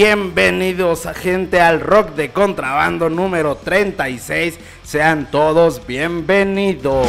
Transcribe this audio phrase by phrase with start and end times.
[0.00, 4.56] Bienvenidos a gente al rock de contrabando número 36.
[4.84, 7.08] Sean todos bienvenidos.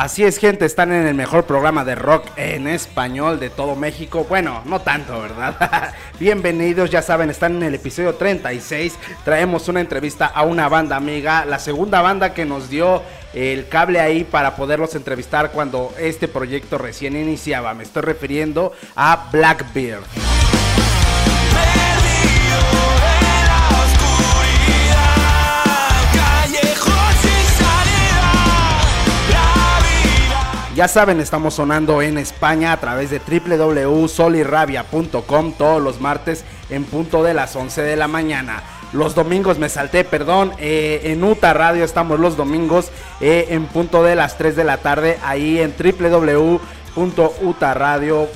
[0.00, 4.24] Así es, gente, están en el mejor programa de rock en español de todo México.
[4.26, 5.92] Bueno, no tanto, ¿verdad?
[6.18, 8.98] Bienvenidos, ya saben, están en el episodio 36.
[9.26, 13.02] Traemos una entrevista a una banda amiga, la segunda banda que nos dio
[13.34, 17.74] el cable ahí para poderlos entrevistar cuando este proyecto recién iniciaba.
[17.74, 20.04] Me estoy refiriendo a Blackbeard.
[30.80, 37.22] Ya saben, estamos sonando en España a través de www.solirrabia.com todos los martes en punto
[37.22, 38.62] de las 11 de la mañana.
[38.94, 44.02] Los domingos me salté, perdón, eh, en UTA Radio estamos los domingos eh, en punto
[44.02, 45.74] de las 3 de la tarde ahí en
[46.96, 48.28] www.utaradio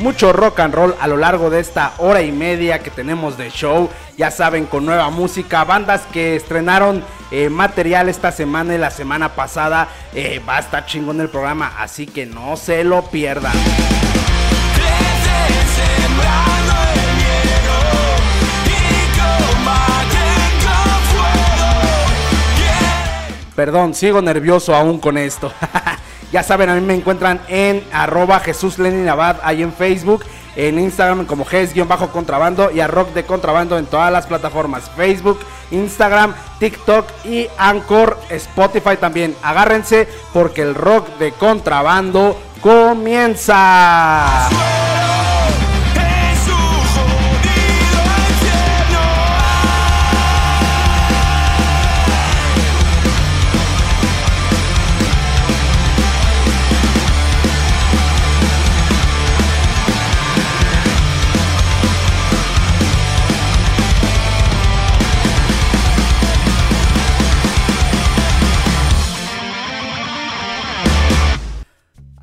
[0.00, 3.50] mucho rock and roll a lo largo de esta hora y media que tenemos de
[3.50, 3.88] show.
[4.16, 9.34] Ya saben, con nueva música, bandas que estrenaron eh, material esta semana y la semana
[9.34, 9.88] pasada.
[10.14, 13.52] Eh, va a estar chingón el programa, así que no se lo pierdan.
[23.54, 25.52] Perdón, sigo nervioso aún con esto.
[26.32, 30.24] Ya saben, a mí me encuentran en arroba Jesús Lenin Abad, ahí en Facebook,
[30.56, 36.34] en Instagram como GES-contrabando y a Rock de Contrabando en todas las plataformas, Facebook, Instagram,
[36.58, 39.34] TikTok y Anchor, Spotify también.
[39.42, 44.48] Agárrense porque el rock de contrabando comienza.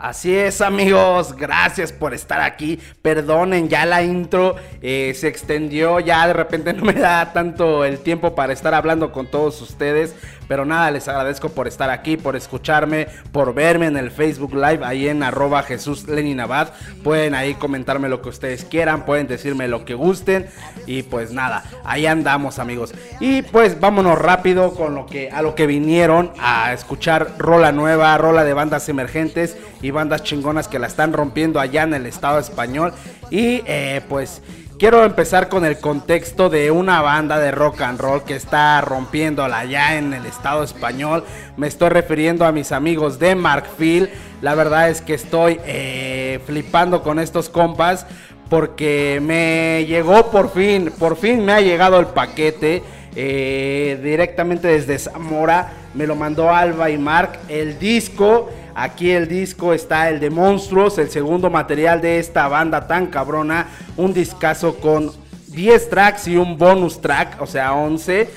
[0.07, 2.79] Así es amigos, gracias por estar aquí.
[3.01, 7.99] Perdonen, ya la intro eh, se extendió, ya de repente no me da tanto el
[7.99, 10.15] tiempo para estar hablando con todos ustedes.
[10.47, 14.79] Pero nada, les agradezco por estar aquí, por escucharme, por verme en el Facebook Live,
[14.83, 16.69] ahí en arroba Jesús Lenin Abad.
[17.03, 20.47] Pueden ahí comentarme lo que ustedes quieran, pueden decirme lo que gusten.
[20.85, 22.93] Y pues nada, ahí andamos amigos.
[23.19, 28.17] Y pues vámonos rápido con lo que, a lo que vinieron a escuchar rola nueva,
[28.17, 32.39] rola de bandas emergentes y bandas chingonas que la están rompiendo allá en el estado
[32.39, 32.93] español.
[33.29, 34.41] Y eh, pues
[34.79, 39.65] Quiero empezar con el contexto de una banda de rock and roll que está rompiéndola
[39.65, 41.23] ya en el estado español.
[41.57, 44.07] Me estoy refiriendo a mis amigos de Markfield.
[44.43, 48.05] La verdad es que estoy eh, flipando con estos compas
[48.51, 52.83] porque me llegó por fin, por fin me ha llegado el paquete.
[53.15, 59.73] Eh, directamente desde Zamora me lo mandó Alba y Mark el disco Aquí el disco
[59.73, 63.69] está el de Monstruos, el segundo material de esta banda tan cabrona.
[63.97, 65.11] Un discazo con
[65.47, 68.29] 10 tracks y un bonus track, o sea, 11.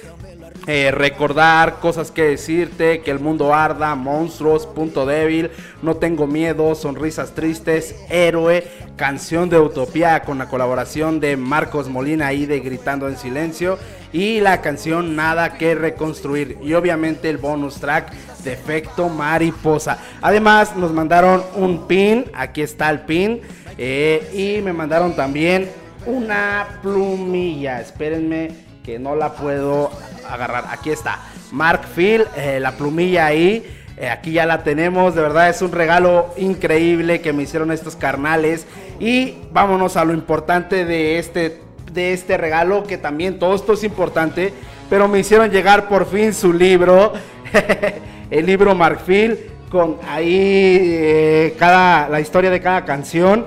[0.67, 5.51] Eh, recordar cosas que decirte, que el mundo arda, monstruos, punto débil,
[5.83, 8.67] no tengo miedo, sonrisas tristes, héroe,
[8.97, 13.79] canción de utopía con la colaboración de Marcos Molina y de Gritando en Silencio
[14.13, 18.13] y la canción Nada que reconstruir y obviamente el bonus track
[18.45, 19.99] Defecto Mariposa.
[20.21, 23.41] Además nos mandaron un pin, aquí está el pin,
[23.79, 25.71] eh, y me mandaron también
[26.07, 27.81] una plumilla.
[27.81, 29.91] Espérenme que no la puedo
[30.29, 30.65] agarrar.
[30.71, 31.21] Aquí está.
[31.53, 33.77] Mark Phil, eh, la plumilla ahí.
[33.97, 37.97] Eh, aquí ya la tenemos, de verdad es un regalo increíble que me hicieron estos
[37.97, 38.67] carnales.
[38.99, 41.61] Y vámonos a lo importante de este,
[41.93, 44.55] de este regalo, que también todo esto es importante,
[44.89, 47.13] pero me hicieron llegar por fin su libro.
[48.31, 53.47] el libro Marfil con ahí eh, cada, la historia de cada canción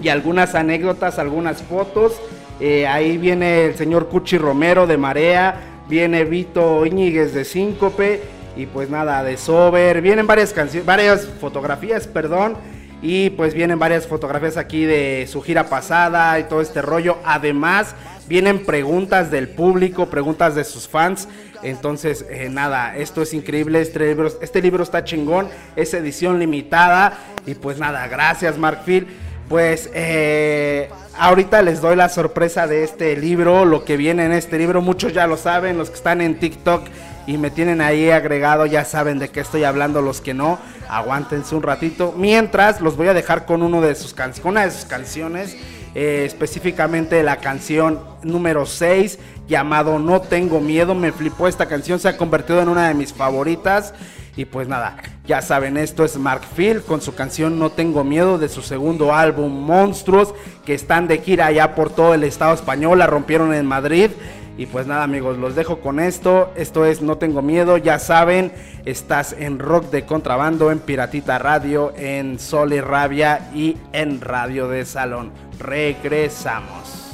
[0.00, 2.20] y algunas anécdotas, algunas fotos.
[2.60, 8.22] Eh, ahí viene el señor Cuchi Romero de Marea, viene Vito Íñiguez de Síncope
[8.56, 10.00] y pues nada, de Sober.
[10.00, 12.56] Vienen varias canciones, varias fotografías, perdón.
[13.02, 17.18] Y pues vienen varias fotografías aquí de su gira pasada y todo este rollo.
[17.24, 17.94] Además,
[18.26, 21.28] vienen preguntas del público, preguntas de sus fans.
[21.62, 23.82] Entonces, eh, nada, esto es increíble.
[23.82, 25.48] Este libro, este libro está chingón.
[25.76, 27.18] Es edición limitada.
[27.44, 29.06] Y pues nada, gracias, Mark Phil.
[29.48, 30.88] Pues eh,
[31.18, 34.80] ahorita les doy la sorpresa de este libro, lo que viene en este libro.
[34.80, 36.82] Muchos ya lo saben, los que están en TikTok
[37.26, 40.58] y me tienen ahí agregado, ya saben de qué estoy hablando, los que no,
[40.88, 42.14] aguántense un ratito.
[42.16, 44.14] Mientras los voy a dejar con uno de sus
[44.44, 45.56] una de sus canciones,
[45.94, 52.08] eh, específicamente la canción número 6 llamado No tengo miedo, me flipó esta canción, se
[52.08, 53.94] ha convertido en una de mis favoritas.
[54.36, 58.36] Y pues nada, ya saben, esto es Mark Phil con su canción No Tengo Miedo
[58.36, 60.34] de su segundo álbum Monstruos,
[60.66, 64.10] que están de gira allá por todo el estado español, la rompieron en Madrid.
[64.58, 66.50] Y pues nada amigos, los dejo con esto.
[66.56, 68.52] Esto es No Tengo Miedo, ya saben,
[68.84, 74.84] estás en Rock de Contrabando, en Piratita Radio, en Sol Rabia y en Radio de
[74.84, 75.32] Salón.
[75.58, 77.05] Regresamos.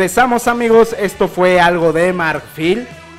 [0.00, 2.42] Regresamos amigos, esto fue algo de Mark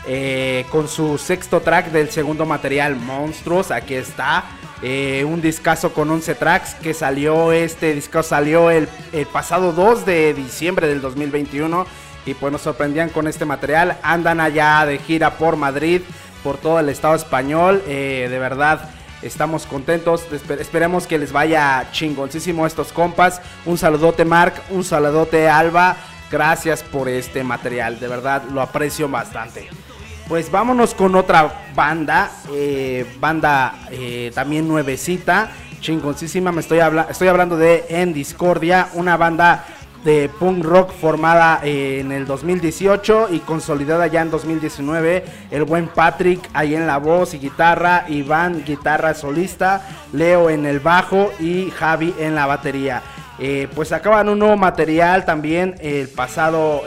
[0.07, 4.45] eh, con su sexto track del segundo material Monstruos, aquí está.
[4.81, 8.88] Eh, un discazo con 11 tracks que salió, este disco salió el,
[9.31, 11.85] pasado 2 de diciembre del 2021
[12.25, 14.00] y pues nos sorprendían con este material.
[14.01, 16.01] Andan allá de gira por Madrid,
[16.43, 17.83] por todo el estado español.
[17.85, 18.89] Eh, de verdad,
[19.21, 20.25] estamos contentos.
[20.59, 23.39] esperemos que les vaya chingoncísimo estos compas.
[23.67, 25.95] Un saludote Mark, un saludote Alba.
[26.31, 29.67] Gracias por este material, de verdad lo aprecio bastante.
[30.29, 36.53] Pues vámonos con otra banda, eh, banda eh, también nuevecita, chingoncísima.
[36.53, 39.65] Me estoy, estoy hablando de En Discordia, una banda
[40.05, 45.25] de punk rock formada eh, en el 2018 y consolidada ya en 2019.
[45.51, 50.79] El buen Patrick ahí en la voz y guitarra, Iván guitarra solista, Leo en el
[50.79, 53.01] bajo y Javi en la batería.
[53.73, 56.83] Pues acaban un nuevo material también el pasado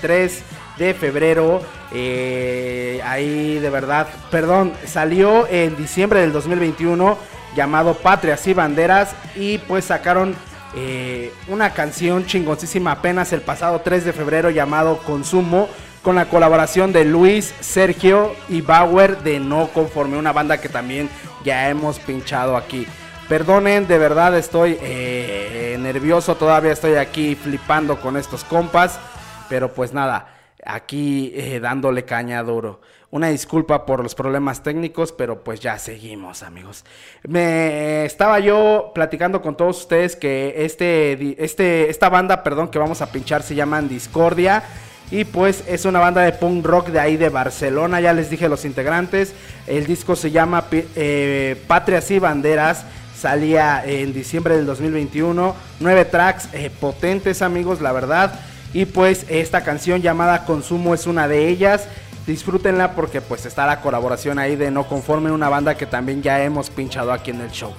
[0.00, 0.42] 3
[0.78, 1.62] de febrero.
[1.92, 7.16] Eh, ahí de verdad, perdón, salió en diciembre del 2021
[7.54, 10.34] llamado Patrias y Banderas y pues sacaron
[10.74, 15.68] eh, una canción chingoncísima apenas el pasado 3 de febrero llamado Consumo
[16.02, 21.08] con la colaboración de Luis, Sergio y Bauer de No Conforme, una banda que también
[21.44, 22.86] ya hemos pinchado aquí.
[23.28, 29.00] Perdonen, de verdad estoy eh, nervioso, todavía estoy aquí flipando con estos compas,
[29.48, 30.28] pero pues nada,
[30.62, 32.82] aquí eh, dándole caña duro.
[33.10, 36.84] Una disculpa por los problemas técnicos, pero pues ya seguimos, amigos.
[37.22, 43.00] Me estaba yo platicando con todos ustedes que este, este, esta banda, perdón, que vamos
[43.00, 44.64] a pinchar se llama Discordia.
[45.10, 48.48] Y pues es una banda de punk rock de ahí de Barcelona, ya les dije
[48.48, 49.32] los integrantes.
[49.66, 52.84] El disco se llama eh, Patrias y Banderas.
[53.24, 55.54] Salía en diciembre del 2021.
[55.80, 58.38] Nueve tracks eh, potentes amigos, la verdad.
[58.74, 61.88] Y pues esta canción llamada Consumo es una de ellas.
[62.26, 66.44] Disfrútenla porque pues está la colaboración ahí de No Conforme, una banda que también ya
[66.44, 67.72] hemos pinchado aquí en el show.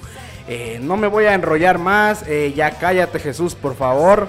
[0.48, 4.26] Eh, no me voy a enrollar más, eh, ya cállate Jesús, por favor.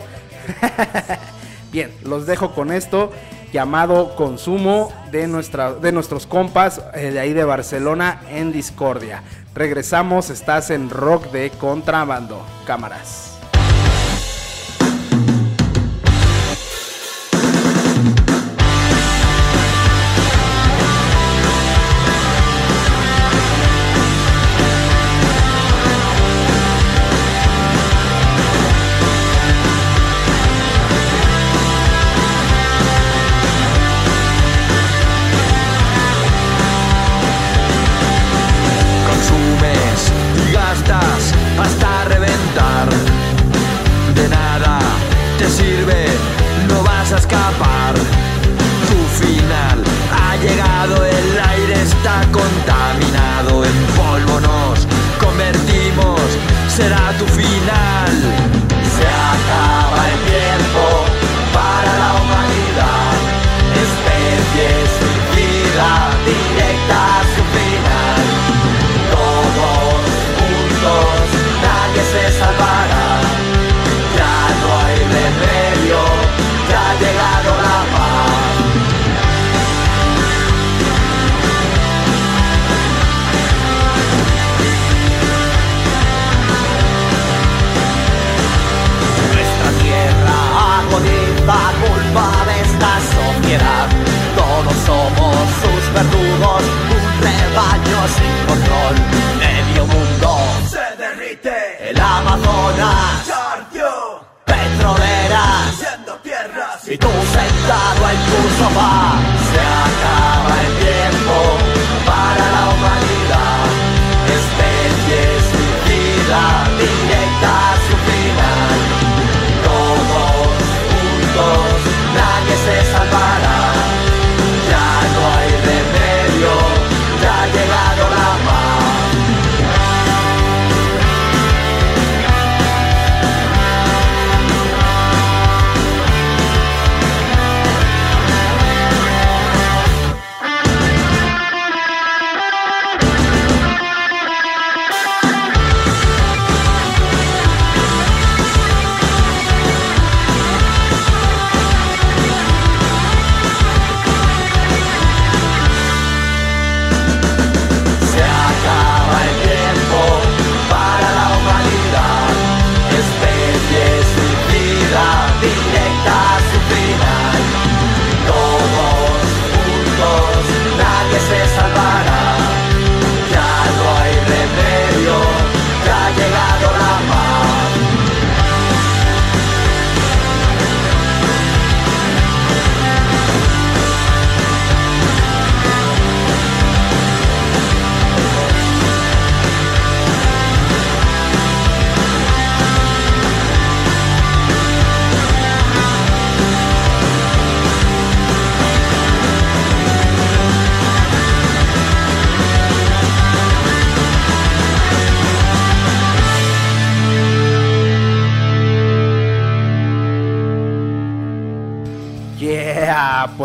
[1.72, 3.12] Bien, los dejo con esto
[3.52, 9.24] llamado Consumo de, nuestra, de nuestros compas de ahí de Barcelona en Discordia.
[9.58, 12.46] Regresamos, estás en Rock de Contrabando.
[12.68, 13.27] Cámaras.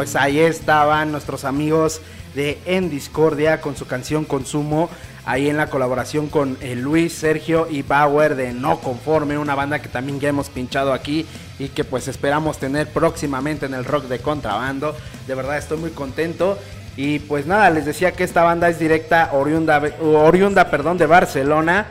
[0.02, 2.00] Pues ahí estaban nuestros amigos
[2.34, 4.90] de En Discordia con su canción Consumo,
[5.24, 9.80] ahí en la colaboración con eh, Luis, Sergio y Bauer de No Conforme, una banda
[9.80, 11.24] que también ya hemos pinchado aquí
[11.60, 14.96] y que pues esperamos tener próximamente en el rock de contrabando.
[15.28, 16.58] De verdad estoy muy contento.
[16.96, 21.86] Y pues nada, les decía que esta banda es directa oriunda, oriunda perdón, de Barcelona,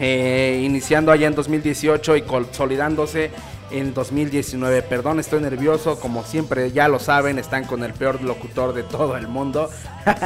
[0.00, 3.30] eh, iniciando allá en 2018 y consolidándose
[3.70, 4.82] en 2019.
[4.82, 9.16] Perdón, estoy nervioso, como siempre ya lo saben, están con el peor locutor de todo
[9.16, 9.70] el mundo.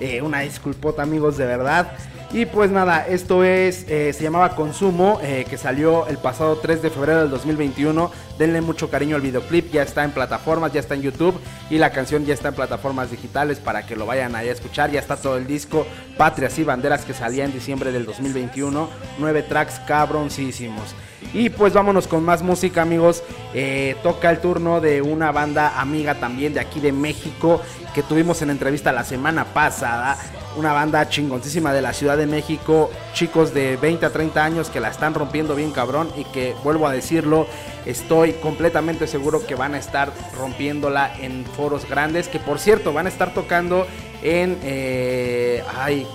[0.00, 1.92] Eh, una disculpota amigos, de verdad.
[2.34, 6.82] Y pues nada, esto es, eh, se llamaba Consumo, eh, que salió el pasado 3
[6.82, 8.10] de febrero del 2021.
[8.38, 11.38] Denle mucho cariño al videoclip, ya está en plataformas, ya está en YouTube
[11.70, 14.90] y la canción ya está en plataformas digitales para que lo vayan a escuchar.
[14.90, 15.86] Ya está todo el disco
[16.18, 18.88] Patrias y Banderas que salía en diciembre del 2021.
[19.20, 20.96] Nueve tracks cabroncísimos.
[21.32, 23.22] Y pues vámonos con más música amigos.
[23.54, 27.60] Eh, toca el turno de una banda amiga también de aquí de México
[27.94, 30.18] que tuvimos en entrevista la semana pasada
[30.56, 34.80] una banda chingoncísima de la Ciudad de México, chicos de 20 a 30 años que
[34.80, 37.46] la están rompiendo bien cabrón y que vuelvo a decirlo,
[37.86, 43.06] estoy completamente seguro que van a estar rompiéndola en foros grandes, que por cierto van
[43.06, 43.86] a estar tocando
[44.22, 46.06] en, eh, ay,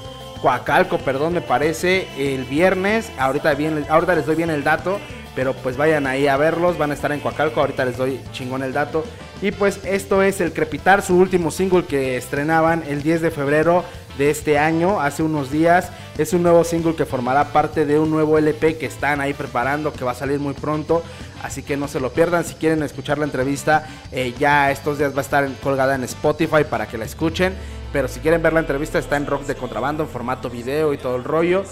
[0.41, 4.99] Coacalco, perdón, me parece, el viernes, ahorita, bien, les doy bien el dato,
[5.35, 8.63] pero pues vayan ahí a verlos, van a estar en Coacalco, ahorita les doy chingón
[8.63, 9.03] el dato.
[9.41, 13.83] Y pues esto es El Crepitar, su último single que estrenaban el 10 de febrero
[14.17, 15.89] de este año, hace unos días.
[16.17, 19.93] Es un nuevo single que formará parte de un nuevo LP que están ahí preparando,
[19.93, 21.03] que va a salir muy pronto.
[21.41, 22.43] Así que no se lo pierdan.
[22.43, 26.65] Si quieren escuchar la entrevista, eh, ya estos días va a estar colgada en Spotify
[26.69, 27.53] para que la escuchen.
[27.91, 30.97] Pero si quieren ver la entrevista, está en Rock de Contrabando, en formato video y
[30.97, 31.63] todo el rollo.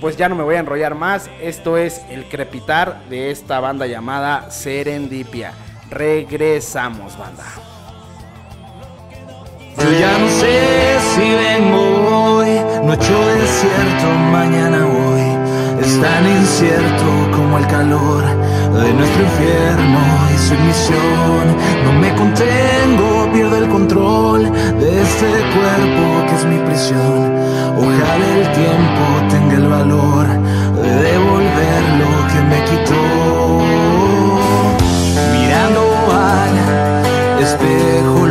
[0.00, 1.30] Pues ya no me voy a enrollar más.
[1.40, 5.52] Esto es el crepitar de esta banda llamada Serendipia.
[5.90, 7.44] Regresamos, banda.
[9.78, 12.60] Yo ya no sé si vengo hoy,
[14.30, 15.82] mañana voy.
[15.84, 18.41] Es tan incierto como el calor
[18.80, 20.00] de nuestro infierno
[20.34, 21.44] y su misión.
[21.84, 27.32] No me contengo, pierdo el control de este cuerpo que es mi prisión.
[27.76, 30.26] Ojalá el tiempo tenga el valor
[30.82, 33.02] de devolver lo que me quitó.
[35.32, 38.21] Mirando al espejo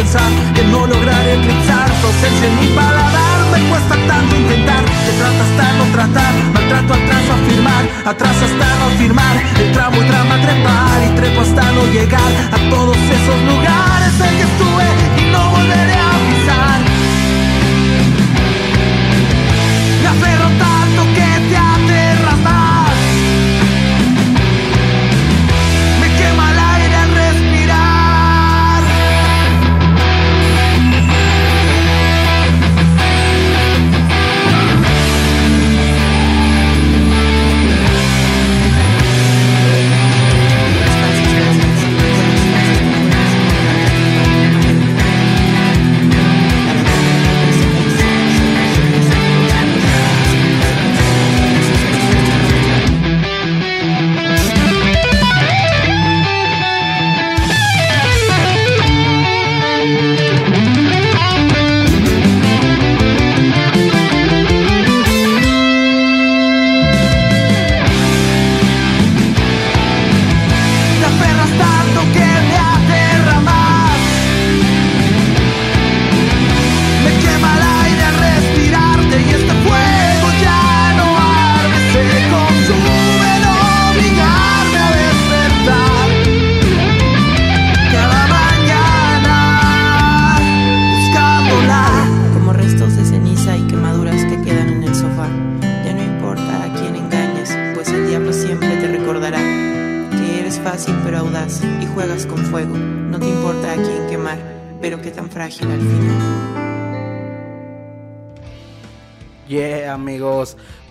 [0.00, 1.90] que no lograré eclipsar.
[2.00, 3.38] Tu ausencia en mi paladar.
[3.52, 8.66] Me cuesta tanto intentar, que trata hasta no tratar, maltrato atrás a afirmar, atrás hasta
[8.78, 10.98] no afirmar, el tramo y trama trepar.
[11.04, 14.86] Y trepo hasta no llegar a todos esos lugares en que estuve
[15.20, 16.29] y no volveré a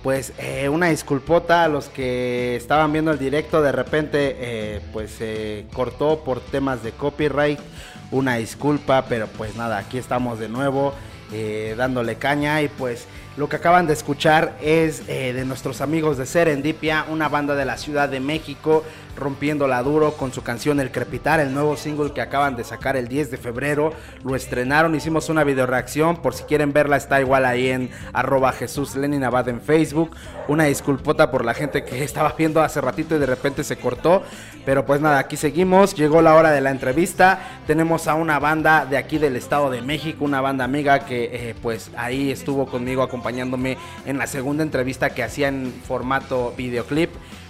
[0.04, 5.12] Pues eh, una disculpota a los que estaban viendo el directo, de repente eh, pues
[5.12, 7.60] se cortó por temas de copyright,
[8.12, 10.94] una disculpa, pero pues nada, aquí estamos de nuevo
[11.34, 12.62] eh, dándole caña.
[12.62, 17.56] Y pues lo que acaban de escuchar es de nuestros amigos de Serendipia, una banda
[17.56, 22.12] de la Ciudad de México, rompiéndola duro con su canción El Crepitar, el nuevo single
[22.12, 23.94] que acaban de sacar el 10 de febrero.
[24.24, 28.52] Lo estrenaron, hicimos una video reacción, por si quieren verla está igual ahí en arroba
[28.52, 30.16] Jesús Lenin Abad en Facebook.
[30.48, 34.24] Una disculpota por la gente que estaba viendo hace ratito y de repente se cortó.
[34.66, 37.40] Pero pues nada, aquí seguimos, llegó la hora de la entrevista.
[37.66, 41.56] Tenemos a una banda de aquí del Estado de México, una banda amiga que eh,
[41.62, 47.10] pues ahí estuvo conmigo acompañándome en la segunda entrevista que hacía en formato videoclip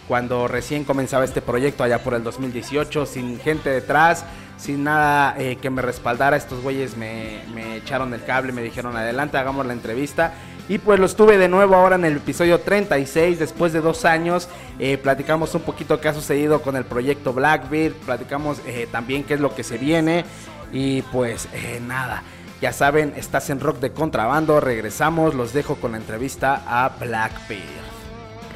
[0.10, 4.26] cuando recién comenzaba este proyecto allá por el 2018, sin gente detrás,
[4.58, 6.36] sin nada eh, que me respaldara.
[6.36, 7.44] Estos güeyes me,
[7.78, 10.34] echaron el cable, me dijeron adelante, hagamos la entrevista.
[10.68, 14.50] Y pues lo estuve de nuevo ahora en el episodio 36, después de dos años.
[14.80, 19.36] Eh, platicamos un poquito qué ha sucedido con el proyecto Blackbeard, platicamos eh, también qué
[19.36, 20.26] es lo que se viene.
[20.74, 21.48] Y pues
[21.88, 22.24] nada,
[22.62, 27.62] ya saben, estás en Rock de Contrabando, regresamos, los dejo con la entrevista a Blackbeard.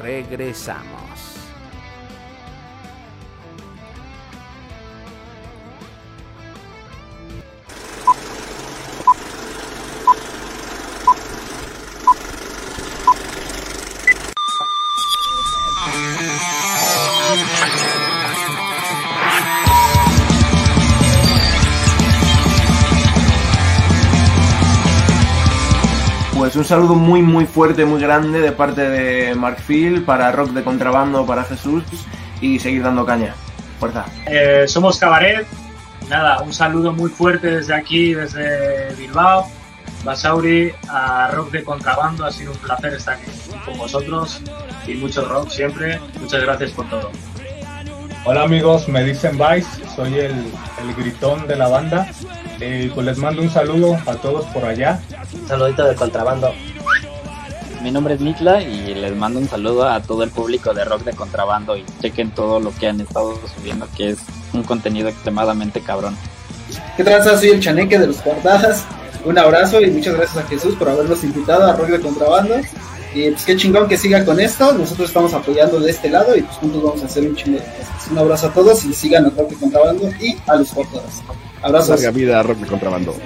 [0.02, 1.13] Regresamos.
[26.54, 30.62] Pues un saludo muy muy fuerte, muy grande de parte de Markfield para Rock de
[30.62, 31.82] Contrabando, para Jesús
[32.40, 33.34] y seguir dando caña.
[33.80, 34.04] Fuerza.
[34.24, 35.48] Eh, somos Cabaret.
[36.08, 39.48] Nada, un saludo muy fuerte desde aquí, desde Bilbao.
[40.04, 42.24] Basauri, a Rock de Contrabando.
[42.24, 43.32] Ha sido un placer estar aquí
[43.64, 44.40] con vosotros
[44.86, 45.98] y mucho rock siempre.
[46.20, 47.10] Muchas gracias por todo.
[48.26, 52.06] Hola amigos, me dicen Vice, soy el, el gritón de la banda.
[52.60, 55.00] Eh, pues les mando un saludo a todos por allá.
[55.32, 56.52] Un saludito de contrabando.
[57.82, 61.02] Mi nombre es Mitla y les mando un saludo a todo el público de Rock
[61.02, 64.18] de Contrabando y chequen todo lo que han estado subiendo que es
[64.54, 66.16] un contenido extremadamente cabrón.
[66.96, 67.36] ¿Qué tranza?
[67.36, 68.86] Soy el chaneque de los guardadas.
[69.24, 72.54] Un abrazo y muchas gracias a Jesús por habernos invitado a Rock de Contrabando.
[73.14, 74.72] Y pues qué chingón que siga con esto.
[74.72, 77.64] Nosotros estamos apoyando de este lado y pues juntos vamos a hacer un chingo de
[77.64, 78.10] cosas.
[78.10, 81.22] Un abrazo a todos y sigan a Rock de Contrabando y a los guardadas.
[81.64, 82.00] Abrazos.
[82.00, 83.16] Larga vida a Rock de Contrabando.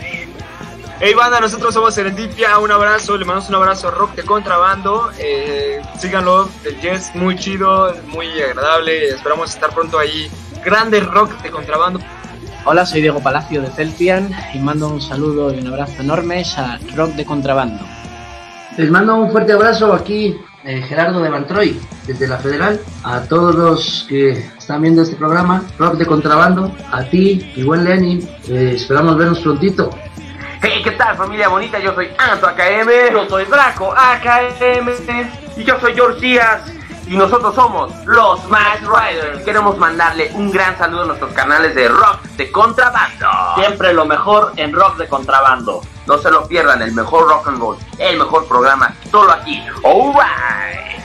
[1.00, 5.10] Hey banda, nosotros somos Serendipia, un abrazo, le mandamos un abrazo a Rock de Contrabando,
[5.18, 10.28] eh, síganlo, el jazz muy chido, muy agradable, esperamos estar pronto ahí,
[10.64, 12.00] grande Rock de Contrabando.
[12.64, 16.78] Hola, soy Diego Palacio de Celtian y mando un saludo y un abrazo enormes a
[16.96, 17.84] Rock de Contrabando.
[18.76, 23.54] Les mando un fuerte abrazo aquí, eh, Gerardo de Mantroy, desde la Federal, a todos
[23.54, 28.72] los que están viendo este programa, Rock de Contrabando, a ti y buen Lenin, eh,
[28.74, 29.90] esperamos vernos prontito.
[30.60, 31.78] Hey, ¿qué tal familia bonita?
[31.78, 34.90] Yo soy Anto AKM, yo soy Draco AKM
[35.56, 36.62] y yo soy George Díaz
[37.06, 39.44] y nosotros somos los Smash Riders.
[39.44, 43.26] Queremos mandarle un gran saludo a nuestros canales de rock de contrabando.
[43.56, 45.80] Siempre lo mejor en rock de contrabando.
[46.08, 49.62] No se lo pierdan, el mejor rock and roll, el mejor programa, solo aquí.
[49.84, 51.04] Alright.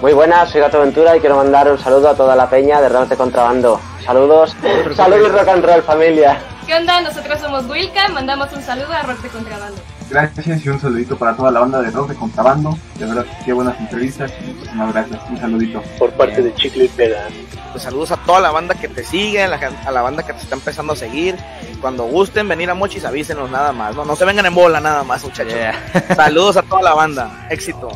[0.00, 2.88] Muy buenas, soy Gato Ventura y quiero mandar un saludo a toda la peña de
[2.88, 3.80] Rock de Contrabando.
[4.04, 4.56] Saludos,
[4.96, 6.40] salud y rock and roll familia.
[6.66, 7.00] ¿Qué onda?
[7.00, 9.80] Nosotros somos Wilka, mandamos un saludo a Rock de Contrabando.
[10.10, 12.76] Gracias y un saludito para toda la banda de Rock de Contrabando.
[12.96, 15.20] De verdad, qué buenas entrevistas y muchísimas gracias.
[15.30, 15.80] Un saludito.
[15.96, 17.28] Por parte de Chicle y Peda.
[17.70, 20.32] Pues saludos a toda la banda que te sigue, a la, a la, banda que
[20.32, 21.36] te está empezando a seguir.
[21.80, 23.94] Cuando gusten venir a Mochis, avísenos nada más.
[23.94, 25.54] No, no se vengan en bola nada más, muchachos.
[25.54, 26.14] Yeah.
[26.16, 27.46] saludos a toda la banda.
[27.48, 27.88] Éxito.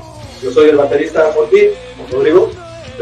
[0.43, 1.69] Yo soy el baterista Forti,
[2.13, 2.51] Rodrigo.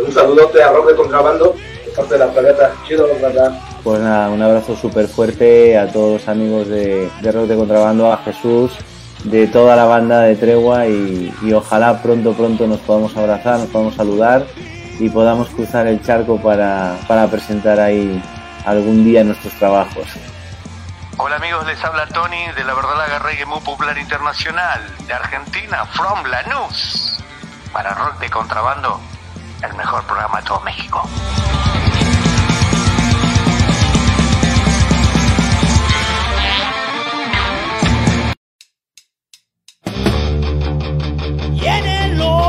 [0.02, 1.54] Un saludote a Rock de Contrabando,
[1.84, 2.72] de parte de la planeta.
[2.86, 3.60] Chido, ¿verdad?
[3.84, 8.10] Pues nada, un abrazo súper fuerte a todos los amigos de, de, Rock de Contrabando,
[8.10, 8.72] a Jesús,
[9.24, 13.68] de toda la banda de Tregua y, y, ojalá pronto, pronto nos podamos abrazar, nos
[13.68, 14.46] podamos saludar
[14.98, 18.22] y podamos cruzar el charco para, para presentar ahí
[18.64, 20.06] algún día nuestros trabajos.
[21.18, 26.24] Hola amigos, les habla Tony de la Verdad Reggae muy popular internacional de Argentina, from
[26.24, 27.22] Lanús.
[27.72, 29.00] Para Rock de Contrabando,
[29.62, 31.08] el mejor programa de todo México.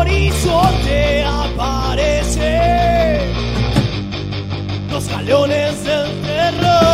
[0.03, 2.41] Horizonte aparecen
[4.91, 6.92] los galeones del terror.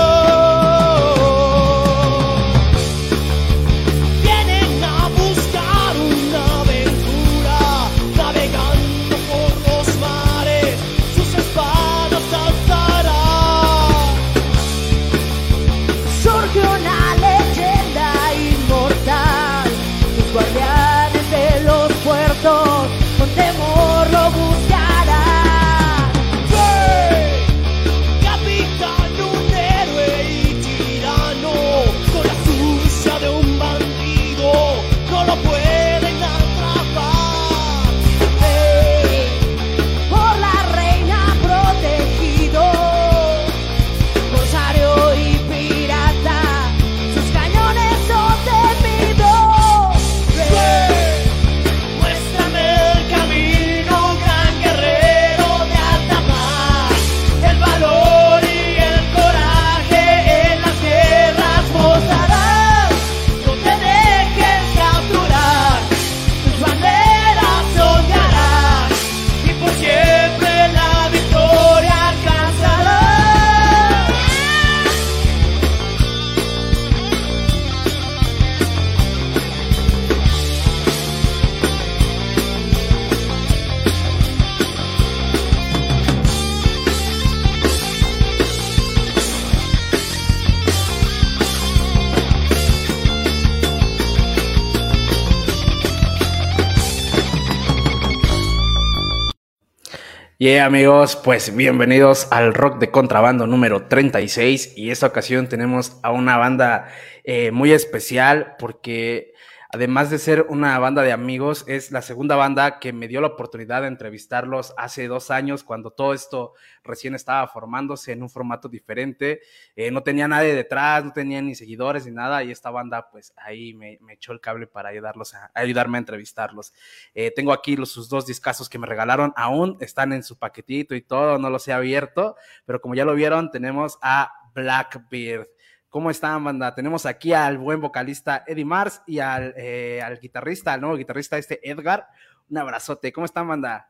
[100.50, 106.12] Y amigos, pues bienvenidos al Rock de Contrabando número 36 y esta ocasión tenemos a
[106.12, 106.88] una banda
[107.24, 109.36] eh, muy especial porque
[109.72, 113.28] además de ser una banda de amigos, es la segunda banda que me dio la
[113.28, 116.54] oportunidad de entrevistarlos hace dos años, cuando todo esto
[116.84, 119.42] recién estaba formándose en un formato diferente.
[119.76, 123.32] Eh, no tenía nadie detrás, no tenía ni seguidores ni nada, y esta banda, pues
[123.38, 126.74] ahí me, echó el cable para ayudarlos a, ayudarme a entrevistarlos.
[127.14, 130.96] Eh, tengo aquí los, sus dos discazos que me regalaron, aún están en su paquetito
[130.96, 135.48] y todo, no los he abierto, pero como ya lo vieron, tenemos a Blackbeard.
[135.90, 136.76] ¿Cómo están, banda?
[136.76, 141.40] Tenemos aquí al buen vocalista Eddie Mars y al, eh, al guitarrista, al nuevo guitarrista
[141.40, 142.08] este Edgar.
[142.48, 143.12] Un abrazote.
[143.12, 143.90] ¿Cómo están, banda?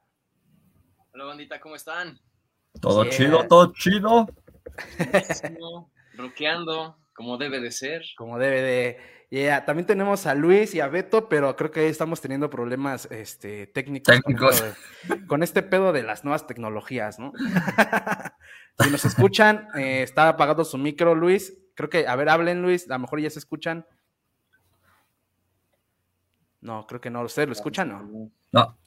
[1.14, 2.18] Hola, bandita, ¿cómo están?
[2.80, 4.28] Todo chido, todo chido.
[6.14, 8.04] Roqueando, como debe de ser.
[8.16, 8.98] Como debe de.
[9.30, 9.66] Yeah.
[9.66, 14.16] También tenemos a Luis y a Beto, pero creo que estamos teniendo problemas este, técnicos,
[14.16, 14.64] técnicos.
[15.28, 17.34] Con, este pedo de las nuevas tecnologías, ¿no?
[18.80, 21.54] si nos escuchan, eh, está apagado su micro, Luis.
[21.80, 23.88] Creo que, a ver, hablen, Luis, a lo mejor ya se escuchan.
[26.60, 27.22] No, creo que no.
[27.22, 27.88] ¿Ustedes lo escuchan?
[27.88, 28.30] No.
[28.52, 28.78] No.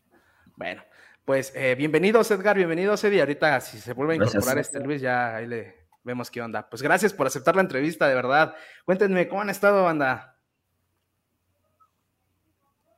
[0.56, 0.82] Bueno,
[1.24, 3.20] pues eh, bienvenidos, Edgar, bienvenidos, Eddie.
[3.20, 6.68] Ahorita, si se vuelve a incorporar este Luis, ya ahí le vemos qué onda.
[6.68, 8.54] Pues gracias por aceptar la entrevista, de verdad.
[8.84, 10.38] Cuéntenme, ¿cómo han estado, banda?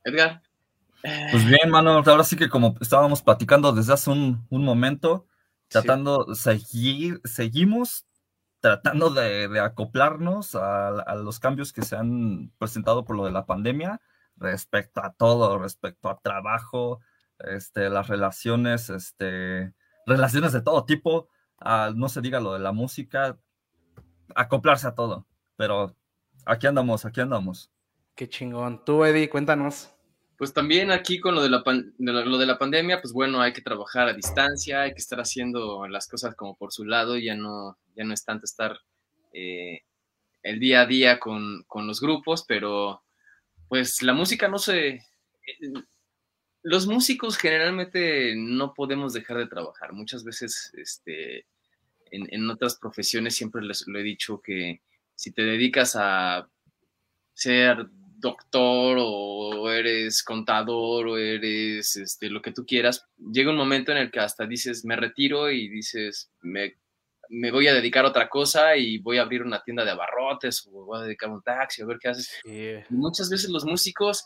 [0.02, 0.42] Edgar.
[1.30, 5.28] Pues bien, mano, ahora sí que como estábamos platicando desde hace un, momento,
[5.68, 8.08] tratando, seguir, seguimos
[8.64, 14.00] tratando de, acoplarnos a, los cambios que se han presentado por lo de la pandemia
[14.38, 17.00] respecto a todo, respecto a trabajo,
[17.40, 19.74] este, las relaciones, este,
[20.06, 21.28] relaciones de todo tipo,
[21.94, 23.38] no se diga lo de la música,
[24.34, 25.26] acoplarse a todo.
[25.56, 25.94] Pero
[26.46, 27.70] aquí andamos, aquí andamos.
[28.14, 28.82] Qué chingón.
[28.82, 29.90] Tú, Eddie, cuéntanos.
[30.38, 31.62] Pues también aquí con lo de, la
[31.98, 35.86] lo de la pandemia, pues bueno, hay que trabajar a distancia, hay que estar haciendo
[35.86, 38.78] las cosas como por su lado, ya no, ya no es tanto estar
[39.32, 39.82] eh,
[40.42, 43.02] el día a día con, con, los grupos, pero
[43.68, 45.00] pues la música no se...
[46.62, 49.92] Los músicos generalmente no podemos dejar de trabajar.
[49.92, 51.46] Muchas veces este,
[52.10, 54.80] en, en otras profesiones siempre les lo he dicho que
[55.14, 56.48] si te dedicas a
[57.34, 57.86] ser
[58.24, 63.98] doctor o eres contador o eres este, lo que tú quieras, llega un momento en
[63.98, 66.76] el que hasta dices, me retiro y dices, me,
[67.28, 70.66] me voy a dedicar a otra cosa y voy a abrir una tienda de abarrotes
[70.66, 72.40] o voy a dedicar un taxi a ver qué haces.
[72.90, 74.24] muchas veces los músicos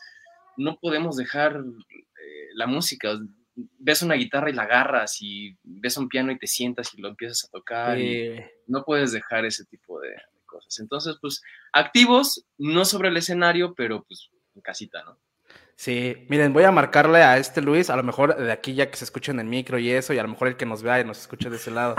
[0.57, 3.17] no podemos dejar eh, la música.
[3.55, 7.09] Ves una guitarra y la agarras y ves un piano y te sientas y lo
[7.09, 7.99] empiezas a tocar.
[7.99, 10.15] Y no puedes dejar ese tipo de,
[10.49, 10.79] cosas.
[10.79, 15.17] Entonces, pues, activos, no sobre el escenario, pero pues en casita, ¿no?
[15.75, 18.97] Sí, miren, voy a marcarle a este Luis, a lo mejor de aquí ya que
[18.97, 20.99] se escucha en el micro y eso, y a lo mejor el que nos vea
[20.99, 21.95] y nos escuche de ese lado.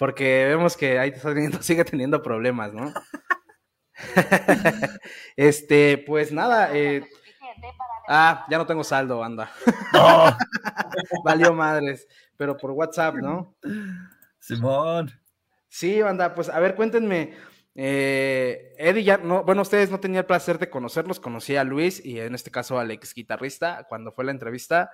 [0.00, 2.90] Porque vemos que ahí teniendo, sigue teniendo problemas, ¿no?
[5.36, 7.06] este, pues nada, eh...
[8.08, 9.52] Ah, ya no tengo saldo, anda.
[11.24, 12.08] Valió madres,
[12.38, 13.54] pero por WhatsApp, ¿no?
[14.38, 15.12] Simón.
[15.68, 17.34] Sí, banda, pues a ver, cuéntenme,
[17.74, 22.02] eh, Eddie ya no, bueno, ustedes no tenían el placer de conocerlos, conocí a Luis
[22.02, 24.90] y en este caso al ex guitarrista cuando fue la entrevista,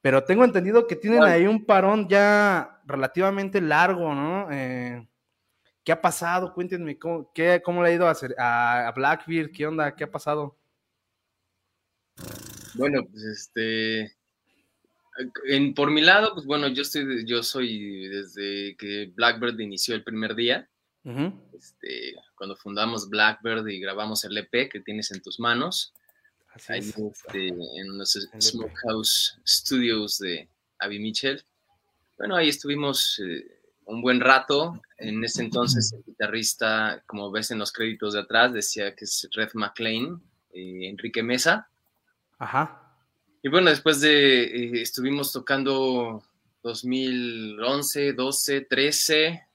[0.00, 4.48] pero tengo entendido que tienen ahí un parón ya relativamente largo, ¿no?
[4.50, 5.06] Eh,
[5.84, 6.52] ¿Qué ha pasado?
[6.52, 9.50] Cuéntenme, ¿cómo, qué, cómo le ha ido a, a Blackbeard?
[9.50, 9.94] ¿Qué onda?
[9.94, 10.56] ¿Qué ha pasado?
[12.74, 14.16] Bueno, pues este,
[15.46, 20.04] en, por mi lado, pues bueno, yo estoy, yo soy desde que Blackbird inició el
[20.04, 20.68] primer día,
[21.54, 25.94] este, cuando fundamos Blackbird y grabamos el EP que tienes en tus manos,
[26.68, 31.42] este, en los Smokehouse Studios de Abby Mitchell.
[32.18, 34.80] Bueno, ahí estuvimos eh, un buen rato.
[34.98, 39.28] En ese entonces el guitarrista, como ves en los créditos de atrás, decía que es
[39.32, 41.68] Red McLean, y Enrique Mesa.
[42.38, 42.94] Ajá.
[43.42, 46.22] Y bueno, después de, eh, estuvimos tocando
[46.62, 49.46] 2011, 12, 13,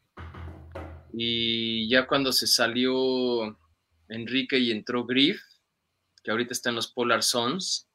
[1.14, 3.58] y ya cuando se salió
[4.10, 5.42] Enrique y entró Griff,
[6.26, 7.88] que ahorita está en los Polar Sons,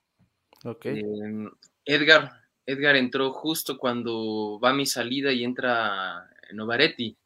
[0.84, 1.50] em,
[1.84, 2.30] Edgar,
[2.64, 7.16] Edgar entró justo cuando va mi salida y entra Novaretti.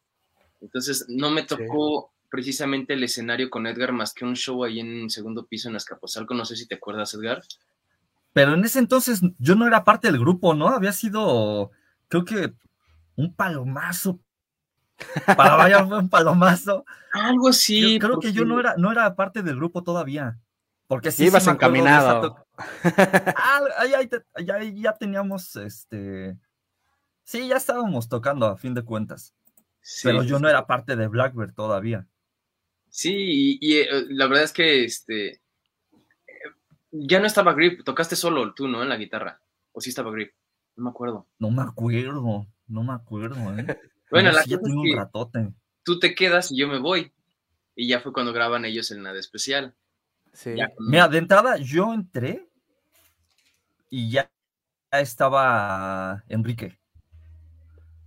[0.63, 5.11] Entonces no me tocó precisamente el escenario con Edgar más que un show ahí en
[5.11, 6.33] segundo piso en Azcapotzalco.
[6.33, 7.43] No sé si te acuerdas, Edgar.
[8.33, 10.69] Pero en ese entonces yo no era parte del grupo, ¿no?
[10.69, 11.71] Había sido,
[12.09, 12.55] creo que
[13.17, 14.21] un palomazo
[15.37, 16.85] para vaya fue un palomazo.
[17.13, 17.99] Algo así.
[17.99, 20.39] creo que yo no era, no era parte del grupo todavía.
[20.87, 22.47] Porque sí, ibas encaminado.
[23.37, 23.63] ah,
[24.45, 26.39] ya, teníamos este.
[27.25, 29.35] Sí, ya estábamos tocando a fin de cuentas.
[30.03, 32.07] pero yo no era parte de Blackbird todavía.
[32.91, 35.41] Sí, y, eh, la verdad es que este
[36.97, 38.83] ya no estaba Grip, tocaste solo tú, ¿no?
[38.83, 39.41] En la guitarra.
[39.73, 40.33] ¿O sí estaba Grip?
[40.77, 41.27] No me acuerdo.
[41.39, 43.67] No me acuerdo, no me acuerdo, ¿eh?
[44.11, 45.53] bueno, la es que ratote.
[45.83, 47.13] tú te quedas y yo me voy.
[47.75, 49.75] Y ya fue cuando graban ellos el nada especial.
[50.35, 50.55] Sí.
[50.79, 52.51] Mira, de entrada yo entré
[53.89, 54.31] y ya
[54.91, 56.79] estaba Enrique.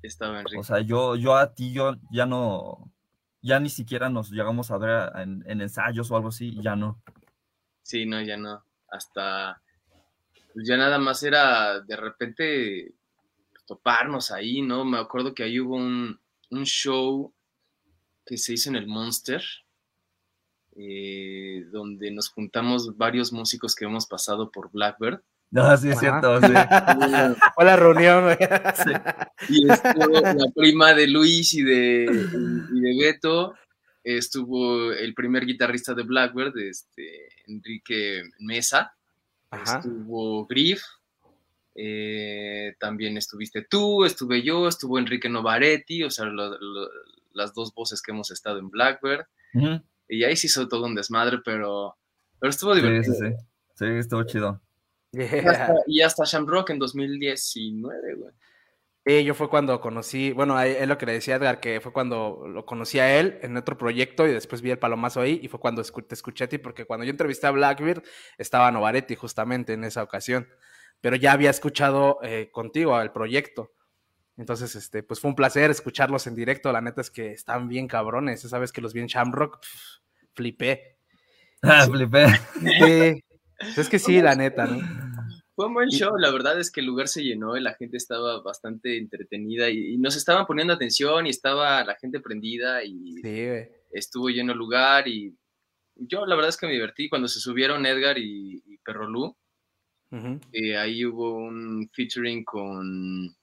[0.03, 0.59] Estaba Enrique.
[0.59, 2.91] O sea, yo, yo a ti, yo ya no,
[3.41, 7.01] ya ni siquiera nos llegamos a ver en, ensayos o algo así, ya no.
[7.81, 8.63] Sí, no, ya no.
[8.89, 9.61] Hasta,
[10.53, 12.93] pues ya nada más era de repente
[13.65, 14.83] toparnos ahí, ¿no?
[14.83, 17.33] Me acuerdo que ahí hubo un, un show
[18.25, 19.41] que se hizo en el Monster,
[20.77, 26.41] eh, donde nos juntamos varios músicos que hemos pasado por Blackbird no, sí, es cierto.
[26.41, 26.47] Sí.
[27.55, 28.37] Hola, reunión.
[29.47, 32.03] Y estuvo la prima de Luis y de,
[32.73, 33.53] y de Beto.
[34.03, 38.93] Estuvo el primer guitarrista de Blackbird, este, Enrique Mesa.
[39.51, 40.81] Estuvo Griff.
[41.75, 46.25] Eh, también estuviste tú, estuve yo, estuvo Enrique Novaretti, o sea,
[47.33, 49.25] las dos voces que hemos estado en Blackbird.
[50.07, 51.97] Y ahí se hizo todo un desmadre, pero,
[52.39, 53.13] pero estuvo divertido.
[53.13, 53.35] Sí, sí, sí.
[53.75, 54.61] sí estuvo chido.
[55.87, 58.33] Y, hasta, Shamrock en 2019, güey.
[59.05, 62.43] Sí, yo fue cuando conocí, bueno, es lo que le decía Edgar, que fue cuando
[62.45, 65.61] lo conocí a él en otro proyecto y después vi el palomazo ahí y fue
[65.61, 68.03] cuando te escuché a ti, porque cuando yo entrevisté a Blackbeard
[68.37, 70.49] estaba Novaretti justamente en esa ocasión,
[70.99, 73.71] pero ya había escuchado eh, contigo el proyecto.
[74.37, 76.71] Entonces, este, pues fue un placer escucharlos en directo.
[76.71, 78.41] La neta es que están bien cabrones.
[78.41, 79.59] Sabes que los vi en Shamrock,
[80.33, 80.99] flipé.
[81.63, 82.27] Ah, flipé.
[82.61, 83.23] Sí.
[83.75, 84.77] Es que sí, la neta, ¿no?
[85.55, 87.97] Fue un buen show, la verdad es que el lugar se llenó y la gente
[87.97, 93.15] estaba bastante entretenida y, nos estaban poniendo atención y estaba la gente prendida y
[93.91, 95.35] estuvo lleno el lugar y
[95.95, 99.35] yo la verdad es que me divertí cuando se subieron Edgar y, y Perrolú.
[100.53, 103.35] Eh, ahí hubo un featuring con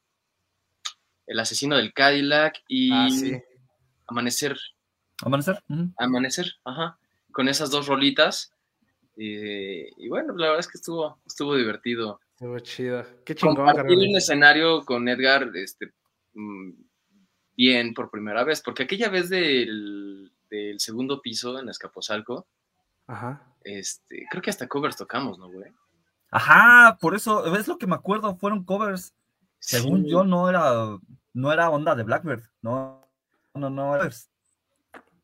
[1.27, 3.09] El asesino del Cadillac y ah,
[4.07, 4.59] Amanecer.
[5.23, 5.63] Amanecer.
[5.97, 6.99] Amanecer, ajá.
[7.33, 8.53] Con esas dos rolitas
[9.17, 12.21] y bueno, la verdad es que estuvo, estuvo divertido.
[12.33, 13.05] Estuvo chido.
[13.25, 13.57] Qué chingón.
[13.57, 15.93] Compartir un escenario con Edgar, este,
[16.35, 16.71] mm,
[17.57, 22.49] bien por primera vez, porque aquella vez del, del segundo piso en Escaposalco,
[23.07, 23.43] Ajá.
[23.63, 25.73] Este, creo que hasta covers tocamos, ¿no, güey?
[26.31, 29.15] Ajá, por eso, es lo que me acuerdo, fueron covers.
[29.67, 30.99] Según yo, no era,
[31.33, 33.09] no era onda de Blackbird, no,
[33.55, 34.11] no, no, no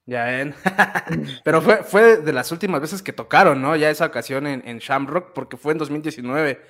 [0.07, 0.55] ya ven.
[1.45, 3.77] Pero fue, fue de las últimas veces que tocaron, ¿no?
[3.77, 6.61] Ya esa ocasión en, en Shamrock, porque fue en 2019.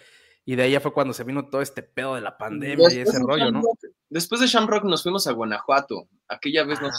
[0.44, 2.98] Y de ahí ya fue cuando se vino todo este pedo de la pandemia y
[2.98, 3.62] ese rollo, ¿no?
[4.10, 6.08] Después de Shamrock nos fuimos a Guanajuato.
[6.28, 6.90] Aquella vez ah,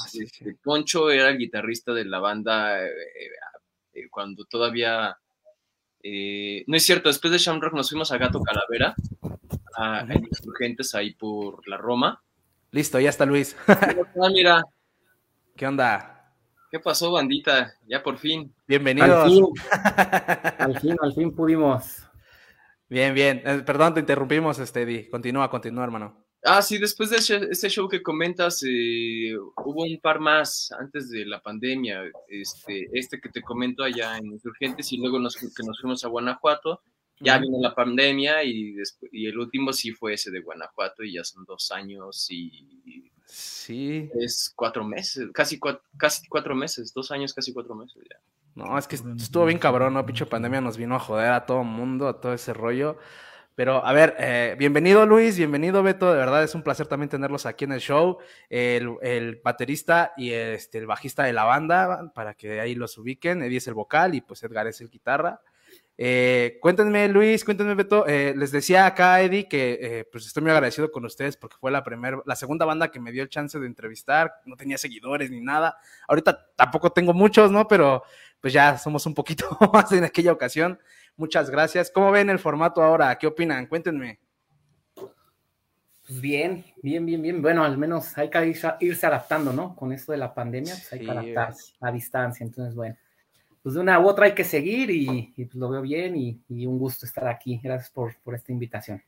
[0.63, 2.89] Poncho era el guitarrista de la banda eh,
[3.93, 5.17] eh, cuando todavía.
[6.03, 8.95] Eh, no es cierto, después de Shamrock nos fuimos a Gato Calavera,
[9.76, 12.22] a, Insurgentes ahí por la Roma.
[12.72, 13.55] Listo, ya está Luis.
[14.34, 14.63] mira.
[15.55, 16.34] ¿Qué onda?
[16.72, 17.74] ¿Qué pasó, bandita?
[17.86, 18.53] Ya por fin.
[18.65, 19.53] Bienvenidos.
[20.57, 22.03] Al fin, al fin, pudimos.
[22.88, 23.41] Bien, bien.
[23.45, 26.26] Eh, perdón, te interrumpimos, este, Continúa, continúa, hermano.
[26.43, 27.17] Ah, sí, después de
[27.51, 32.03] ese, show que comentas, eh, hubo un par más antes de la pandemia.
[32.28, 36.07] Este, este que te comento allá en Insurgentes y luego nos, que nos fuimos a
[36.07, 36.82] Guanajuato.
[37.22, 41.13] Ya vino la pandemia y, después, y el último sí fue ese de Guanajuato y
[41.13, 44.09] ya son dos años y Sí.
[44.19, 48.19] Es cuatro meses, casi cuatro, casi cuatro meses, dos años, casi cuatro meses ya.
[48.55, 50.05] No, es que estuvo bien cabrón, ¿no?
[50.05, 52.97] Pinche pandemia nos vino a joder a todo el mundo, a todo ese rollo.
[53.55, 57.45] Pero, a ver, eh, bienvenido Luis, bienvenido Beto, de verdad es un placer también tenerlos
[57.45, 58.17] aquí en el show.
[58.49, 63.43] El, el baterista y este, el bajista de la banda, para que ahí los ubiquen.
[63.43, 65.39] Eddie es el vocal y pues Edgar es el guitarra.
[65.98, 68.08] Eh, cuéntenme, Luis, cuéntenme, Beto.
[68.08, 71.72] Eh, les decía acá, Eddie, que eh, pues estoy muy agradecido con ustedes porque fue
[71.72, 74.34] la primera, la segunda banda que me dio el chance de entrevistar.
[74.46, 75.78] No tenía seguidores ni nada.
[76.08, 77.68] Ahorita tampoco tengo muchos, ¿no?
[77.68, 78.04] Pero
[78.39, 80.80] pues ya somos un poquito más en aquella ocasión.
[81.18, 81.92] Muchas gracias.
[81.92, 83.16] ¿Cómo ven el formato ahora?
[83.18, 83.68] ¿Qué opinan?
[83.68, 84.20] Cuéntenme.
[84.96, 87.42] Pues bien, bien, bien, bien.
[87.42, 88.44] Bueno, al menos hay que
[88.80, 89.76] irse adaptando, ¿no?
[89.76, 92.44] Con esto de la pandemia, pues hay que adaptarse a distancia.
[92.44, 92.98] Entonces, bueno
[93.62, 96.78] pues de una u otra hay que seguir y, pues lo veo bien y, un
[96.80, 97.59] gusto estar aquí.
[97.64, 99.01] Gracias por, por esta invitación.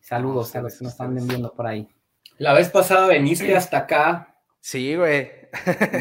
[0.00, 1.88] Saludos a los que nos están viendo por ahí.
[2.38, 5.30] La vez pasada veniste hasta acá Sí, güey.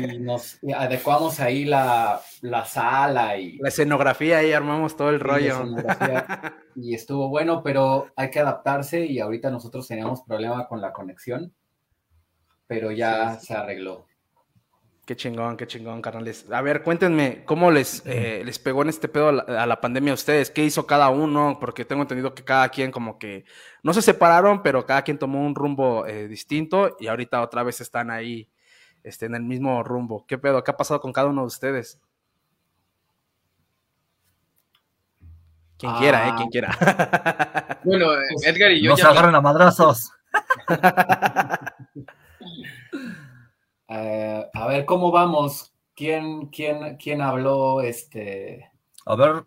[0.01, 3.59] Y nos adecuamos ahí la, la sala y...
[3.59, 5.63] La escenografía ahí armamos todo el rollo.
[6.75, 11.53] Y estuvo bueno, pero hay que adaptarse y ahorita nosotros teníamos problema con la conexión,
[12.65, 14.07] pero ya se arregló.
[15.05, 16.47] Qué chingón, qué chingón, carnales.
[16.51, 19.79] A ver, cuéntenme, ¿cómo les, eh, les pegó en este pedo a la, a la,
[19.79, 20.49] pandemia a ustedes?
[20.49, 21.57] ¿Qué hizo cada uno?
[21.59, 23.45] Porque tengo entendido que cada quien como que
[23.83, 27.81] no se separaron, pero cada quien tomó un rumbo eh, distinto y ahorita otra vez
[27.81, 28.49] están ahí
[29.03, 30.25] este, en el mismo rumbo.
[30.25, 30.63] ¿Qué pedo?
[30.63, 31.99] ¿Qué ha pasado con cada uno de ustedes?
[35.77, 35.97] Quien ah.
[35.99, 36.33] quiera, ¿eh?
[36.35, 37.79] Quien quiera.
[37.83, 38.07] Bueno,
[38.43, 38.89] Edgar y yo...
[38.89, 40.11] Nos ya agarran a madrazos.
[43.95, 45.73] Uh, a ver, ¿cómo vamos?
[45.95, 47.81] ¿Quién, quién, quién habló?
[47.81, 48.69] Este.
[49.05, 49.45] A ver.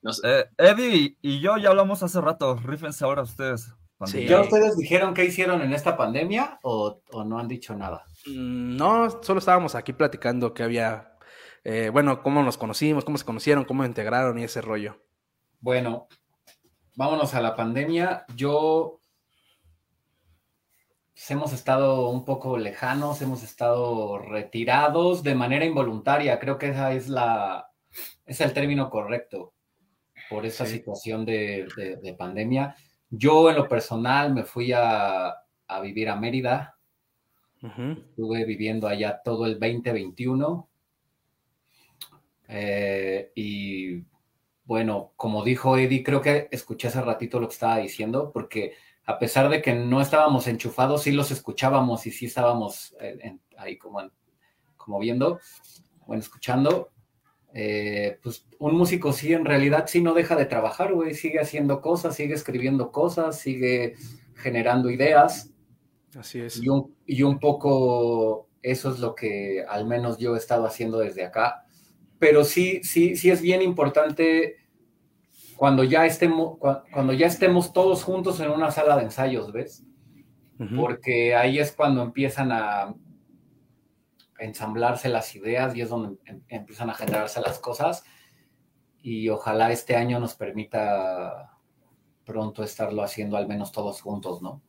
[0.00, 0.40] No sé.
[0.40, 2.56] eh, Eddie y yo ya hablamos hace rato.
[2.56, 3.72] Rífense ahora ustedes.
[4.06, 4.26] Sí.
[4.26, 8.04] ¿Ya ustedes dijeron qué hicieron en esta pandemia o, o no han dicho nada?
[8.26, 11.12] Mm, no, solo estábamos aquí platicando que había.
[11.62, 14.96] Eh, bueno, cómo nos conocimos, cómo se conocieron, cómo integraron y ese rollo.
[15.60, 16.08] Bueno,
[16.96, 18.24] vámonos a la pandemia.
[18.34, 18.98] Yo
[21.30, 26.38] hemos estado un poco lejanos, hemos estado retirados de manera involuntaria.
[26.38, 27.68] Creo que esa es la,
[28.26, 29.52] es el término correcto
[30.28, 30.72] por esa sí.
[30.72, 32.74] situación de, de, de, pandemia.
[33.10, 35.34] Yo en lo personal me fui a,
[35.66, 36.76] a vivir a Mérida.
[37.62, 37.98] Uh -huh.
[37.98, 40.68] Estuve viviendo allá todo el 2021.
[42.48, 44.02] Eh, y
[44.64, 49.18] bueno, como dijo Eddie, creo que escuché hace ratito lo que estaba diciendo, porque a
[49.18, 53.76] pesar de que no estábamos enchufados, sí los escuchábamos y sí estábamos en, en, ahí
[53.76, 54.10] como, en,
[54.76, 55.40] como viendo,
[56.06, 56.90] bueno, escuchando.
[57.54, 61.82] Eh, pues un músico sí, en realidad sí no deja de trabajar, güey, sigue haciendo
[61.82, 63.96] cosas, sigue escribiendo cosas, sigue
[64.34, 65.50] generando ideas.
[66.18, 66.62] Así es.
[66.62, 70.98] Y un, y un poco eso es lo que al menos yo he estado haciendo
[70.98, 71.66] desde acá.
[72.18, 74.56] Pero sí, sí, sí es bien importante
[75.62, 79.84] cuando ya estemos, cuando ya estemos todos juntos en una sala de ensayos, ¿ves?
[80.58, 80.76] Uh -huh.
[80.76, 82.96] Porque ahí es cuando empiezan a
[84.40, 88.02] ensamblarse las ideas y es donde em empiezan a generarse las cosas.
[89.02, 91.56] Y ojalá este año nos permita
[92.24, 94.62] pronto estarlo haciendo al menos todos juntos, ¿no?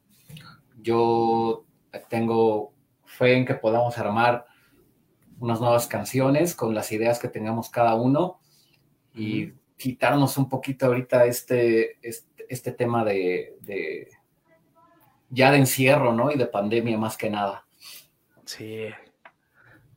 [0.79, 1.65] Yo
[2.07, 2.71] tengo
[3.03, 4.45] fe en que podamos armar
[5.39, 8.39] unas nuevas canciones con las ideas que tengamos cada uno
[9.15, 14.07] y uh -huh quitarnos un poquito ahorita este, este, este tema de, de,
[15.29, 16.31] ya de encierro, ¿no?
[16.31, 17.65] Y de pandemia más que nada.
[18.45, 18.85] Sí.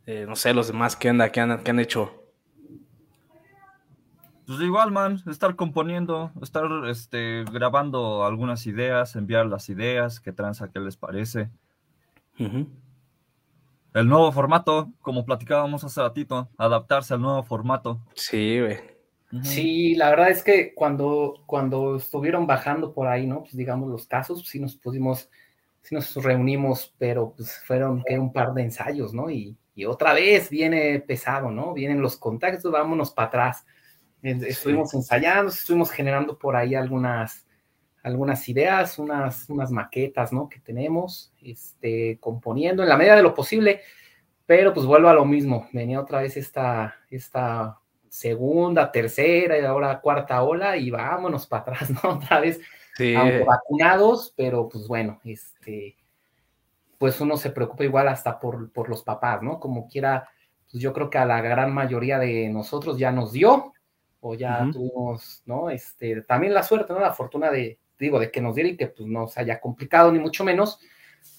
[0.07, 1.30] Eh, no sé, los demás, ¿qué onda?
[1.30, 2.20] ¿Qué han, qué han hecho?
[4.45, 10.68] Pues igual, man, estar componiendo, estar este, grabando algunas ideas, enviar las ideas, qué tranza,
[10.72, 11.49] qué les parece.
[12.41, 12.68] Uh -huh.
[13.95, 18.01] El nuevo formato, como platicábamos hace ratito, adaptarse al nuevo formato.
[18.14, 18.96] Sí, güey.
[19.43, 23.43] Sí, la verdad es que cuando, cuando estuvieron bajando por ahí, ¿no?
[23.43, 25.30] Pues digamos los casos, sí nos pusimos,
[25.82, 29.30] sí nos reunimos, pero pues fueron que un par de ensayos, ¿no?
[29.30, 31.72] Y, y, otra vez viene pesado, ¿no?
[31.72, 33.66] Vienen los contactos, vámonos para atrás.
[34.22, 34.97] Estuvimos sí.
[34.99, 37.47] ensayando, estuvimos generando por ahí algunas,
[38.03, 40.49] algunas ideas, unas, unas maquetas, ¿no?
[40.49, 43.80] Que tenemos, este, componiendo en la medida de lo posible,
[44.47, 47.80] pero pues vuelvo a lo mismo, venía otra vez esta, esta
[48.17, 52.11] segunda, tercera y ahora cuarta ola y vámonos para atrás, ¿no?
[52.11, 52.61] Otra vez,
[52.97, 53.14] sí.
[53.14, 55.97] aunque vacunados, pero pues bueno, este,
[56.99, 59.61] pues uno se preocupa igual hasta por, por los papás, ¿no?
[59.61, 60.29] Como quiera,
[60.71, 63.75] pues yo creo que a la gran mayoría de nosotros ya nos dio,
[64.21, 64.73] o ya uh -huh.
[64.73, 65.69] tuvimos, ¿no?
[65.69, 67.01] Este, también la suerte, ¿no?
[67.01, 70.11] La fortuna de, digo, de que nos diera y que pues no se haya complicado,
[70.11, 70.81] ni mucho menos,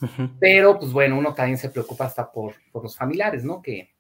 [0.02, 0.38] uh -huh.
[0.40, 3.64] pero pues bueno, uno también se preocupa hasta por, por los familiares, ¿no?
[3.64, 3.97] Que,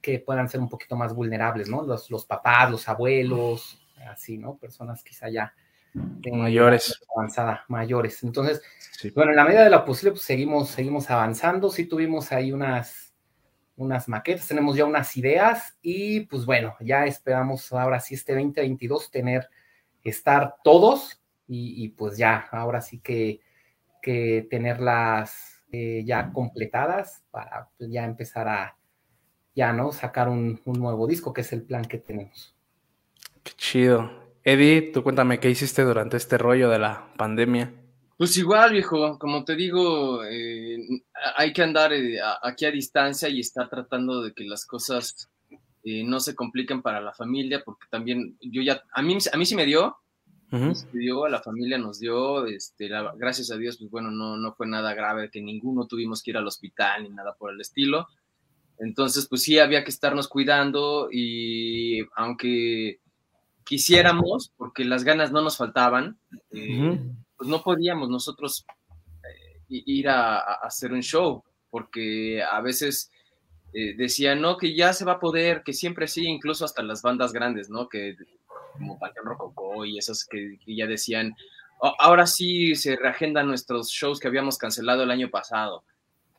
[0.00, 1.82] que puedan ser un poquito más vulnerables, ¿no?
[1.82, 4.56] Los, los papás, los abuelos, así, ¿no?
[4.56, 5.54] Personas quizá ya
[5.94, 7.00] mayores.
[7.16, 8.22] Avanzada, mayores.
[8.22, 9.10] Entonces, sí.
[9.10, 11.70] bueno, en la medida de lo posible, pues seguimos, seguimos avanzando.
[11.70, 13.14] Sí tuvimos ahí unas,
[13.76, 19.10] unas maquetas, tenemos ya unas ideas y pues bueno, ya esperamos ahora sí este 2022
[19.10, 19.48] tener,
[20.04, 23.40] estar todos y, y pues ya, ahora sí que,
[24.02, 28.76] que tenerlas eh, ya completadas para pues, ya empezar a
[29.60, 29.92] ya, ¿no?
[29.92, 32.54] Sacar un, un, nuevo disco, que es el plan que tenemos.
[33.42, 34.10] Qué chido.
[34.42, 37.70] Eddie, tú cuéntame qué hiciste durante este rollo de la pandemia.
[38.16, 40.78] Pues igual, viejo, como te digo, eh,
[41.36, 45.28] hay que andar eh, aquí a distancia y estar tratando de que las cosas
[45.84, 49.44] eh, no se compliquen para la familia, porque también yo ya, a mí, a mí
[49.44, 49.96] sí me dio,
[50.50, 54.52] nos dio, la familia nos dio, este, la- gracias a Dios, pues bueno, no, no
[54.54, 58.08] fue nada grave, que ninguno tuvimos que ir al hospital ni nada por el estilo.
[58.80, 62.98] Entonces, pues sí, había que estarnos cuidando y aunque
[63.64, 66.18] quisiéramos, porque las ganas no nos faltaban,
[66.50, 66.98] eh,
[67.36, 68.64] pues no podíamos nosotros
[69.22, 73.10] eh, ir a, a hacer un show, porque a veces
[73.74, 77.02] eh, decían, no, que ya se va a poder, que siempre sí, incluso hasta las
[77.02, 77.88] bandas grandes, ¿no?
[77.88, 78.16] Que
[78.72, 81.36] como Panteón Rococó y esas que, que ya decían,
[81.80, 85.84] "Oh, ahora sí se reagendan nuestros shows que habíamos cancelado el año pasado.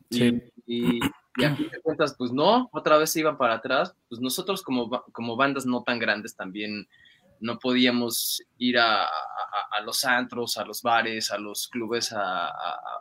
[0.10, 0.42] Sí.
[0.66, 1.00] Y, y
[1.45, 3.93] a fin de cuentas, pues no, otra vez se iban para atrás.
[4.09, 6.88] Pues nosotros como, como bandas no tan grandes también
[7.39, 12.49] no podíamos ir a, a- los antros, a los bares, a los clubes a,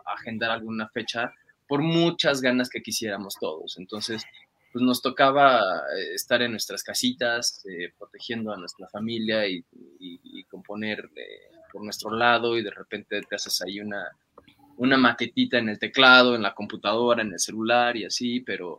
[0.07, 1.31] agendar alguna fecha
[1.69, 3.77] por muchas ganas que quisiéramos todos.
[3.79, 4.25] Entonces,
[4.73, 5.61] pues nos tocaba
[5.97, 9.65] eh, estar en nuestras casitas, eh, protegiendo a nuestra familia y,
[9.99, 14.05] y- y componer eh, por nuestro lado y de repente te haces ahí una,
[14.81, 18.79] una maquetita en el teclado, en la computadora, en el celular y así, pero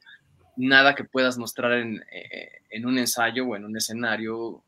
[0.58, 4.64] nada que puedas mostrar en, eh, en un ensayo o en un escenario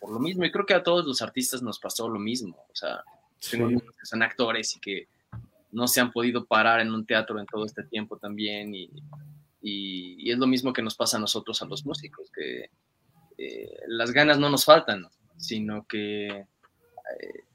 [0.00, 0.44] por lo mismo.
[0.44, 2.56] Y creo que a todos los artistas nos pasó lo mismo.
[2.68, 3.02] O sea,
[3.50, 5.06] tengo amigos que son actores y que
[5.70, 8.74] no se han podido parar en un teatro en todo este tiempo también.
[8.74, 8.90] Y,
[9.62, 12.70] y- y es lo mismo que nos pasa a nosotros, a los músicos, que
[13.38, 16.44] eh, las ganas no nos faltan, sino que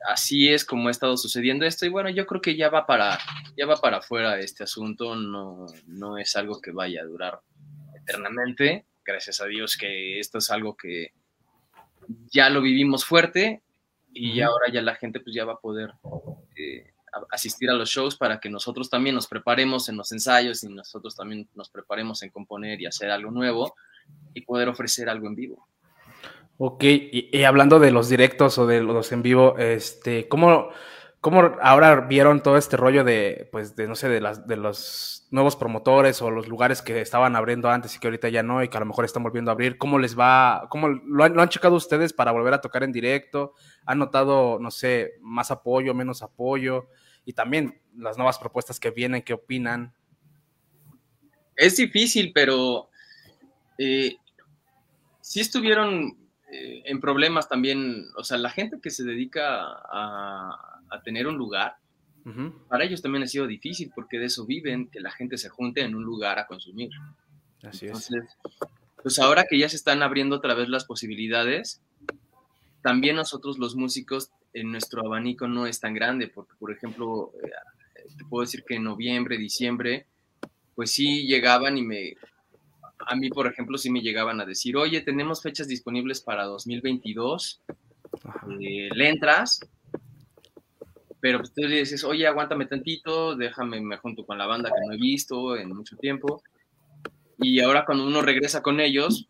[0.07, 1.85] así es como ha estado sucediendo esto.
[1.85, 3.19] Y bueno, yo creo que ya va para,
[3.57, 7.41] ya va para afuera este asunto, no, no es algo que vaya a durar
[7.95, 8.85] eternamente.
[9.03, 11.13] Gracias a Dios que esto es algo que
[12.31, 13.61] ya lo vivimos fuerte
[14.13, 15.93] y ahora ya la gente pues ya va a poder
[16.55, 16.93] eh,
[17.31, 21.15] asistir a los shows para que nosotros también nos preparemos en los ensayos y nosotros
[21.15, 23.75] también nos preparemos en componer y hacer algo nuevo
[24.33, 25.67] y poder ofrecer algo en vivo.
[26.57, 30.69] Ok, y, hablando de los directos o de los en vivo, este, ¿cómo,
[31.19, 35.27] cómo ahora vieron todo este rollo de, pues, de, no sé, de, las, de los
[35.31, 38.69] nuevos promotores o los lugares que estaban abriendo antes y que ahorita ya no y
[38.69, 39.77] que a lo mejor están volviendo a abrir?
[39.77, 40.67] ¿Cómo les va?
[40.69, 43.53] ¿Cómo lo han, lo han checado ustedes para volver a tocar en directo?
[43.85, 46.87] ¿Han notado, no sé, más apoyo, menos apoyo?
[47.25, 49.93] Y también las nuevas propuestas que vienen, ¿qué opinan?
[51.57, 52.89] Es difícil, pero
[53.77, 54.15] eh,
[55.19, 61.01] sí estuvieron eh, en problemas también, o sea, la gente que se dedica a, a
[61.03, 61.77] tener un lugar,
[62.69, 65.81] para ellos también ha sido difícil porque de eso viven, que la gente se junte
[65.81, 66.89] en un lugar a consumir.
[67.61, 68.09] Así es.
[69.03, 71.83] Pues ahora que ya se están abriendo otra vez las posibilidades,
[72.81, 77.51] también nosotros los músicos, en nuestro abanico no es tan grande, porque por ejemplo, eh,
[78.17, 80.07] te puedo decir que en noviembre, diciembre,
[80.73, 82.15] pues sí llegaban y me,
[82.99, 87.61] a mí por ejemplo, sí me llegaban a decir, oye, tenemos fechas disponibles para 2022,
[88.59, 89.59] eh, ¿le entras?
[91.19, 94.87] Pero pues tú le dices, oye, aguántame tantito, déjame, me junto con la banda que
[94.87, 96.43] no he visto en mucho tiempo.
[97.39, 99.25] Y ahora cuando uno regresa con ellos,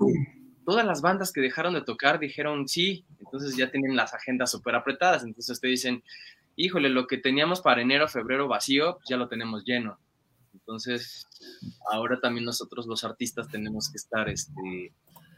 [0.65, 4.75] todas las bandas que dejaron de tocar dijeron sí, entonces ya tienen las agendas súper
[4.75, 6.03] apretadas, entonces te dicen,
[6.55, 9.99] híjole, lo que teníamos para enero, febrero vacío, pues ya lo tenemos lleno.
[10.67, 11.27] Entonces,
[11.91, 14.91] ahora también nosotros los artistas tenemos que estar este,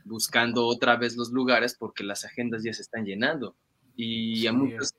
[0.05, 3.53] buscando otra vez los lugares porque las agendas ya se están llenando.
[3.97, 4.93] Y a muchos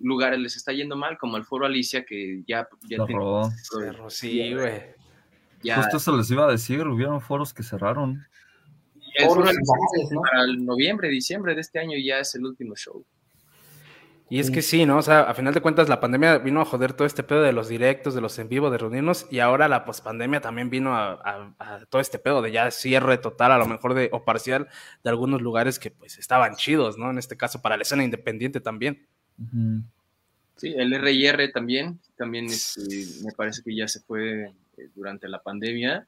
[0.00, 2.66] lugares les está yendo mal, como el Foro Alicia, que ya...
[2.88, 3.50] ya Cerró.
[3.78, 4.82] tiene- Sí, güey.
[5.62, 8.24] Ya, Justo eso les iba a decir, hubieron foros que cerraron.
[9.16, 12.46] el Foro Foros y Alicia para el noviembre, diciembre de este año ya es el
[12.46, 13.04] último show.
[14.30, 14.96] Y es que sí, ¿no?
[14.98, 17.52] O sea, a final de cuentas la pandemia vino a joder todo este pedo de
[17.52, 21.12] los directos, de los en vivo, de reunirnos, y ahora la pospandemia también vino a,
[21.12, 24.68] a- a todo este pedo de ya cierre total, a lo mejor de, o parcial,
[25.04, 27.10] de algunos lugares que pues estaban chidos, ¿no?
[27.10, 29.06] En este caso para la escena independiente también.
[30.56, 32.80] Sí, el R&R también, también este,
[33.24, 34.44] me parece que ya se fue
[34.78, 36.06] eh, durante la pandemia,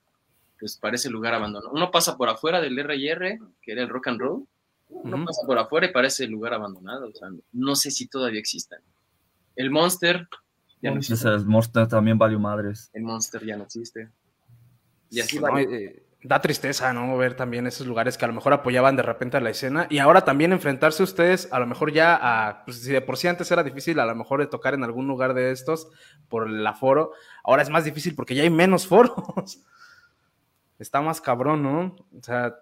[0.59, 1.71] pues parece lugar abandonado.
[1.73, 4.47] Uno pasa por afuera del R&R, que era el rock and roll,
[4.89, 8.81] uno pasa por afuera y parece lugar abandonado, o sea, no sé si todavía existan.
[9.57, 10.29] El Monster,
[10.83, 11.35] ya no existe.
[11.35, 12.91] Ese Monster también valió madres.
[12.93, 14.11] el Monster ya no existe.
[15.11, 15.63] Y así No, va.
[15.63, 17.17] eh, da tristeza, ¿no?
[17.17, 19.99] Ver también esos lugares que a lo mejor apoyaban de repente a la escena y
[19.99, 23.49] ahora también enfrentarse ustedes a lo mejor ya a, pues si de por sí antes
[23.53, 25.89] era difícil a lo mejor de tocar en algún lugar de estos
[26.29, 27.13] por el aforo,
[27.45, 29.63] ahora es más difícil porque ya hay menos foros.
[30.79, 31.97] Está más cabrón, ¿no?
[32.19, 32.55] O sea,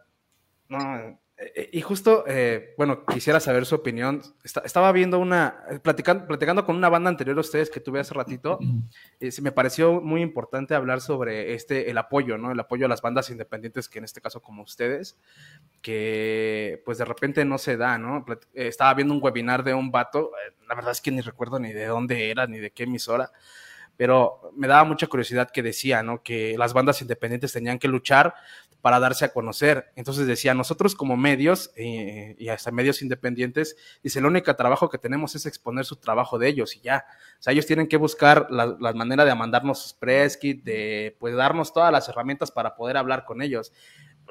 [0.68, 1.18] no.
[1.36, 4.22] Eh, eh, Y justo, eh, bueno, quisiera saber su opinión.
[4.44, 7.98] Esta- estaba viendo una, eh, platicando, platicando con una banda anterior a ustedes que tuve
[8.00, 8.58] hace ratito,
[9.20, 12.52] eh, me pareció muy importante hablar sobre este, el apoyo, ¿no?
[12.52, 15.18] El apoyo a las bandas independientes, que en este caso como ustedes.
[15.82, 18.24] que pues de repente no se da, ¿no?
[18.54, 20.30] Estaba viendo un webinar de un vato,
[20.68, 23.30] la verdad es que ni recuerdo ni de dónde era, ni de qué emisora,
[23.96, 26.22] pero me daba mucha curiosidad que decía, ¿no?
[26.22, 28.34] Que las bandas independientes tenían que luchar
[28.80, 29.92] para darse a conocer.
[29.96, 34.98] Entonces decía, nosotros como medios eh, y hasta medios independientes, dice, el único trabajo que
[34.98, 37.06] tenemos es exponer su trabajo de ellos y ya.
[37.38, 41.72] O sea, ellos tienen que buscar la, la manera de mandarnos sus de pues darnos
[41.72, 43.72] todas las herramientas para poder hablar con ellos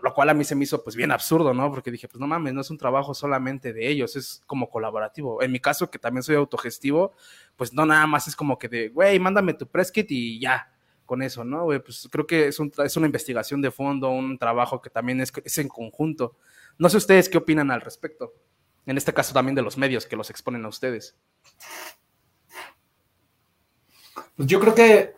[0.02, 1.70] lo cual a mí se me hizo pues bien absurdo, ¿no?
[1.70, 5.41] Porque dije, pues no mames, no es un trabajo solamente de ellos, es como colaborativo.
[5.41, 7.14] En mi caso, que también soy autogestivo,
[7.56, 10.72] pues no nada más es como que de, güey, mándame tu press kit y ya,
[11.06, 11.68] con eso, ¿no?
[11.84, 15.32] Pues creo que es, un, es una investigación de fondo, un trabajo que también es,
[15.44, 16.38] es en conjunto.
[16.78, 18.34] No sé ustedes qué opinan al respecto.
[18.86, 21.16] En este caso también de los medios que los exponen a ustedes.
[24.36, 25.16] Pues yo creo que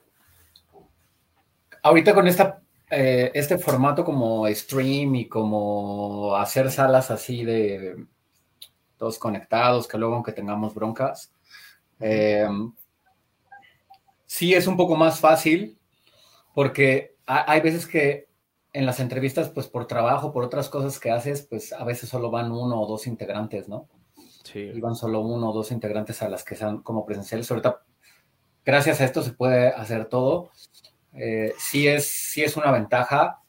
[1.82, 2.62] ahorita con esta
[2.96, 8.06] eh, este formato como stream y como hacer salas así de
[8.98, 11.34] todos conectados, que luego aunque tengamos broncas,
[12.00, 12.48] eh,
[14.26, 15.78] sí es un poco más fácil
[16.54, 18.30] porque hay veces que
[18.72, 22.30] en las entrevistas, pues por trabajo, por otras cosas que haces, pues a veces solo
[22.30, 23.88] van uno o dos integrantes, ¿no?
[24.44, 24.60] Sí.
[24.60, 27.50] Y van solo uno o dos integrantes a las que sean como presenciales.
[27.50, 27.84] Ahorita,
[28.66, 30.52] gracias a esto se puede hacer todo.
[31.18, 33.40] Eh, sí, es, sí es una ventaja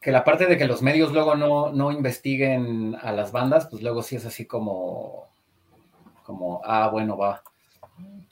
[0.00, 4.02] que la parte de que los medios luego no, investiguen a las bandas, pues luego
[4.02, 5.28] sí es así como,
[6.24, 7.42] como, ah, bueno, va.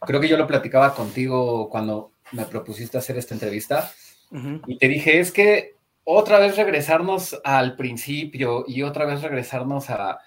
[0.01, 3.91] Creo que yo lo platicaba contigo cuando me propusiste hacer esta entrevista
[4.67, 10.19] y te dije, es que otra vez regresarnos al principio y otra vez regresarnos a...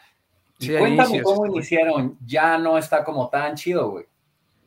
[0.59, 4.05] cuéntame cómo iniciaron, ya no está como tan chido, güey.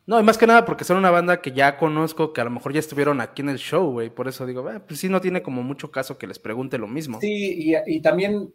[0.06, 2.50] No, y más que nada porque son una banda que ya conozco, que a lo
[2.50, 4.10] mejor ya estuvieron aquí en el show, güey.
[4.10, 6.86] Por eso digo, eh, pues sí, no tiene como mucho caso que les pregunte lo
[6.86, 7.20] mismo.
[7.20, 8.52] Sí, y, también,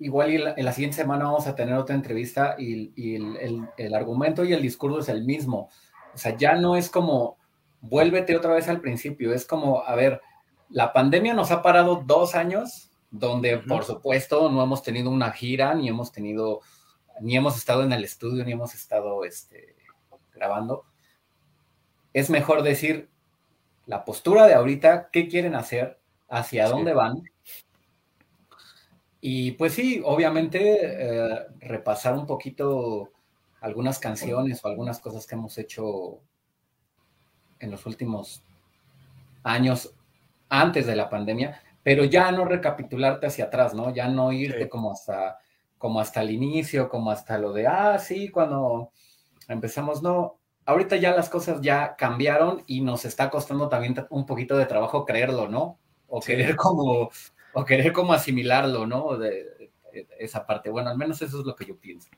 [0.00, 4.62] igual en la, siguiente semana vamos a tener otra entrevista y, el, argumento y el
[4.62, 5.70] discurso es el mismo.
[6.12, 7.38] O sea, ya no es como,
[7.80, 10.20] vuélvete otra vez al principio, es como, a ver,
[10.68, 15.74] la pandemia nos ha parado dos años, donde por supuesto no hemos tenido una gira,
[15.74, 16.60] ni hemos tenido,
[17.20, 19.77] ni hemos estado en el estudio, ni hemos estado, este
[20.38, 20.84] grabando,
[22.12, 23.08] es mejor decir
[23.86, 27.22] la postura de ahorita, qué quieren hacer, hacia dónde van.
[29.20, 33.10] Y pues sí, obviamente eh, repasar un poquito
[33.60, 36.20] algunas canciones o algunas cosas que hemos hecho
[37.58, 38.42] en los últimos
[39.42, 39.92] años
[40.48, 43.92] antes de la pandemia, pero ya no recapitularte hacia atrás, ¿no?
[43.92, 45.38] Ya no irte como hasta
[45.78, 48.90] como hasta el inicio, como hasta lo de, ah, sí, cuando
[49.48, 54.56] empezamos, no, ahorita ya las cosas ya cambiaron y nos está costando también un poquito
[54.56, 55.78] de trabajo creerlo, ¿no?
[56.06, 57.10] O querer como,
[57.54, 59.16] o querer como asimilarlo, ¿no?
[59.16, 59.72] De,
[60.18, 60.70] esa parte.
[60.70, 62.10] Bueno, al menos eso es lo que yo pienso.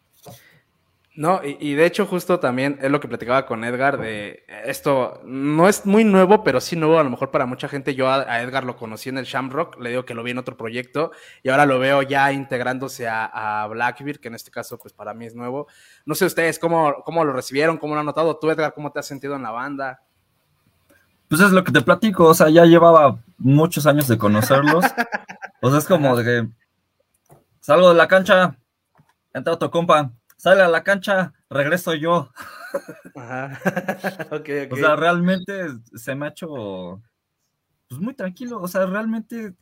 [1.20, 5.68] No, y, de hecho justo también es lo que platicaba con Edgar de esto, no
[5.68, 7.94] es muy nuevo, pero sí nuevo a lo mejor para mucha gente.
[7.94, 10.56] Yo a, Edgar lo conocí en el Shamrock, le digo que lo vi en otro
[10.56, 11.10] proyecto
[11.42, 15.26] y ahora lo veo ya integrándose a, Blackbeard, que en este caso pues para mí
[15.26, 15.66] es nuevo.
[16.06, 18.38] No sé ustedes cómo, cómo lo recibieron, cómo lo han notado.
[18.38, 20.00] Tú Edgar, ¿cómo te has sentido en la banda?
[21.28, 24.86] Pues es lo que te platico, o sea, ya llevaba muchos años de conocerlos.
[25.60, 26.48] o sea, es como de que
[27.60, 28.56] salgo de la cancha,
[29.34, 32.32] entra otro compa, sale a la cancha, regreso yo.
[33.14, 33.60] Ajá.
[34.70, 35.52] O sea, realmente
[35.94, 37.02] se me ha hecho
[37.88, 38.60] pues muy tranquilo.
[38.60, 39.54] O sea, realmente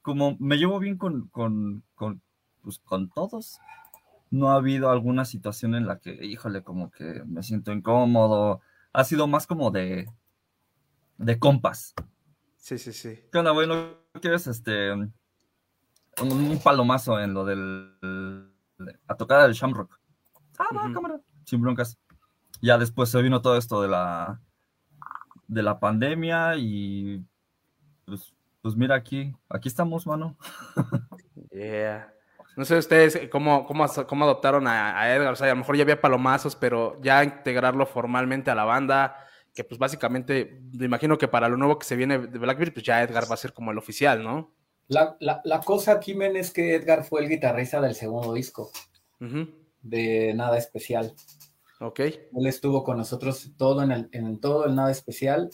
[0.00, 2.22] como me llevo bien con, con, con,
[2.62, 3.58] pues, con todos.
[4.30, 8.60] No ha habido alguna situación en la que, híjole, como que me siento incómodo.
[8.92, 10.08] Ha sido más como de,
[11.18, 11.94] de compas.
[12.56, 13.24] Sí, sí, sí.
[13.30, 13.98] ¿Qué onda, bueno?
[14.20, 15.12] ¿Quieres este un,
[16.20, 18.57] un palomazo en lo del
[19.06, 19.98] a tocar el Shamrock?
[20.58, 21.20] Ah, va, cámara.
[21.44, 21.98] Sin broncas.
[22.60, 24.40] Ya después se vino todo esto de la
[25.46, 27.24] de la pandemia y
[28.04, 30.36] pues, pues mira aquí, aquí estamos, mano.
[31.50, 32.12] yeah.
[32.56, 35.82] No sé ustedes cómo, cómo, cómo adoptaron a, Edgar, o sea, a lo mejor ya
[35.82, 39.16] había palomazos, pero ya integrarlo formalmente a la banda,
[39.54, 42.84] que pues básicamente, me imagino que para lo nuevo que se viene de Blackbeard, pues
[42.84, 44.52] ya Edgar va a ser como el oficial, ¿no?
[44.88, 48.70] La, la, cosa aquí, men, es que Edgar fue el guitarrista del segundo disco
[49.82, 51.14] de Nada Especial.
[51.80, 52.00] Ok.
[52.00, 55.50] Él estuvo con nosotros todo en, el, en todo el Nada Especial.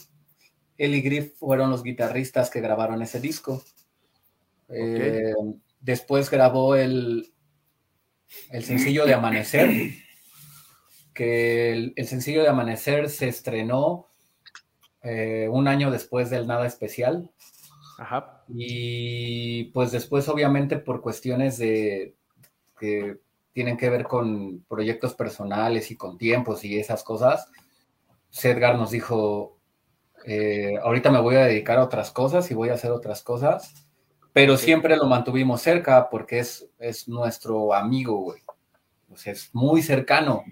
[0.77, 3.63] Él y Griff fueron los guitarristas que grabaron ese disco.
[4.69, 5.33] Eh,
[5.79, 7.33] después grabó el,
[8.49, 9.69] el sencillo de Amanecer,
[11.13, 14.07] que el, sencillo de Amanecer se estrenó
[15.01, 17.31] eh, un año después del Nada Especial.
[17.97, 18.43] Ajá.
[18.49, 22.15] Y pues después, obviamente, por cuestiones de
[22.79, 23.19] que
[23.53, 27.49] tienen que ver con proyectos personales y con tiempos y esas cosas,
[28.43, 29.57] Edgar nos dijo,
[30.25, 33.87] eh, ahorita me voy a dedicar a otras cosas y voy a hacer otras cosas,
[34.33, 38.41] pero siempre lo mantuvimos cerca porque es, es nuestro amigo, güey.
[39.09, 40.43] O sea, es muy cercano,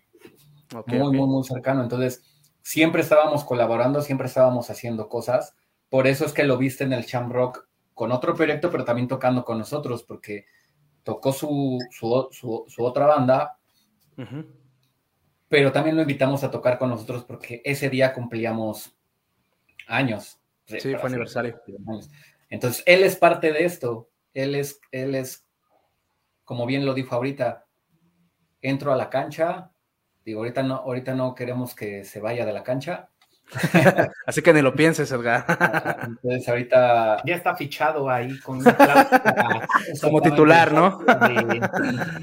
[0.85, 1.83] muy, muy, muy cercano.
[1.83, 2.23] Entonces,
[2.61, 5.55] siempre estábamos colaborando, siempre estábamos haciendo cosas.
[5.93, 9.45] Por eso es que lo viste en el Shamrock con otro proyecto, pero también tocando
[9.45, 10.47] con nosotros, porque
[11.03, 13.59] tocó su, su, su- su otra banda,
[15.49, 18.97] pero también lo invitamos a tocar con nosotros porque ese día cumplíamos
[19.85, 20.39] años.
[20.65, 21.61] Sí, fue aniversario.
[21.87, 22.09] Años.
[22.49, 24.09] Entonces, él es parte de esto.
[24.33, 25.45] Él es, él es,
[26.43, 27.67] como bien lo dijo ahorita,
[28.63, 29.69] entro a la cancha.
[30.25, 33.09] Digo, ahorita no, ahorita no queremos que se vaya de la cancha.
[34.25, 35.45] Así que ni lo pienses, Edgar.
[36.07, 37.21] Entonces, ahorita.
[37.25, 39.67] Ya está fichado ahí con una cláusula
[40.01, 41.01] Como titular, ¿no?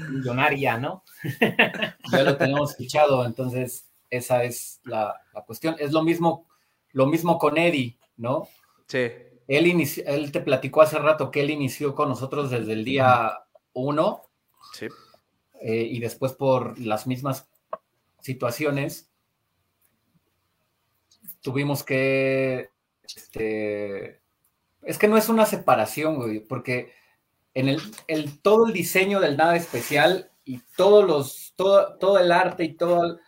[0.09, 1.03] millonaria, ¿no?
[2.11, 5.75] ya lo tenemos fichado, entonces esa es la, la cuestión.
[5.79, 6.47] Es lo mismo,
[6.91, 8.47] lo mismo con Eddie, ¿no?
[8.87, 9.09] Sí.
[9.47, 13.39] Él, inició- él te platicó hace rato que él inició con nosotros desde el día
[13.73, 14.23] uno
[14.73, 14.87] Sí.
[15.61, 17.47] eh, y después por las mismas
[18.19, 19.10] situaciones
[21.41, 22.69] tuvimos que,
[23.03, 24.19] este,
[24.83, 26.93] es que no es una separación, güey, porque
[27.53, 32.31] en el, el- todo el diseño del nada especial y todos los, todo, todo el
[32.31, 33.19] arte y toda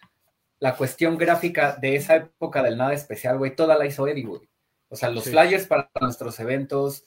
[0.59, 4.41] la cuestión gráfica de esa época del nada especial, güey, toda la hizo Eddie, güey.
[4.89, 5.31] O sea, los Sí.
[5.31, 7.03] flyers para nuestros eventos,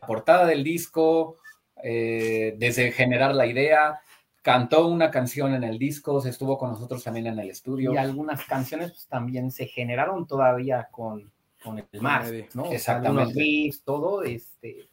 [0.00, 1.38] la portada del disco,
[1.82, 4.00] eh, desde generar la idea,
[4.44, 7.94] cantó una canción en el disco, se estuvo con nosotros también en el estudio.
[7.94, 11.32] Y algunas canciones pues, también se generaron todavía con,
[11.62, 12.26] con el mar.
[12.52, 12.64] ¿no?
[12.64, 13.22] O sea, Exactamente.
[13.22, 14.86] algunos riffs, todo, este,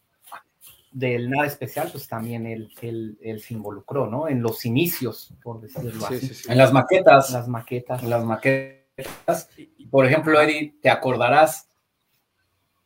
[0.94, 4.30] del nada especial, pues también él, él, él se involucró, ¿no?
[4.30, 6.28] En los inicios, por decirlo Sí, así.
[6.30, 6.50] sí, sí.
[6.50, 7.32] En las maquetas.
[7.32, 8.04] Las maquetas.
[8.04, 9.50] En las maquetas.
[9.90, 11.68] Por ejemplo, Eddie, te acordarás,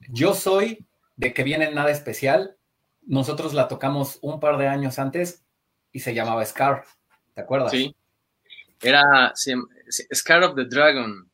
[0.10, 2.58] yo soy de que viene nada especial.
[3.04, 5.45] Nosotros la tocamos un par de años antes
[5.96, 6.84] y se llamaba Scar.
[7.34, 7.72] ¿Te acuerdas?
[7.72, 7.96] Sí.
[8.82, 9.56] Era se
[10.14, 11.26] Scar of the Dragon.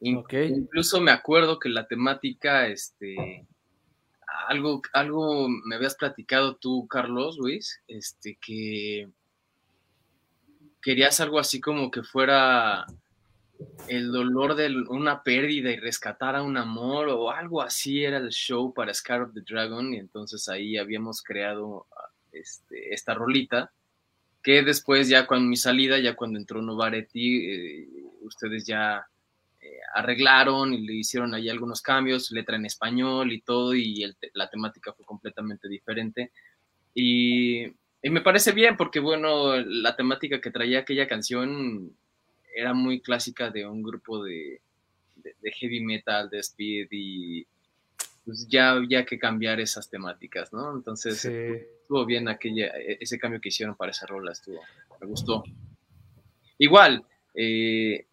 [0.00, 3.46] In- Incluso me acuerdo que la temática, este,
[4.48, 9.10] algo, algo me habías platicado tú, Carlos, Luis, este, que
[10.80, 12.86] querías algo así como que fuera
[13.88, 18.30] el dolor de una pérdida y rescatar a un amor o algo así era el
[18.30, 21.86] show para Scar of the Dragon y entonces ahí habíamos creado
[22.32, 23.72] este, esta rolita
[24.42, 27.88] que después ya con mi salida, ya cuando entró Novaretti, eh,
[28.22, 29.06] ustedes ya
[29.60, 34.02] eh, arreglaron y le hicieron ahí algunos cambios, letra en español y todo, y
[34.32, 36.32] la temática fue completamente diferente.
[36.94, 37.66] Y,
[38.02, 41.94] me parece bien porque, bueno, la temática que traía aquella canción
[42.54, 44.62] era muy clásica de un grupo de,
[45.60, 47.46] heavy metal, de speed, y
[48.24, 50.74] pues ya había que cambiar esas temáticas, ¿no?
[50.74, 51.26] Entonces.
[51.90, 54.60] Estuvo bien aquella, e- ese cambio que hicieron para esa rola, estuvo,
[55.00, 55.42] me gustó.
[56.56, 58.06] Igual, eh,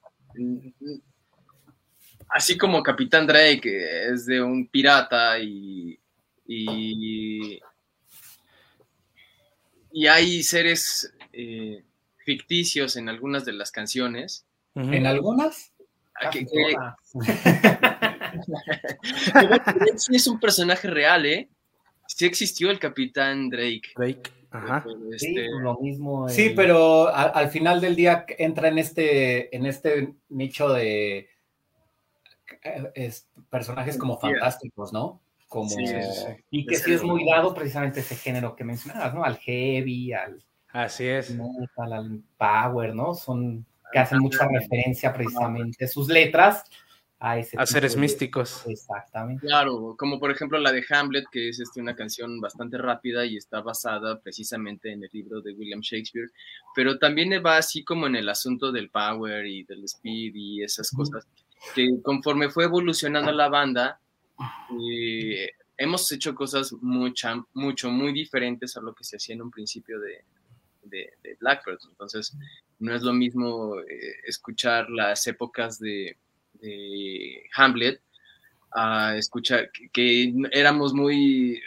[2.30, 6.00] así como Capitán Drake es de un pirata y,
[6.48, 7.60] y,
[9.92, 11.84] y hay seres eh,
[12.26, 14.44] ficticios en algunas de las canciones.
[14.74, 15.72] ¿En algunas?
[16.20, 16.76] Ah, que- que-
[20.10, 21.48] que es un personaje real, ¿eh?
[22.18, 23.92] Sí existió el Capitán Drake.
[23.96, 24.84] Drake, ajá.
[25.18, 26.28] Sí, pues, lo mismo.
[26.28, 31.30] Sí, pero a- al final del día entra en este, en este nicho de
[32.64, 35.22] eh, es- personajes como fantásticos, ¿no?
[35.48, 36.32] Como Sí, sí, sí.
[36.50, 39.24] Y que sí es muy dado precisamente ese género que mencionabas, ¿no?
[39.24, 41.30] Al heavy, al Así es.
[41.30, 43.14] metal, al power, ¿no?
[43.14, 46.64] Son que hacen mucha referencia precisamente sus letras
[47.20, 48.64] a ese A tipo seres de- místicos.
[48.68, 49.48] Exactamente.
[49.48, 53.38] Claro, como por ejemplo la de Hamlet, que es este, una canción bastante rápida y
[53.38, 56.30] está basada precisamente en el libro de William Shakespeare,
[56.76, 60.92] pero también va así como en el asunto del power y del speed y esas
[60.92, 61.28] cosas,
[61.74, 64.00] que conforme fue evolucionando la banda,
[64.80, 69.52] eh, hemos hecho cosas mucha, mucho, muy diferentes a lo que se hacía en un
[69.52, 70.24] principio de,
[70.84, 71.80] de, de Blackbird.
[71.90, 72.36] Entonces,
[72.80, 73.86] no es lo mismo eh,
[74.26, 76.18] escuchar las épocas de,
[76.62, 78.02] de Hamlet
[78.72, 81.62] a escuchar que, que éramos muy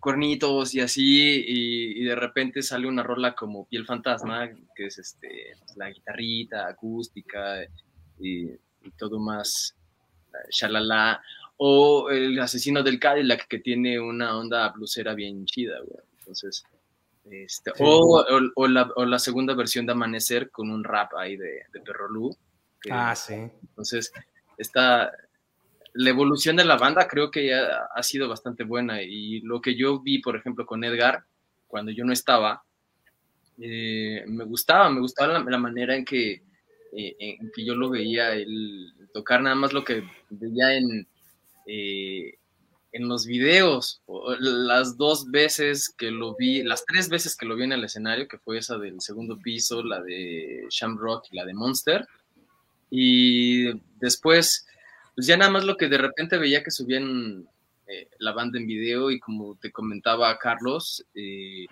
[0.00, 4.98] cornitos y así, y, y de repente sale una rola como Piel Fantasma, que es
[4.98, 7.62] este, la guitarrita acústica
[8.20, 9.74] y, y todo más
[10.34, 11.22] eh, shalala,
[11.56, 16.00] O el asesino del Cadillac, que tiene una onda blusera bien chida, güey.
[16.18, 16.62] Entonces,
[17.30, 17.82] este, Sí.
[17.82, 21.62] o, o- o la, o la segunda versión de Amanecer con un rap ahí de,
[21.72, 22.36] de Perro Lu.
[22.86, 23.34] Que- Ah, sí.
[23.34, 24.12] Entonces,
[24.58, 25.12] esta,
[25.92, 29.02] la evolución de la banda creo que ya ha sido bastante buena.
[29.02, 31.24] Y lo que yo vi, por ejemplo, con Edgar,
[31.66, 32.62] cuando yo no estaba,
[33.60, 36.42] eh, me gustaba, me gustaba la, la manera en que,
[36.92, 41.06] eh, en que yo lo veía, el tocar nada más lo que veía en,
[41.66, 42.34] eh,
[42.92, 44.02] en los videos.
[44.38, 48.28] Las dos veces que lo vi, las tres veces que lo vi en el escenario,
[48.28, 52.06] que fue esa del segundo piso, la de Shamrock y la de Monster.
[52.90, 54.66] Y después,
[55.14, 57.48] pues ya nada más lo que de repente veía que subían
[57.86, 61.66] eh, la banda en video y como te comentaba Carlos, eh,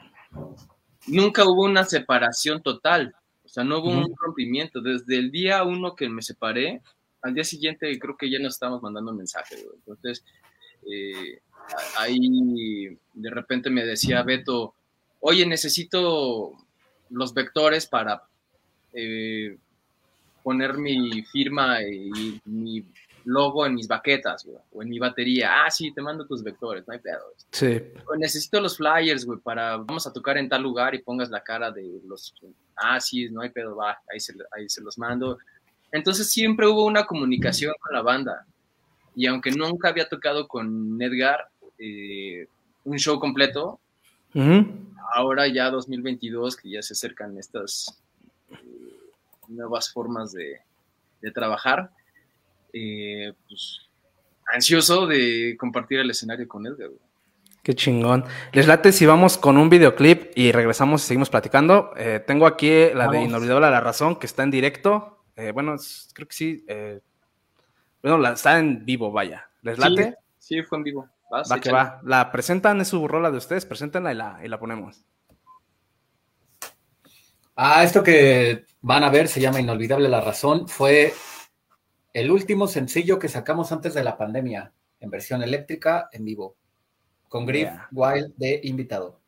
[1.06, 4.80] nunca hubo una separación total, o sea, no hubo un rompimiento.
[4.80, 6.82] Desde el día uno que me separé,
[7.22, 9.64] al día siguiente creo que ya nos estábamos mandando mensajes.
[9.74, 10.24] Entonces,
[10.90, 11.40] eh,
[11.98, 14.74] ahí de repente me decía Beto,
[15.20, 16.52] oye, necesito
[17.10, 18.24] los vectores para
[18.92, 19.56] eh,
[20.45, 22.84] poner mi firma y mi
[23.24, 25.64] logo en mis baquetas, güey, o en mi batería.
[25.64, 27.22] Ah, sí, te mando tus vectores, no hay pedo.
[27.51, 27.80] Sí.
[28.07, 31.42] O necesito los flyers, güey, para vamos a tocar en tal lugar y pongas la
[31.42, 32.34] cara de los.
[32.76, 35.38] Ah, sí, no hay pedo, va, ahí se, ahí se los mando.
[35.90, 38.47] Entonces siempre hubo una comunicación con la banda.
[39.16, 42.47] Y aunque nunca había tocado con Edgar eh,
[42.84, 43.80] un show completo,
[45.14, 48.03] ahora ya 2022, que ya se acercan estas
[49.49, 50.61] nuevas formas de,
[51.20, 51.90] de trabajar,
[52.72, 53.80] eh, pues
[54.53, 56.88] ansioso de compartir el escenario con Edgar.
[56.88, 57.01] güey.
[57.62, 58.26] Qué chingón.
[58.53, 61.92] Les late si vamos con un videoclip y regresamos y seguimos platicando.
[61.97, 63.22] Eh, tengo aquí la de.
[63.22, 65.24] Inolvidable La Razón, que está en directo.
[65.34, 65.74] Eh, bueno,
[66.12, 66.64] creo que sí.
[66.68, 67.01] eh,
[68.03, 69.49] bueno, la, está en vivo, vaya.
[69.62, 70.14] ¿Les late?
[70.38, 71.09] Sí, sí, fue en vivo.
[71.30, 72.01] Vas, va que va.
[72.05, 73.64] La presentan, es su rola de ustedes.
[73.64, 75.03] Preséntenla y la, y la ponemos.
[77.57, 80.68] Ah, esto que van a ver se llama Inolvidable la Razón.
[80.68, 81.14] Fue
[82.12, 86.57] el último sencillo que sacamos antes de la pandemia, en versión eléctrica, en vivo,
[87.30, 87.89] con Griff Yeah.
[87.93, 89.22] Wild de invitado.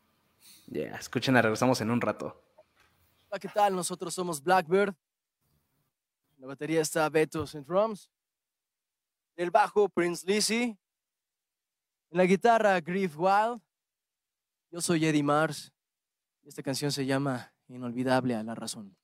[0.67, 2.39] Yeah, escúchenla, regresamos en un rato.
[3.31, 3.75] Hola, ¿qué tal?
[3.75, 4.95] Nosotros somos Blackbird.
[6.37, 8.11] En la batería está Beto en drums.
[9.37, 10.77] En el bajo, Prince Lizzy.
[12.11, 13.63] En la guitarra, Griff Wild.
[14.71, 15.73] Yo soy Eddie Mars.
[16.43, 18.95] Y esta canción se llama Inolvidable a la razón.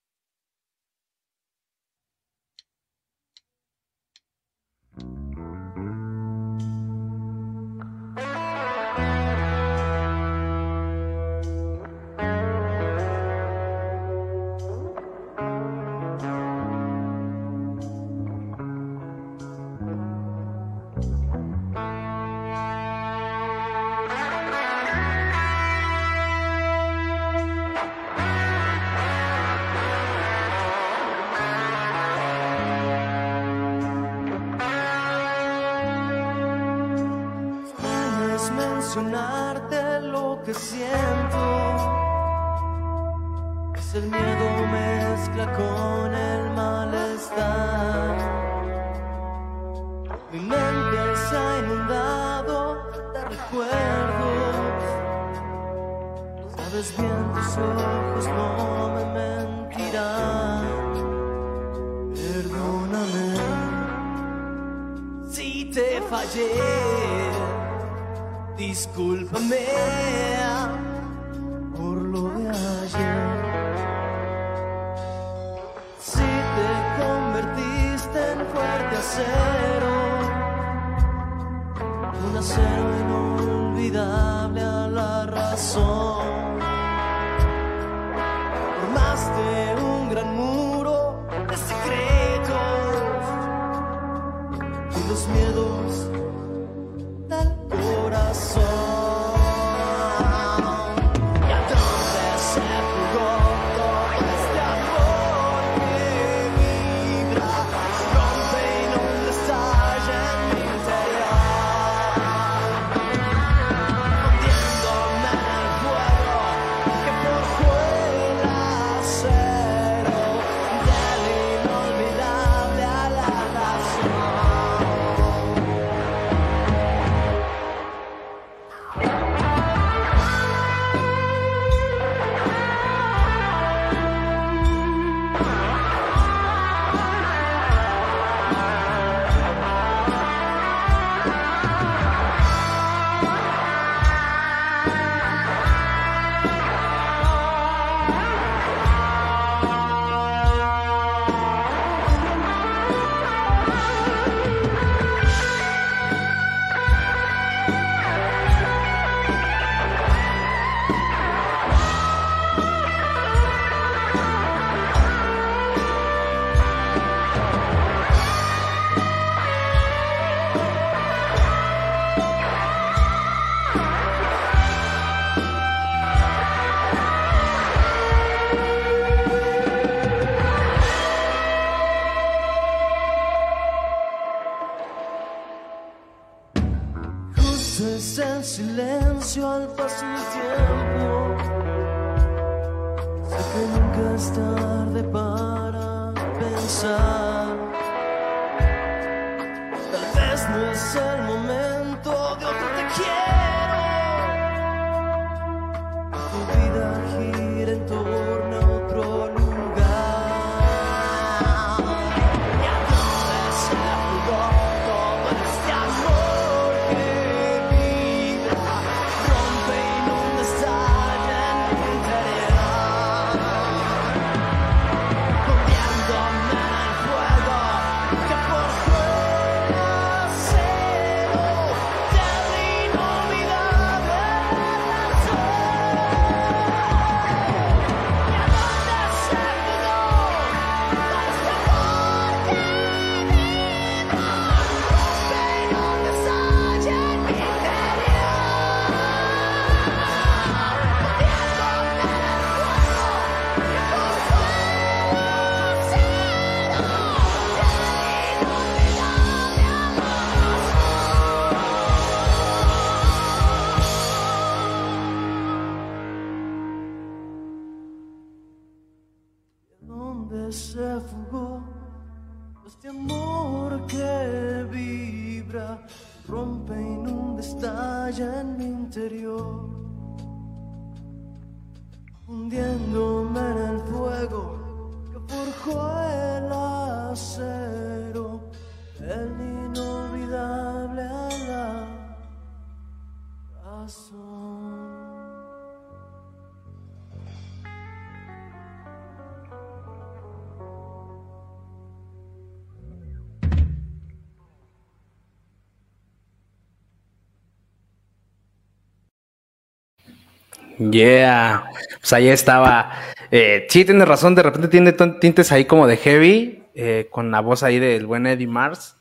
[310.93, 311.71] Yeah,
[312.01, 312.93] pues ahí estaba.
[313.31, 317.41] Eh, sí, tienes razón, de repente tiene tintes ahí como de heavy, eh, con la
[317.41, 318.97] voz ahí del buen Eddie Mars.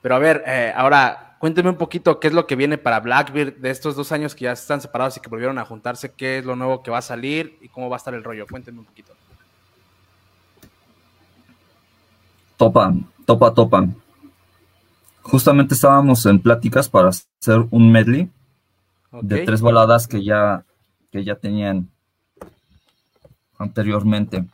[0.00, 3.54] Pero a ver, eh, ahora cuénteme un poquito qué es lo que viene para Blackbeard
[3.58, 6.44] de estos dos años que ya están separados y que volvieron a juntarse, qué es
[6.44, 8.46] lo nuevo que va a salir y cómo va a estar el rollo.
[8.50, 9.12] Cuénteme un poquito.
[12.56, 13.94] Topan, topa, topan.
[15.22, 18.28] Justamente estábamos en pláticas para hacer un medley
[19.20, 20.64] de tres baladas que ya,
[21.12, 21.90] que ya tenían
[23.58, 24.46] anteriormente.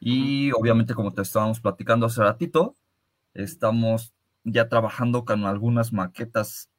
[0.00, 2.76] Y obviamente, como te estábamos platicando hace ratito,
[3.34, 6.70] estamos ya trabajando con algunas maquetas.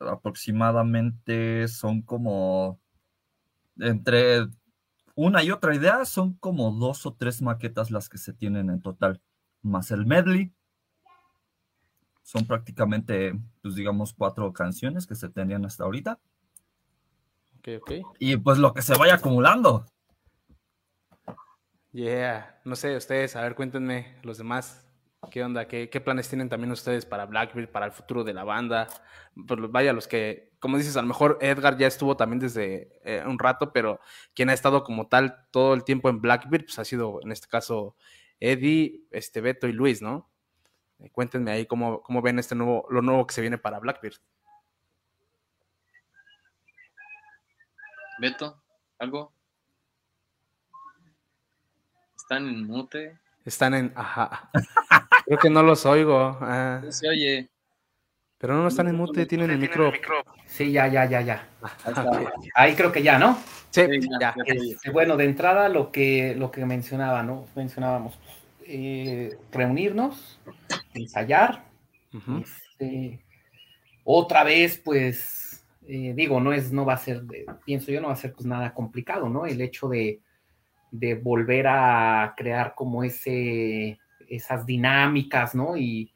[0.00, 2.78] Aproximadamente son como
[3.78, 4.48] entre
[5.14, 8.82] una y otra idea, son como dos o tres maquetas las que se tienen en
[8.82, 9.22] total,
[9.62, 10.52] más el medley.
[12.22, 16.18] Son prácticamente, pues digamos, cuatro canciones que se tenían hasta ahorita.
[17.66, 18.16] Ok, ok.
[18.18, 19.86] Y pues lo que se vaya acumulando.
[21.92, 24.86] Yeah, no sé, ustedes, a ver, cuéntenme los demás.
[25.30, 25.66] ¿Qué onda?
[25.66, 28.86] ¿Qué, qué planes tienen también ustedes para Blackbeard, para el futuro de la banda?
[29.46, 33.24] Pues vaya, los que, como dices, a lo mejor Edgar ya estuvo también desde eh,
[33.26, 33.98] un rato, pero
[34.34, 37.48] quien ha estado como tal todo el tiempo en Blackbeard, pues ha sido en este
[37.48, 37.96] caso
[38.38, 40.30] Eddie, este Beto y Luis, ¿no?
[40.98, 44.16] Eh, cuéntenme ahí cómo, cómo ven este nuevo, lo nuevo que se viene para Blackbeard.
[48.18, 48.62] Beto,
[48.98, 49.32] ¿algo?
[52.16, 53.18] ¿Están en mute?
[53.44, 54.50] Están en, ajá.
[55.26, 56.36] Creo que no los oigo.
[56.40, 56.80] ah.
[56.82, 57.50] No se oye.
[58.38, 59.92] Pero no están en mute, tienen el micro.
[60.46, 61.48] Sí, ya, ya, ya, ya.
[61.62, 62.32] Ahí está.
[62.54, 63.38] Ahí creo que ya, ¿no?
[63.70, 63.82] Sí,
[64.20, 64.34] ya.
[64.44, 67.46] Este, bueno, de entrada lo que, lo que mencionaba, ¿no?
[67.54, 68.18] Mencionábamos
[68.66, 70.38] eh, reunirnos,
[70.92, 71.64] ensayar,
[72.42, 73.24] este,
[74.04, 75.45] otra vez, pues,
[75.86, 77.22] eh, digo, no es, no va a ser,
[77.64, 79.46] pienso yo, no va a ser pues nada complicado, ¿no?
[79.46, 80.20] El hecho de,
[80.90, 85.76] de volver a crear como ese, esas dinámicas, ¿no?
[85.76, 86.12] Y,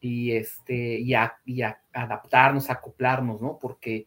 [0.00, 3.58] y este, y, a- y a adaptarnos, acoplarnos, ¿no?
[3.60, 4.06] Porque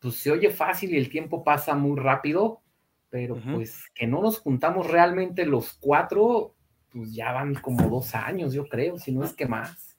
[0.00, 2.62] pues se oye fácil y el tiempo pasa muy rápido,
[3.10, 6.54] pero pues que no nos juntamos realmente los cuatro,
[6.90, 9.89] pues ya van como dos años, yo creo, si no es que más,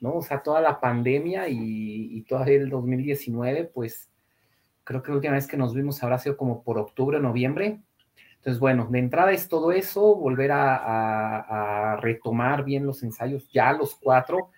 [0.00, 0.14] ¿no?
[0.14, 4.08] O sea, toda la pandemia y, y todavía el 2019, pues
[4.88, 7.82] creo que la última vez que nos vimos habrá sido como por octubre, noviembre.
[8.36, 13.96] Entonces, bueno, de entrada es todo eso, volver a, retomar bien los ensayos, ya los
[13.96, 14.50] cuatro,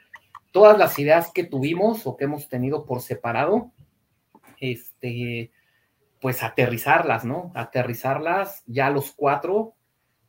[0.52, 3.72] todas las ideas que tuvimos o que hemos tenido por separado,
[4.60, 5.50] este,
[6.20, 7.50] pues aterrizarlas, ¿no?
[7.56, 9.74] Aterrizarlas ya los cuatro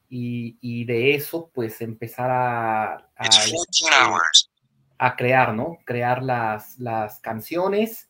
[0.10, 3.30] y, y de eso, pues empezar a, a,
[5.04, 5.80] a crear, ¿no?
[5.84, 8.08] Crear las, las canciones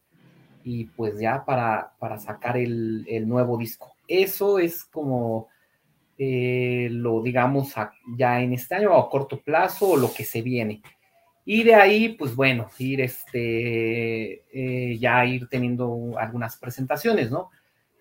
[0.62, 3.96] y pues ya para, para sacar el, el nuevo disco.
[4.10, 5.48] Eso es como
[6.18, 7.74] eh, lo digamos
[8.18, 10.82] ya en este año o a corto plazo o lo que se viene.
[11.46, 17.52] Y de ahí, pues bueno, ir este, eh, ya ir teniendo algunas presentaciones, ¿no?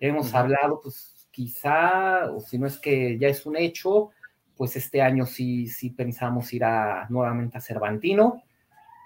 [0.01, 4.09] Hemos hablado, pues quizá, o si no es que ya es un hecho,
[4.57, 8.43] pues este año sí, sí pensamos ir a, nuevamente a Cervantino.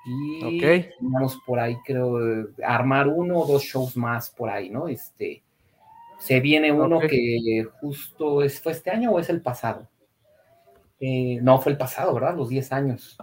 [0.06, 2.20] Y vamos por ahí, creo,
[2.64, 4.88] armar uno o dos shows más por ahí, ¿no?
[4.88, 5.44] Este,
[6.20, 9.90] se viene uno que justo es, fue este año o es el pasado.
[11.00, 12.36] Eh, no, fue el pasado, ¿verdad?
[12.36, 13.18] Los 10 años.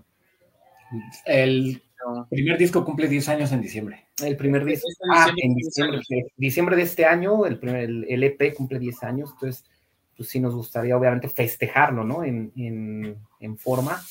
[1.25, 1.83] El
[2.29, 4.07] primer disco cumple 10 años en diciembre.
[4.23, 4.89] El primer disco.
[5.13, 6.01] Ah, en cumple 10 diciembre,
[6.37, 9.65] diciembre de este año, el, primer, el, el EP cumple 10 años, entonces,
[10.17, 12.23] pues sí nos gustaría obviamente festejarlo, ¿no?
[12.25, 14.03] En, en, en forma,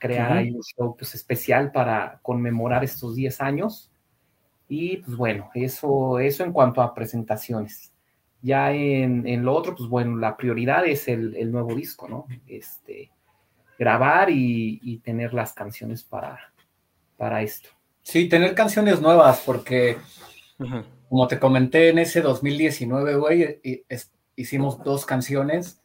[0.00, 0.38] crear Ujú.
[0.40, 3.92] ahí un show pues, especial para conmemorar estos 10 años.
[4.68, 7.92] Y pues bueno, eso, eso en cuanto a presentaciones.
[8.42, 12.26] Ya en, en lo otro, pues bueno, la prioridad es el, el nuevo disco, ¿no?
[12.48, 13.10] Este,
[13.78, 16.52] grabar y, y tener las canciones para,
[17.16, 17.68] para esto.
[18.02, 19.98] Sí, tener canciones nuevas, porque
[21.08, 25.82] como te comenté en ese 2019, güey, es- hicimos dos canciones,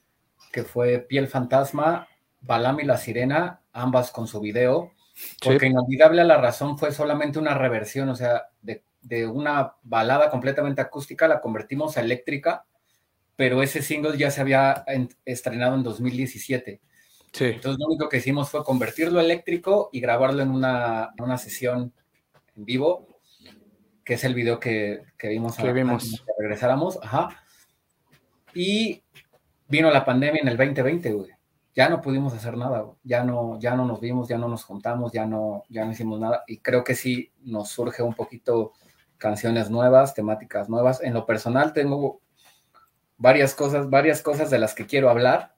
[0.54, 2.08] que fue Piel Fantasma,
[2.46, 4.92] Balam y la Sirena, ambas con su video,
[5.44, 5.66] porque Sí.
[5.68, 10.82] Inolvidable a la Razón fue solamente una reversión, o sea, de, de una balada completamente
[10.82, 12.66] acústica la convertimos a eléctrica,
[13.36, 16.82] pero ese single ya se había en- estrenado en 2017.
[17.34, 17.46] Sí.
[17.46, 21.38] Entonces lo único que hicimos fue convertirlo a eléctrico y grabarlo en una, en una
[21.38, 21.94] sesión
[22.56, 23.20] en vivo,
[24.06, 26.24] que es el video que, que vimos, Que vimos.
[26.26, 26.98] que regresáramos.
[27.02, 27.44] Ajá.
[28.54, 29.04] Y
[29.68, 31.32] vino la pandemia en el 2020, güey.
[31.76, 32.98] Ya no pudimos hacer nada, güey.
[33.04, 36.20] Ya no, ya no nos vimos, ya no nos juntamos, ya no, ya no hicimos
[36.20, 36.44] nada.
[36.48, 38.72] Y creo que sí nos surge un poquito
[39.18, 41.02] canciones nuevas, temáticas nuevas.
[41.02, 42.22] En lo personal tengo
[43.18, 45.54] varias cosas, varias cosas de las que quiero hablar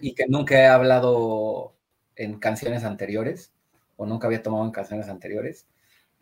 [0.00, 1.74] y que nunca he hablado
[2.16, 3.52] en canciones anteriores
[3.96, 5.66] o nunca había tomado en canciones anteriores.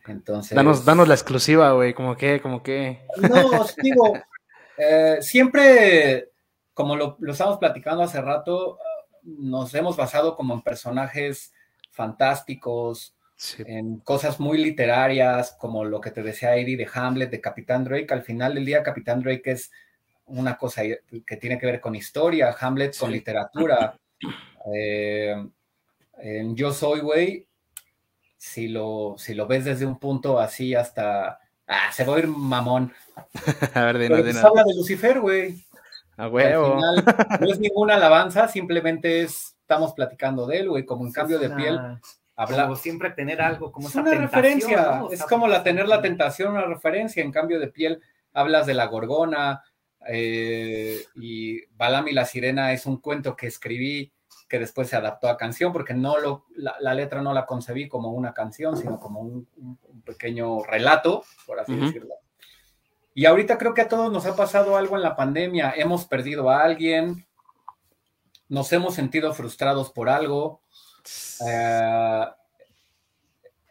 [0.08, 3.06] Entonces, Danos, danos la exclusiva, güey, como que, como que.
[3.18, 4.14] no, os digo,
[4.78, 6.30] eh, siempre,
[6.74, 8.78] como lo, lo estábamos platicando hace rato,
[9.26, 11.52] nos hemos basado como en personajes
[11.90, 13.14] fantásticos,
[13.58, 18.06] en cosas muy literarias, como lo que te decía Eddie de Hamlet, de Capitán Drake.
[18.10, 19.70] Al final del día, Capitán Drake es
[20.26, 23.98] una cosa que tiene que ver con historia, Hamlet con literatura.
[24.74, 25.34] Eh,
[26.18, 27.46] en Yo Soy, güey,
[28.36, 31.40] si lo, si lo ves desde un punto así hasta...
[31.66, 32.92] Ah, se va a ir mamón.
[33.74, 34.44] A ver, Pero dinos, pues dinos.
[34.44, 35.65] habla de Lucifer, güey.
[36.16, 37.04] A Al final,
[37.40, 41.50] no es ninguna alabanza, simplemente es, estamos platicando de él, güey, como en cambio de
[41.50, 41.78] piel.
[42.38, 45.06] Habla, Como siempre tener algo como es esa una tentación, referencia, ¿no?
[45.06, 47.22] O es sea, como la tener la tentación, una referencia.
[47.22, 48.02] En cambio de piel,
[48.34, 49.62] hablas de la gorgona
[50.06, 54.12] eh, y Balam y la sirena es un cuento que escribí
[54.48, 57.88] que después se adaptó a canción, porque no lo, la, la letra no la concebí
[57.88, 59.48] como una canción, sino como un,
[60.04, 62.14] pequeño relato, por así decirlo.
[63.16, 65.72] Y ahorita creo que a todos nos ha pasado algo en la pandemia.
[65.74, 67.26] Hemos perdido a alguien,
[68.46, 70.60] nos hemos sentido frustrados por algo,
[71.48, 72.26] eh,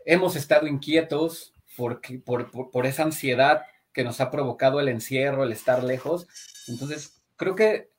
[0.04, 3.62] hemos estado inquietos porque, por, por, por esa ansiedad
[3.94, 6.28] que nos ha provocado el encierro, el estar lejos.
[6.68, 7.92] Entonces, creo que,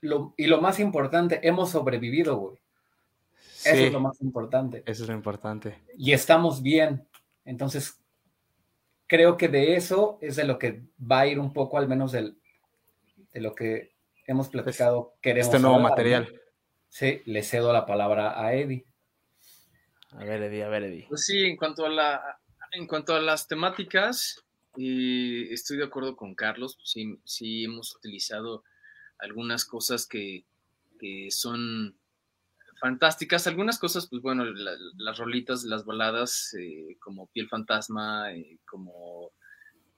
[0.00, 2.56] lo, y lo más importante, hemos sobrevivido, güey.
[3.64, 3.84] Eso Sí.
[3.84, 4.82] es lo más importante.
[4.86, 5.84] Eso es lo importante.
[5.96, 7.06] Y estamos bien.
[7.44, 8.00] Entonces,
[9.14, 12.10] creo que de eso es de lo que va a ir un poco, al menos
[12.10, 12.36] del,
[13.32, 13.94] de lo que
[14.26, 15.14] hemos platicado.
[15.22, 15.96] queremos este nuevo hablar, ¿no?
[15.96, 16.40] material.
[16.88, 18.84] Sí, le cedo la palabra a Eddie.
[20.10, 21.06] A ver, Eddie, a ver, Eddie.
[21.08, 22.40] Pues sí, en cuanto a la,
[22.72, 24.44] en cuanto a las temáticas,
[24.76, 26.74] eh, estoy de acuerdo con Carlos.
[26.76, 28.64] pues sí, sí hemos utilizado
[29.18, 30.44] algunas cosas que,
[30.98, 31.96] que son
[32.84, 33.46] fantásticas.
[33.46, 39.32] Algunas cosas, pues bueno, la- las rolitas, las baladas, eh, como Piel Fantasma, eh, como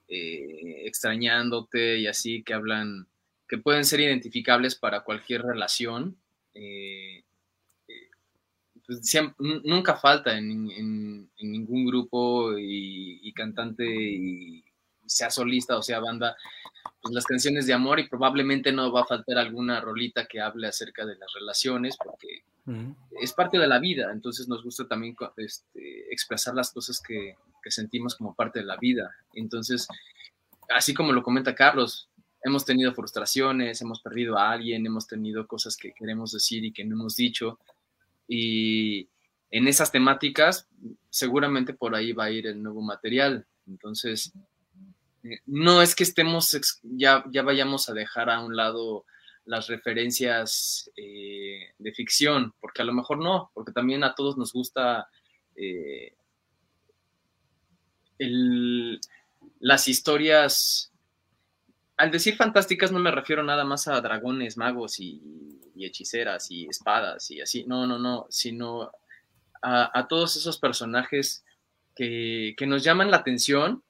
[0.08, 3.08] eh, Extrañándote y así, que hablan,
[3.48, 6.16] que pueden ser identificables para cualquier relación.
[8.86, 9.00] pues,
[9.64, 10.64] nunca falta en
[11.40, 14.64] ningún grupo y, y cantante, y
[15.06, 16.36] sea solista o sea banda,
[17.00, 20.68] pues las canciones de amor y probablemente no va a faltar alguna rolita que hable
[20.68, 22.35] acerca de las relaciones porque
[23.20, 27.70] es parte de la vida, entonces nos gusta también este, expresar las cosas que, que
[27.70, 29.14] sentimos como parte de la vida.
[29.34, 29.86] Entonces,
[30.68, 32.08] así como lo comenta Carlos,
[32.42, 36.84] hemos tenido frustraciones, hemos perdido a alguien, hemos tenido cosas que queremos decir y que
[36.84, 37.58] no hemos dicho.
[38.28, 39.08] Y
[39.50, 40.68] en esas temáticas,
[41.10, 43.46] seguramente por ahí va a ir el nuevo material.
[43.66, 44.32] Entonces,
[45.24, 49.04] eh, no es que estemos, ya, ya vayamos a dejar a un lado
[49.46, 54.52] las referencias eh, de ficción, porque a lo mejor no, porque también a todos nos
[54.52, 55.08] gusta
[55.56, 56.14] eh,
[59.60, 60.92] las historias.
[61.96, 65.22] Al decir fantásticas no me refiero nada más a dragones, magos y,
[65.78, 68.90] hechiceras y espadas y así, no, no, no, sino
[69.62, 71.44] a, todos esos personajes
[71.94, 73.82] que, que, nos llaman la atención.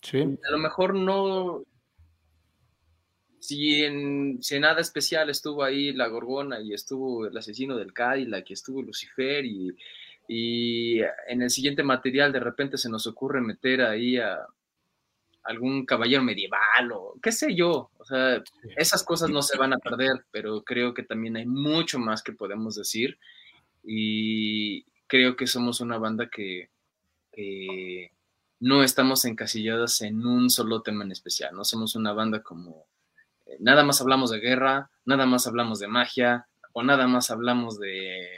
[0.00, 0.20] Sí.
[0.20, 1.64] A lo mejor no,
[3.46, 8.50] si en, si nada especial estuvo ahí la Gorgona y estuvo el asesino del Cadillac
[8.50, 9.72] y estuvo Lucifer y,
[10.26, 14.44] y en el siguiente material de repente se nos ocurre meter ahí a
[15.44, 18.42] algún caballero medieval o qué sé yo, o sea,
[18.76, 22.32] esas cosas no se van a perder, pero creo que también hay mucho más que
[22.32, 23.16] podemos decir
[23.84, 26.70] y creo que somos una banda que,
[27.30, 28.10] que
[28.58, 32.86] no estamos encasilladas en un solo tema en especial, no somos una banda como
[33.58, 38.28] nada más hablamos de guerra, nada más hablamos de magia, o nada más hablamos de,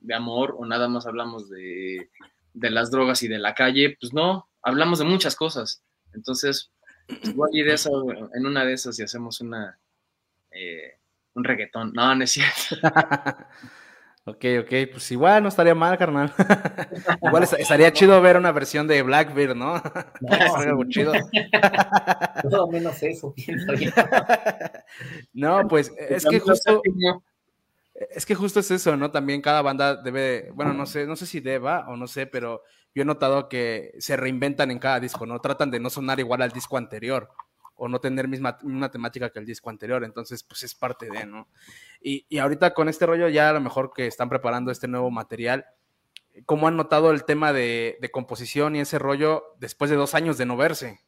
[0.00, 2.10] de amor, o nada más hablamos de,
[2.54, 5.82] de, las drogas y de la calle, pues no, hablamos de muchas cosas.
[6.14, 6.70] Entonces,
[7.24, 9.78] igual ir eso, en una de esas y hacemos una
[10.50, 10.98] eh,
[11.34, 11.92] un reggaetón.
[11.92, 12.76] No, no es cierto.
[14.28, 16.32] Ok, ok, pues igual no estaría mal, carnal.
[17.22, 19.74] igual estaría chido ver una versión de Blackbeard, ¿no?
[20.20, 21.12] No, algo chido.
[22.50, 23.90] Todo menos eso, pienso yo.
[25.32, 26.82] No, pues es que justo.
[28.10, 29.10] Es que justo es eso, ¿no?
[29.10, 32.62] También cada banda debe, bueno, no sé, no sé si deba o no sé, pero
[32.94, 35.40] yo he notado que se reinventan en cada disco, ¿no?
[35.40, 37.28] Tratan de no sonar igual al disco anterior
[37.78, 41.24] o no tener misma una temática que el disco anterior, entonces pues es parte de,
[41.24, 41.48] ¿no?
[42.02, 45.10] Y, y, ahorita con este rollo ya a lo mejor que están preparando este nuevo
[45.10, 45.64] material,
[46.44, 50.36] ¿cómo han notado el tema de, de composición y ese rollo después de dos años
[50.36, 51.00] de no verse?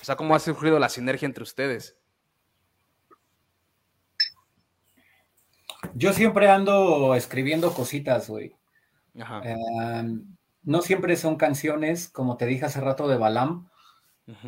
[0.00, 1.96] O sea, ¿cómo ha surgido la sinergia entre ustedes?
[5.94, 8.56] Yo siempre ando escribiendo cositas, güey.
[9.42, 13.68] Em, no siempre son canciones, como te dije hace rato de Balam,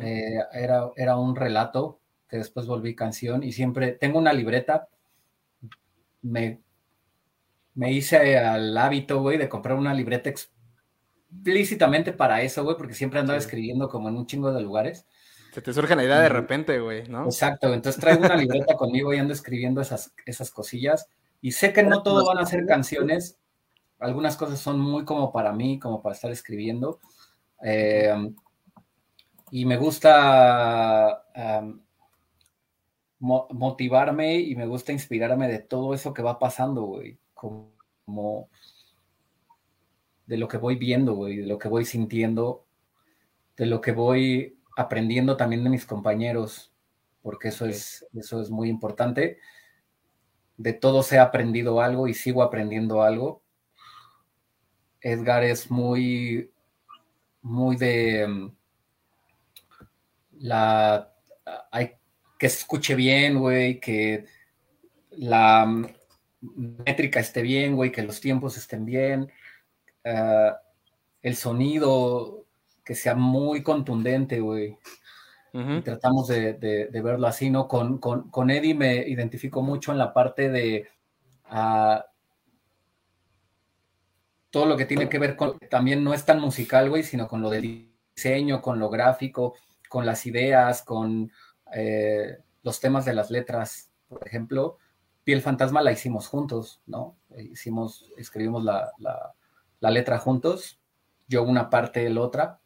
[0.01, 4.87] eh, era, era un relato que después volví canción y siempre tengo una libreta.
[6.21, 6.61] Me,
[7.73, 13.19] me hice al hábito, güey, de comprar una libreta explícitamente para eso, güey, porque siempre
[13.19, 15.05] andaba escribiendo como en un chingo de lugares.
[15.51, 17.25] Se te surge la idea de repente, güey, ¿no?
[17.25, 21.09] Exacto, entonces traigo una libreta conmigo y ando escribiendo esas, esas cosillas.
[21.41, 23.37] Y sé que no todo van a ser canciones,
[23.99, 26.99] algunas cosas son muy como para mí, como para estar escribiendo.
[27.63, 28.31] Eh,
[29.51, 31.25] y me gusta
[33.19, 37.19] motivarme y me gusta inspirarme de todo eso que va pasando, güey.
[37.33, 38.49] Como
[40.25, 42.65] de lo que voy viendo, güey, de lo que voy sintiendo,
[43.57, 46.71] de lo que voy aprendiendo también de mis compañeros,
[47.21, 49.37] porque eso es, eso es muy importante.
[50.55, 53.43] De todos he aprendido algo y sigo aprendiendo algo.
[55.01, 56.51] Edgar es muy,
[57.41, 58.53] muy de
[60.41, 61.13] la
[61.71, 61.93] hay
[62.37, 64.25] que se escuche bien, güey, que
[65.11, 65.67] la
[66.41, 69.31] métrica esté bien, güey, que los tiempos estén bien,
[70.05, 70.59] ah,
[71.21, 72.45] el sonido
[72.83, 74.77] que sea muy contundente, güey.
[75.83, 77.67] Tratamos de, verlo así, ¿no?
[77.67, 80.87] Con, con, Eddie me identifico mucho en la parte de
[81.45, 82.05] ah,
[84.49, 87.41] todo lo que tiene que ver con, también no es tan musical, güey, sino con
[87.41, 89.55] lo del diseño, con lo gráfico,
[89.91, 91.33] con las ideas, con
[91.73, 93.91] eh, los temas de las letras.
[94.07, 94.77] Por ejemplo,
[95.25, 97.17] Piel Fantasma la hicimos juntos, ¿no?
[97.37, 98.93] Hicimos, escribimos la,
[99.81, 100.79] letra juntos,
[101.27, 102.61] yo una parte, el otra,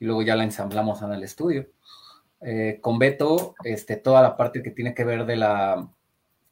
[0.00, 1.68] y luego ya la ensamblamos en el estudio.
[2.40, 5.90] Eh, con Beto, este, toda la parte que tiene que ver de la,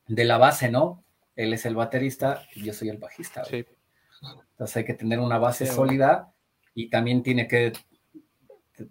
[0.06, 1.02] de la base, ¿no?
[1.34, 3.42] Él es el baterista y yo soy el bajista.
[3.46, 3.64] Sí.
[4.50, 6.34] Entonces hay que tener una base sólida
[6.74, 7.72] y también tiene que,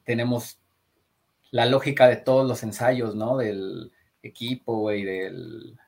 [0.03, 0.59] tenemos
[1.51, 3.37] la lógica de todos los ensayos, ¿no?
[3.37, 5.79] Del equipo, güey, del...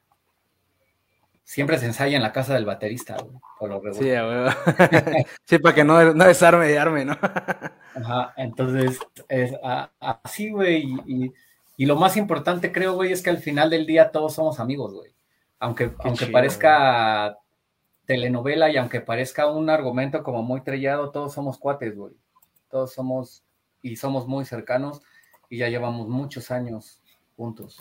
[1.43, 5.25] Siempre se ensaya en la casa del baterista, güey, por lo Sí, güey.
[5.45, 7.17] sí, para que no, no desarme y arme, ¿no?
[7.95, 9.53] Ajá, entonces, es
[9.99, 11.33] así, güey, y,
[11.75, 14.93] y, lo más importante, creo, güey, es que al final del día todos somos amigos,
[14.93, 15.11] güey.
[15.59, 17.37] Aunque, aunque parezca
[18.05, 22.13] telenovela y aunque parezca un argumento como muy trellado, todos somos cuates, güey.
[22.69, 23.43] Todos somos
[23.81, 25.01] y somos muy cercanos
[25.51, 26.99] y ya llevamos muchos años
[27.35, 27.77] juntos.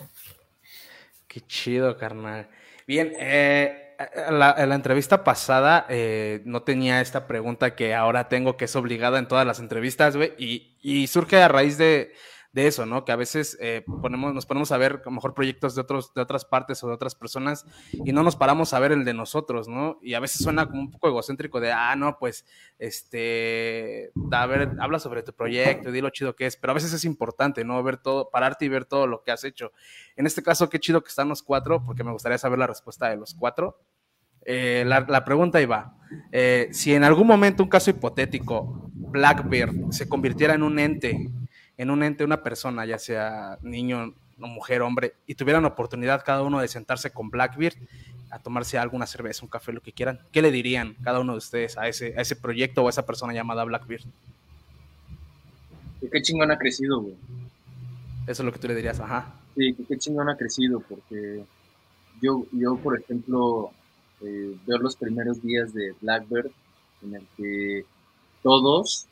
[1.27, 2.49] Qué chido, carnal.
[2.85, 3.95] Bien, eh,
[4.29, 8.75] la, en la entrevista pasada eh, no tenía esta pregunta que ahora tengo, que es
[8.75, 12.13] obligada en todas las entrevistas, güey, y surge a raíz de,
[12.53, 13.05] de eso, ¿no?
[13.05, 16.13] Que a veces eh, ponemos, nos ponemos a ver a lo mejor proyectos de, otros,
[16.13, 19.13] de otras partes o de otras personas y no nos paramos a ver el de
[19.13, 19.99] nosotros, ¿no?
[20.01, 22.45] Y a veces suena como un poco egocéntrico de, ah, no, pues,
[22.77, 26.91] este, a ver, habla sobre tu proyecto, di lo chido que es, pero a veces
[26.91, 27.81] es importante, ¿no?
[27.83, 29.71] Ver todo, pararte y ver todo lo que has hecho.
[30.17, 33.09] En este caso, qué chido que están los cuatro, porque me gustaría saber la respuesta
[33.09, 33.79] de los cuatro.
[34.43, 35.95] Eh, la, pregunta iba,
[36.31, 41.29] eh, si en algún momento un caso hipotético, Blackbeard se convirtiera en un ente
[41.81, 46.59] en un ente, una persona, ya sea niño, mujer, hombre, y tuvieran oportunidad cada uno
[46.59, 47.73] de sentarse con Blackbeard
[48.29, 51.39] a tomarse alguna cerveza, un café, lo que quieran, ¿qué le dirían cada uno de
[51.39, 54.03] ustedes a ese, a ese proyecto o a esa persona llamada Blackbeard?
[56.11, 57.15] Qué chingón ha crecido, güey.
[58.27, 59.33] Eso es lo que tú le dirías, ajá.
[59.57, 61.43] Sí, qué chingón ha crecido, porque
[62.21, 63.71] yo, yo por ejemplo,
[64.21, 66.51] eh, veo los primeros días de Blackbird,
[67.01, 67.85] en el que
[68.43, 69.07] todos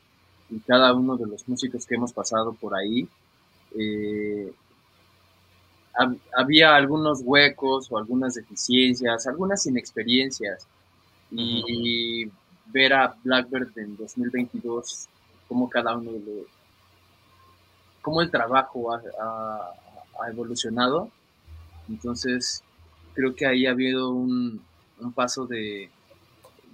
[0.50, 3.08] y cada uno de los músicos que hemos pasado por ahí,
[3.78, 4.52] eh,
[6.36, 10.66] había algunos huecos o algunas deficiencias, algunas inexperiencias.
[11.30, 12.30] Y,
[12.72, 15.08] ver a Blackbird en 2022,
[15.48, 16.46] cómo cada uno de los,
[18.00, 19.74] cómo el trabajo ha,
[20.30, 21.10] evolucionado.
[21.88, 22.62] Entonces,
[23.14, 24.62] creo que ahí ha habido un,
[25.00, 25.90] un paso de,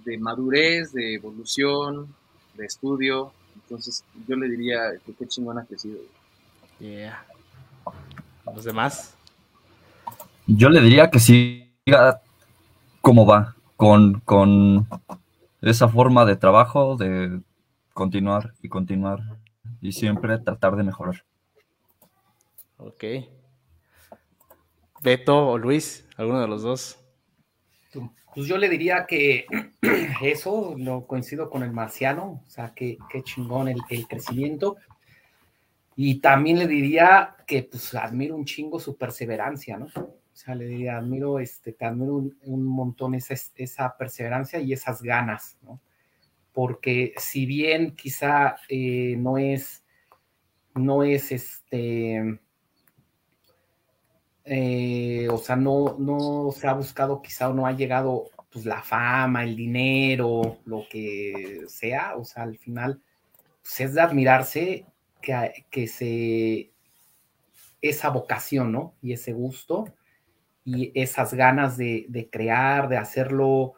[0.05, 2.13] de madurez, de evolución,
[2.53, 3.31] de estudio,
[3.63, 5.99] entonces, yo le diría que qué chingón ha crecido.
[6.79, 7.25] Yeah.
[8.45, 9.15] ¿Los demás?
[10.45, 12.21] Yo le diría que siga
[13.01, 14.87] como va, con, con
[15.61, 17.41] esa forma de trabajo, de
[17.93, 19.37] continuar y continuar
[19.81, 21.23] y siempre tratar de mejorar.
[22.77, 23.03] Ok.
[25.01, 26.99] Beto o Luis, alguno de los dos.
[28.37, 29.47] Pues yo le diría que
[30.21, 34.77] eso lo coincido con el marciano, o sea, que, qué chingón el, crecimiento.
[35.95, 39.87] Y también le diría que pues admiro un chingo su perseverancia, ¿no?
[39.95, 45.01] O sea, le diría, admiro, este, te admiro un, montón esa, esa, perseverancia y esas
[45.01, 45.81] ganas, ¿no?
[46.53, 49.83] Porque si bien quizá eh, no es,
[50.75, 52.39] no es este,
[54.49, 58.81] eh, o sea, no, no se ha buscado quizá o no ha llegado pues la
[58.81, 63.01] fama, el dinero, lo que sea, o sea, al final
[63.61, 64.85] pues, es de admirarse
[65.21, 66.71] que, que se
[67.81, 68.95] esa vocación, ¿no?
[69.01, 69.93] Y ese gusto
[70.63, 73.73] y esas ganas de, de, crear, de hacerlo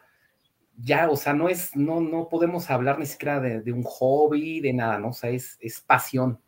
[0.77, 4.61] ya, o sea, no es, no, no podemos hablar ni siquiera de, de un hobby,
[4.61, 5.09] de nada, ¿no?
[5.09, 6.41] O sea, es, es pasión.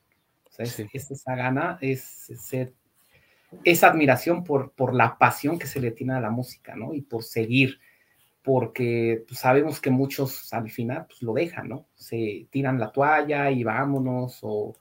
[0.45, 2.73] O sea, es, es esa gana, es ser
[3.63, 6.93] esa admiración por, por la pasión que se le tiene a la música, ¿no?
[6.93, 7.79] Y por seguir,
[8.43, 11.85] porque pues, sabemos que muchos al final pues, lo dejan, ¿no?
[11.95, 14.75] Se tiran la toalla y vámonos, o,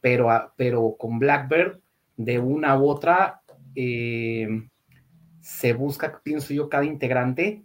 [0.00, 1.80] pero, pero con Blackbird,
[2.16, 3.42] de una u otra,
[3.74, 4.48] eh,
[5.40, 7.64] se busca, pienso yo, cada integrante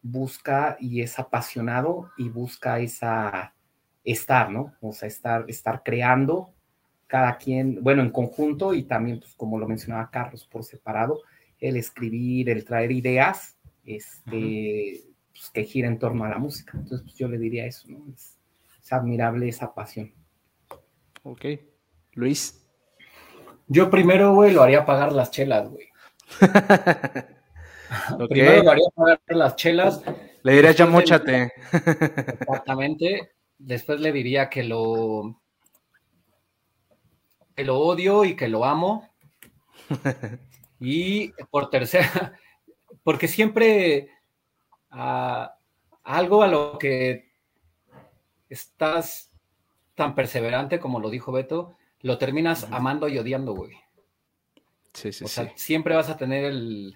[0.00, 3.54] busca y es apasionado y busca esa
[4.04, 4.74] estar, ¿no?
[4.80, 6.53] O sea, estar, estar creando
[7.06, 11.20] cada quien, bueno, en conjunto y también, pues como lo mencionaba Carlos, por separado,
[11.60, 16.72] el escribir, el traer ideas, este, pues, que gira en torno a la música.
[16.74, 18.04] Entonces, pues yo le diría eso, ¿no?
[18.12, 18.38] Es,
[18.90, 20.12] admirable esa pasión.
[21.22, 21.46] Ok.
[22.12, 22.66] Luis.
[23.66, 25.88] Yo primero, güey, lo haría pagar las chelas, güey.
[28.28, 30.02] Primero lo haría pagar las chelas.
[30.42, 31.50] Le diría ya mochate.
[32.40, 33.32] Exactamente.
[33.56, 35.40] Después le diría que lo
[37.54, 39.08] que lo odio y que lo amo.
[40.80, 42.38] y por tercera,
[43.02, 44.10] porque siempre
[44.90, 45.56] ah,
[46.02, 47.32] algo a lo que
[48.48, 49.30] estás
[49.94, 53.72] tan perseverante como lo dijo Beto, lo terminas amando y odiando, güey.
[54.92, 56.94] Sí, sí, o sea, siempre vas a tener el,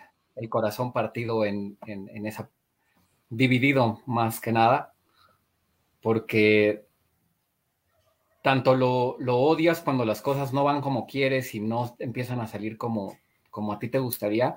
[0.49, 2.49] corazón partido en, en, esa,
[3.29, 4.95] dividido más que nada,
[6.01, 6.87] porque
[8.43, 12.79] tanto lo, odias cuando las cosas no van como quieres y no empiezan a salir
[12.79, 13.19] como,
[13.51, 14.57] como a ti te gustaría,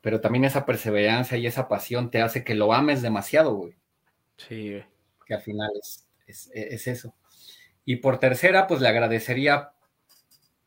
[0.00, 3.76] pero también esa perseverancia y esa pasión te hace que lo ames demasiado, güey.
[4.36, 4.82] Sí,
[5.24, 7.14] Que al final es, es, eso.
[7.84, 9.72] Y por tercera, pues le agradecería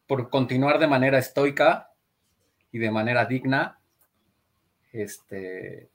[0.08, 1.92] por continuar de manera estoica
[2.72, 3.80] y de manera digna,
[4.94, 5.90] este,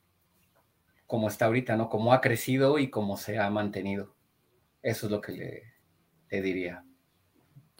[1.06, 1.88] como está ahorita, ¿no?
[1.88, 4.14] Como ha crecido y como se ha mantenido.
[4.82, 5.62] Eso es lo que le,
[6.30, 6.84] te diría.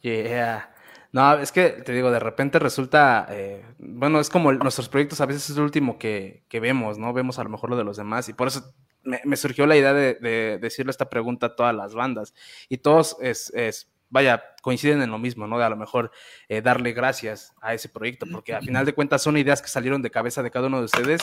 [0.03, 0.75] Yeah.
[1.13, 5.27] No, es que te digo, de repente resulta, eh, bueno, es como nuestros proyectos a
[5.27, 7.13] veces es lo último que, que, vemos, ¿no?
[7.13, 9.93] Vemos a lo mejor lo de los demás y por eso me, surgió la idea
[9.93, 12.35] de, de, decirle esta pregunta a todas las bandas
[12.69, 15.59] y todos es, es vaya, coinciden en lo mismo, ¿no?
[15.59, 16.11] De a lo mejor
[16.49, 20.03] eh, darle gracias a ese proyecto, porque al final de cuentas son ideas que salieron
[20.03, 21.23] de cabeza de cada uno de ustedes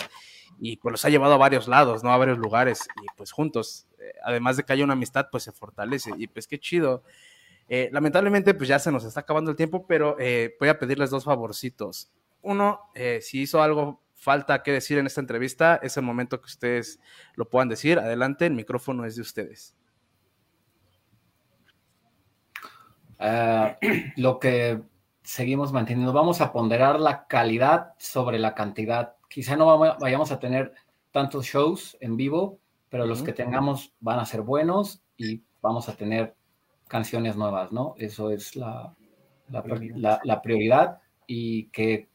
[0.59, 2.11] y pues los ha llevado a varios lados, ¿no?
[2.11, 5.51] A varios lugares y pues juntos, eh, además de que haya una amistad, pues se
[5.51, 7.03] fortalece y pues qué chido.
[7.69, 11.09] Eh, lamentablemente, pues ya se nos está acabando el tiempo, pero eh, voy a pedirles
[11.09, 12.11] dos favorcitos.
[12.41, 16.45] Uno, eh, si hizo algo falta que decir en esta entrevista, es el momento que
[16.45, 16.99] ustedes
[17.35, 17.99] lo puedan decir.
[17.99, 19.75] Adelante, el micrófono es de ustedes.
[23.19, 23.75] Uh,
[24.15, 24.81] lo que
[25.23, 29.15] seguimos manteniendo, vamos a ponderar la calidad sobre la cantidad.
[29.29, 30.73] Quizá no vayamos a tener
[31.11, 35.95] tantos shows en vivo, pero los que tengamos van a ser buenos y vamos a
[35.95, 36.35] tener
[36.87, 37.95] canciones nuevas, ¿no?
[37.97, 38.95] Eso es la,
[39.49, 39.63] la,
[39.95, 42.07] la, la, prioridad y que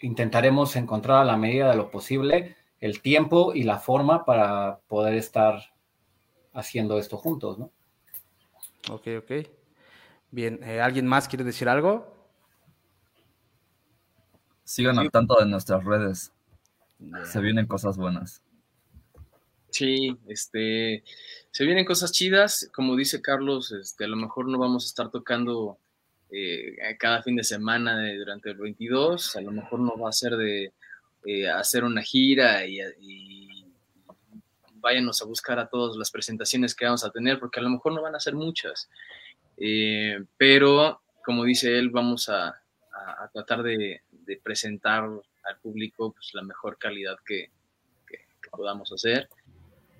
[0.00, 5.14] intentaremos encontrar a la medida de lo posible el tiempo y la forma para poder
[5.14, 5.60] estar
[6.52, 7.70] haciendo esto juntos, ¿no?
[8.90, 9.63] Ok, ok.
[10.34, 12.12] Bien, eh, ¿alguien más quiere decir algo?
[14.64, 16.32] Sigan al tanto de nuestras redes.
[16.98, 17.24] Yeah.
[17.24, 18.42] Se vienen cosas buenas.
[19.70, 21.04] Sí, este,
[21.52, 25.08] se vienen cosas chidas, como dice Carlos, este, a lo mejor no vamos a estar
[25.08, 25.78] tocando
[26.32, 30.12] eh, cada fin de semana de, durante el 22, a lo mejor no va a
[30.12, 30.72] ser de
[31.26, 33.66] eh, hacer una gira y, y,
[34.80, 37.94] váyanos a buscar a todas las presentaciones que vamos a tener, porque a lo mejor
[37.94, 38.88] no van a ser muchas,
[39.56, 46.12] eh, pero como dice él, vamos a, a, a tratar de, de, presentar al público
[46.12, 47.50] pues, la mejor calidad que,
[48.06, 49.28] que, que podamos hacer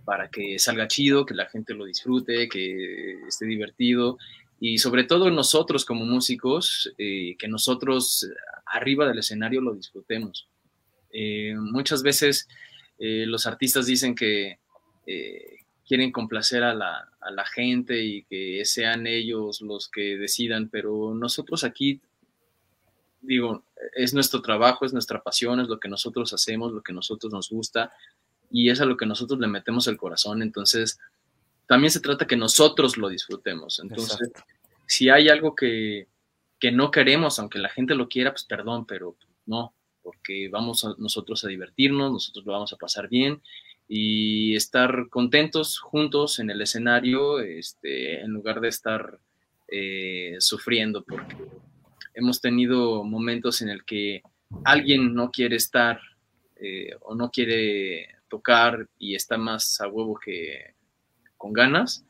[0.05, 4.19] para que salga chido, que la gente lo disfrute, que esté divertido
[4.61, 8.29] y sobre todo nosotros como músicos, eh, que nosotros
[8.67, 10.49] arriba del escenario lo disfrutemos.
[11.11, 12.49] Eh, muchas veces
[12.99, 14.59] eh, los artistas dicen que
[15.07, 20.69] eh, quieren complacer a la, a la, gente y que sean ellos los que decidan,
[20.69, 22.01] pero nosotros aquí,
[23.21, 27.33] digo, es nuestro trabajo, es nuestra pasión, es lo que nosotros hacemos, lo que nosotros
[27.33, 27.93] nos gusta
[28.51, 30.43] y es a lo que nosotros le metemos el corazón.
[30.43, 30.99] Entonces,
[31.67, 33.81] también se trata que nosotros lo disfrutemos.
[33.81, 34.45] Entonces, Exacto.
[34.87, 36.09] si hay algo que,
[36.59, 39.17] que, no queremos, aunque la gente lo quiera, pues perdón, pero
[39.47, 43.43] no, porque vamos a, nosotros a divertirnos, nosotros lo vamos a pasar bien
[43.89, 49.19] y estar contentos juntos en el escenario, este, en lugar de estar
[49.69, 51.37] eh, sufriendo, porque
[52.15, 54.23] hemos tenido momentos en el que
[54.65, 56.01] alguien no quiere estar
[56.57, 60.75] eh, o no quiere tocar y está más a huevo que
[61.37, 62.05] con ganas,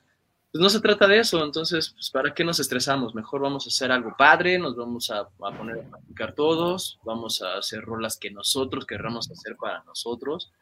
[0.52, 1.44] pues no se trata de eso.
[1.44, 3.14] Entonces, pues, ¿para qué nos estresamos?
[3.14, 7.42] Mejor vamos a hacer algo padre, nos vamos a, a poner a practicar todos, vamos
[7.42, 10.52] a hacer rolas que nosotros querramos hacer para nosotros.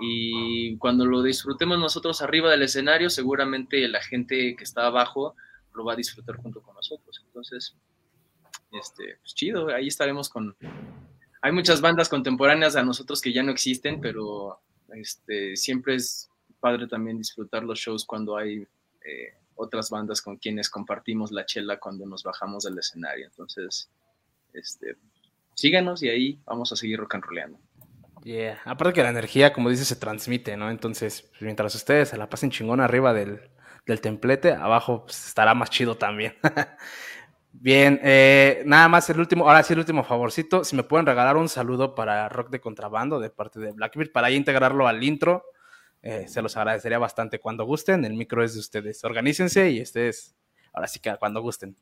[0.00, 5.34] Y cuando lo disfrutemos nosotros arriba del escenario, seguramente la gente que está abajo
[5.74, 7.22] lo va a disfrutar junto con nosotros.
[7.26, 7.76] Entonces,
[8.72, 10.56] este, pues chido, ahí estaremos con...
[11.42, 14.60] Hay muchas bandas contemporáneas a nosotros que ya no existen, pero
[14.92, 18.66] este, siempre es padre también disfrutar los shows cuando hay
[19.04, 23.26] eh, otras bandas con quienes compartimos la chela cuando nos bajamos del escenario.
[23.26, 23.90] Entonces,
[24.52, 24.96] este,
[25.54, 27.58] síganos y ahí vamos a seguir rock and rollando.
[28.22, 28.60] Yeah.
[28.64, 30.70] Aparte que la energía, como dices, se transmite, ¿no?
[30.70, 33.40] Entonces, pues, mientras ustedes se la pasen chingón arriba del,
[33.86, 36.34] del templete, abajo pues, estará más chido también.
[37.52, 41.36] Bien, eh, nada más el último, ahora sí el último favorcito, si me pueden regalar
[41.36, 45.44] un saludo para Rock de Contrabando de parte de Blackbeard, para integrarlo al intro,
[46.02, 50.36] eh, se los agradecería bastante cuando gusten, el micro es de ustedes, organícense y ustedes,
[50.72, 51.76] ahora sí que cuando gusten.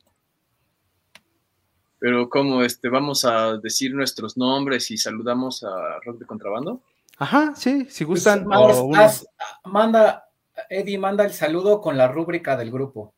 [1.99, 6.81] Pero como este, vamos a decir nuestros nombres y saludamos a Rock de Contrabando.
[7.19, 8.45] Ajá, sí, si gustan.
[8.45, 9.27] Pues, haz,
[9.65, 10.29] manda,
[10.71, 13.13] Eddie, manda el saludo con la rúbrica del grupo.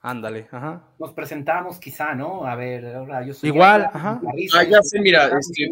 [0.00, 0.82] Ándale, ajá.
[0.98, 2.44] Nos presentamos quizá, ¿no?
[2.44, 3.50] A ver, ahora yo soy...
[3.50, 4.20] Igual, Edgar, ajá.
[4.22, 5.26] Marisa, ah, ya sé, mira.
[5.38, 5.70] Este...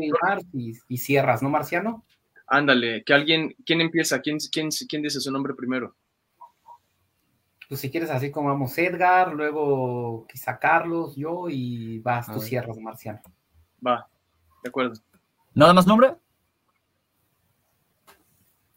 [0.53, 2.05] Y, y, cierras, ¿no, Marciano?
[2.47, 4.21] Ándale, que alguien, ¿quién empieza?
[4.21, 5.95] ¿Quién, quién, quién dice su nombre primero?
[7.69, 12.79] Pues si quieres así como vamos Edgar, luego quizá Carlos, yo y vas, tú cierras,
[12.79, 13.21] Marciano.
[13.85, 14.09] Va,
[14.63, 14.95] de acuerdo.
[15.53, 16.15] ¿Nada más nombre?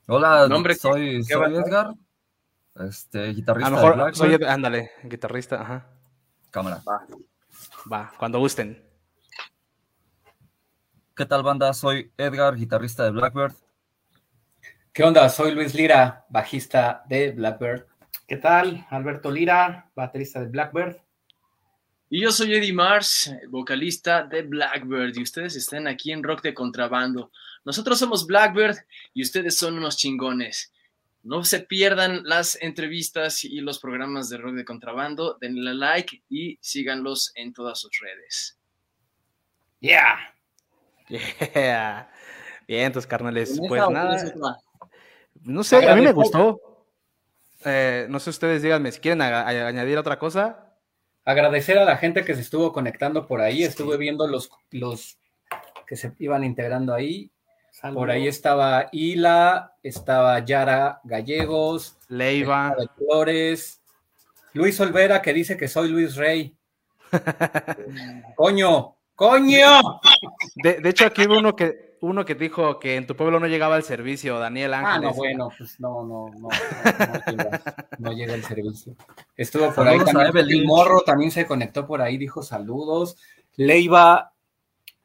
[0.07, 0.73] Hola, ¿Nombre?
[0.73, 1.55] soy, ¿Qué soy?
[1.55, 1.93] Edgar,
[2.79, 4.39] este, guitarrista A lo de mejor Blackbird.
[4.39, 5.87] soy, ándale, guitarrista, ajá.
[6.49, 6.81] Cámara.
[6.87, 7.05] Va.
[7.91, 8.83] Va, cuando gusten.
[11.15, 11.73] ¿Qué tal, banda?
[11.73, 13.53] Soy Edgar, guitarrista de Blackbird.
[14.93, 15.29] ¿Qué onda?
[15.29, 17.85] Soy Luis Lira, bajista de Blackbird.
[18.29, 18.85] ¿Qué tal?
[18.91, 20.97] Alberto Lira, baterista de Blackbird.
[22.11, 26.53] Y yo soy Eddie Mars, vocalista de Blackbird, y ustedes están aquí en Rock de
[26.53, 27.31] Contrabando.
[27.65, 28.77] Nosotros somos Blackbird
[29.15, 30.71] y ustedes son unos chingones.
[31.23, 35.39] No se pierdan las entrevistas y los programas de Rock de Contrabando.
[35.41, 38.59] Denle like y síganlos en todas sus redes.
[39.79, 40.19] Yeah.
[41.07, 42.11] Yeah.
[42.67, 43.59] Bien, tus carnales.
[43.67, 44.23] Pues nada.
[45.41, 46.68] No sé, a mí me gustó.
[47.65, 50.75] Eh, no sé ustedes, díganme si quieren añadir otra cosa.
[51.25, 53.63] Agradecer a la gente que se estuvo conectando por ahí.
[53.63, 55.19] Estuve viendo los, los
[55.85, 57.31] que se iban integrando ahí.
[57.93, 63.81] Por ahí estaba Hila, estaba Yara Gallegos, Leiva, Flores,
[64.53, 66.53] Luis Olvera que dice que soy Luis Rey.
[68.35, 70.01] coño, coño.
[70.55, 73.77] De, hecho, aquí hubo uno que uno que dijo que en tu pueblo no llegaba
[73.77, 74.91] el servicio, Daniel Ángel.
[74.91, 76.49] Ah, no, bueno, pues no, no, no,
[77.97, 78.95] no, llega, el servicio.
[79.35, 80.37] Estuvo por ahí también.
[80.37, 83.17] El Morro también se conectó por ahí, dijo saludos.
[83.55, 84.33] Leiva,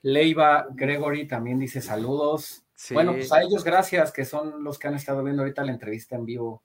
[0.02, 2.64] Leiva Gregory también dice saludos.
[2.90, 6.16] Bueno, pues a ellos gracias, que son los que han estado viendo ahorita la entrevista
[6.16, 6.62] en vivo.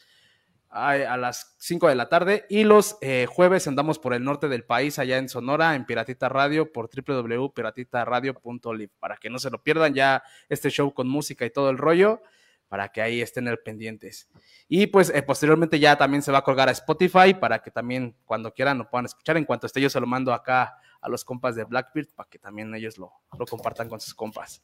[0.75, 2.45] a, las 5 de la tarde.
[2.49, 6.27] Y los eh, jueves andamos por el norte del país, allá en Sonora, en Piratita
[6.29, 8.91] Radio, por www.piratitaradio.live.
[8.99, 12.21] Para que no se lo pierdan ya este show con música y todo el rollo,
[12.67, 14.29] para que ahí estén el pendientes.
[14.67, 18.15] Y pues eh, posteriormente ya también se va a colgar a Spotify, para que también
[18.25, 19.37] cuando quieran lo puedan escuchar.
[19.37, 22.39] En cuanto esté yo se lo mando acá a los compas de Blackbeard, para que
[22.39, 24.63] también ellos lo, lo compartan con sus compas.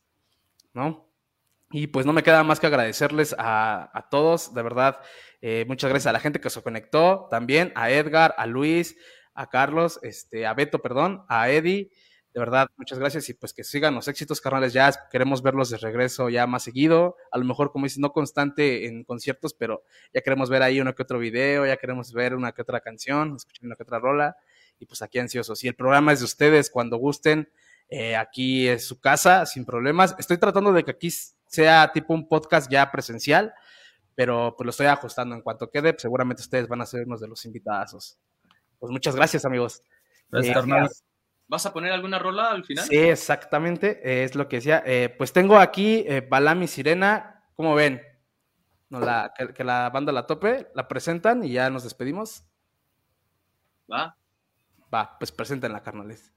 [0.74, 1.08] ¿No?
[1.74, 5.00] Y pues no me queda más que agradecerles a, a todos, de verdad.
[5.42, 8.98] Eh, muchas gracias a la gente que se conectó también, a Edgar, a Luis,
[9.34, 11.90] a Carlos, este, a Beto, perdón, a Eddie.
[12.34, 14.72] De verdad, muchas gracias y pues que sigan los éxitos, carnales.
[14.72, 17.18] Ya queremos verlos de regreso ya más seguido.
[17.32, 19.84] A lo mejor, como dices, no constante en conciertos, pero
[20.14, 23.36] ya queremos ver ahí uno que otro video, ya queremos ver una que otra canción,
[23.36, 24.38] escuchar una que otra rola.
[24.80, 25.64] Y pues aquí ansiosos.
[25.64, 27.52] Y el programa es de ustedes cuando gusten.
[27.90, 30.16] Eh, aquí es su casa, sin problemas.
[30.18, 33.54] Estoy tratando de que aquí sea tipo un podcast ya presencial
[34.16, 35.36] pero pues lo estoy ajustando.
[35.36, 38.18] En cuanto quede, pues, seguramente ustedes van a ser unos de los invitados.
[38.80, 39.84] Pues muchas gracias, amigos.
[40.30, 41.02] Gracias, eh,
[41.52, 42.86] ¿Vas a poner alguna rola al final?
[42.86, 44.82] Sí, exactamente, es lo que decía.
[44.86, 48.02] Eh, pues tengo aquí eh, Balami Sirena, ¿cómo ven?
[48.88, 52.46] No, la, que, la banda la tope, la presentan y ya nos despedimos.
[53.92, 54.16] Va.
[54.94, 56.32] Va, pues preséntenla, carnales.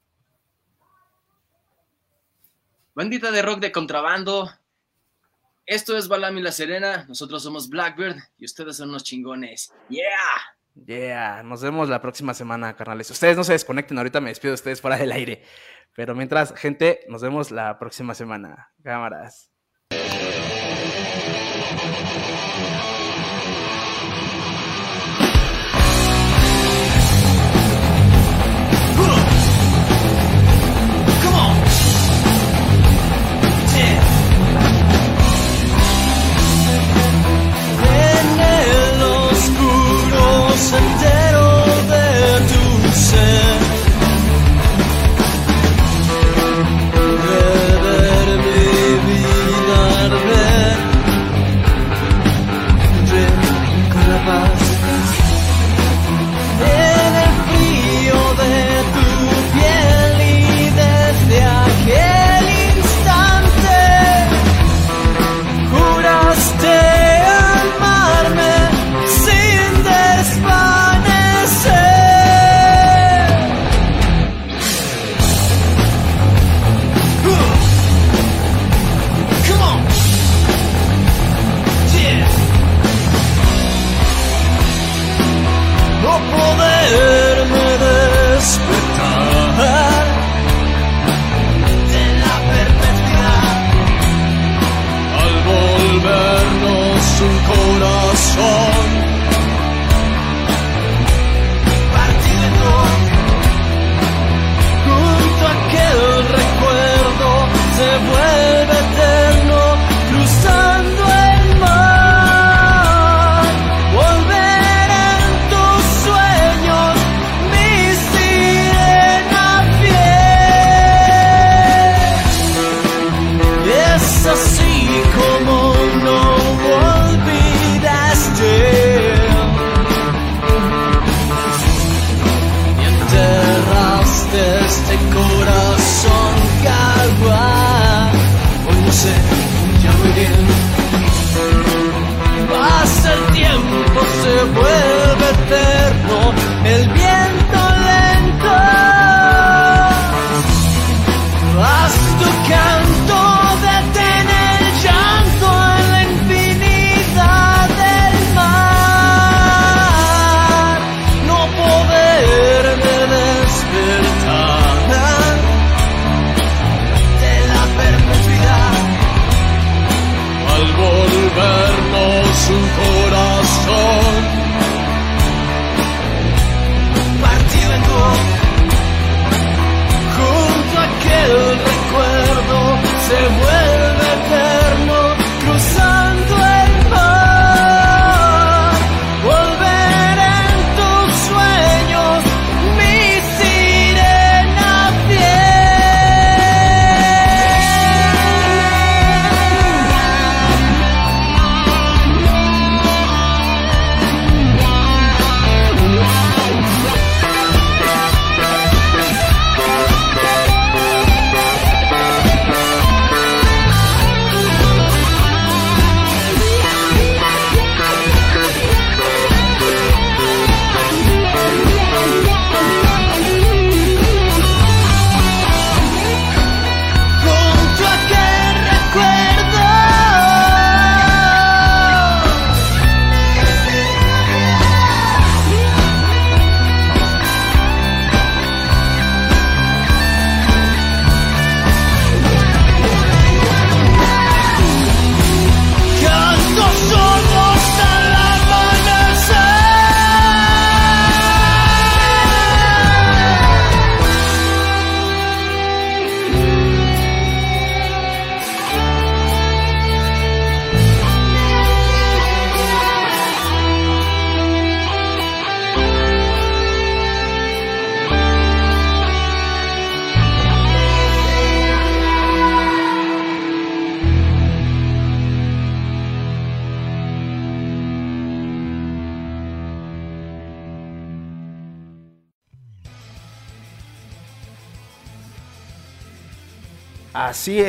[2.96, 4.50] Bandita de rock de contrabando,
[5.64, 9.72] esto es Balami La Serena, nosotros somos Blackbird y ustedes son unos chingones.
[9.88, 10.53] ¡Yeah!
[10.74, 13.10] Yeah, nos vemos la próxima semana, carnales.
[13.10, 15.42] Ustedes no se desconecten, ahorita me despido de ustedes fuera del aire.
[15.94, 18.72] Pero mientras, gente, nos vemos la próxima semana.
[18.82, 19.52] Cámaras.
[40.56, 41.23] Sendero de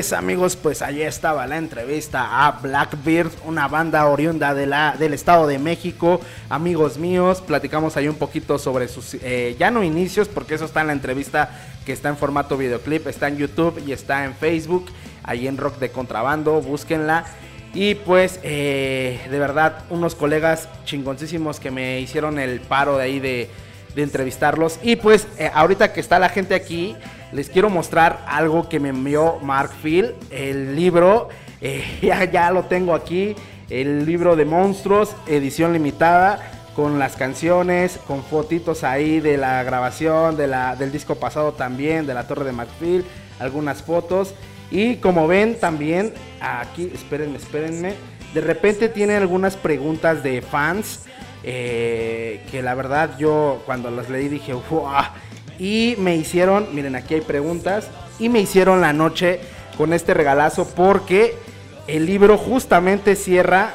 [0.05, 5.15] es amigos, pues allí estaba la entrevista a Blackbeard, una banda oriunda de la, del
[5.15, 6.21] Estado de México.
[6.47, 10.81] Amigos míos, platicamos ahí un poquito sobre sus, eh, ya no inicios, porque eso está
[10.81, 11.49] en la entrevista
[11.87, 14.91] que está en formato videoclip, está en YouTube y está en Facebook,
[15.23, 17.25] ahí en Rock de Contrabando, búsquenla.
[17.73, 23.19] Y pues, eh, de verdad, unos colegas chingoncísimos que me hicieron el paro de ahí
[23.19, 23.49] de,
[23.95, 24.77] de entrevistarlos.
[24.83, 26.95] Y pues, eh, ahorita que está la gente aquí,
[27.35, 31.27] les quiero mostrar algo que me envió Mark Phil, el libro,
[31.61, 33.35] eh, ya, ya lo tengo aquí,
[33.69, 40.35] el libro de monstruos, edición limitada, con las canciones, con fotitos ahí de la grabación,
[40.37, 43.05] de la, del disco pasado también, de la torre de Markfield,
[43.39, 44.33] algunas fotos.
[44.71, 47.93] Y como ven también, aquí, espérenme, espérenme,
[48.33, 51.01] de repente tiene algunas preguntas de fans.
[51.47, 54.91] eh, que la verdad yo cuando las leí dije, ¡wow!
[55.59, 57.89] Y me hicieron, miren, aquí hay preguntas.
[58.19, 59.39] Y me hicieron la noche
[59.77, 61.37] con este regalazo porque
[61.87, 63.73] el libro justamente cierra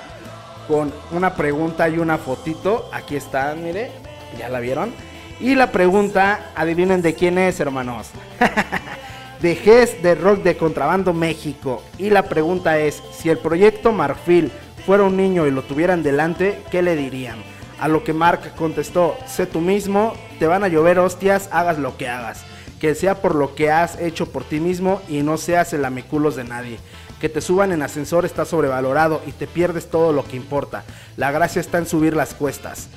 [0.66, 2.89] con una pregunta y una fotito.
[2.93, 3.90] Aquí está, mire,
[4.39, 4.93] ya la vieron.
[5.40, 8.09] Y la pregunta, adivinen de quién es, hermanos.
[9.40, 11.82] de GES de Rock de Contrabando México.
[11.98, 14.52] Y la pregunta es, si el proyecto Marfil
[14.85, 17.39] fuera un niño y lo tuvieran delante, ¿qué le dirían?
[17.81, 21.97] A lo que Mark contestó, sé tú mismo, te van a llover hostias, hagas lo
[21.97, 22.43] que hagas.
[22.78, 26.36] Que sea por lo que has hecho por ti mismo y no seas el amiculos
[26.36, 26.78] de nadie.
[27.20, 30.85] Que te suban en ascensor está sobrevalorado y te pierdes todo lo que importa.
[31.16, 32.89] La gracia está en subir las cuestas.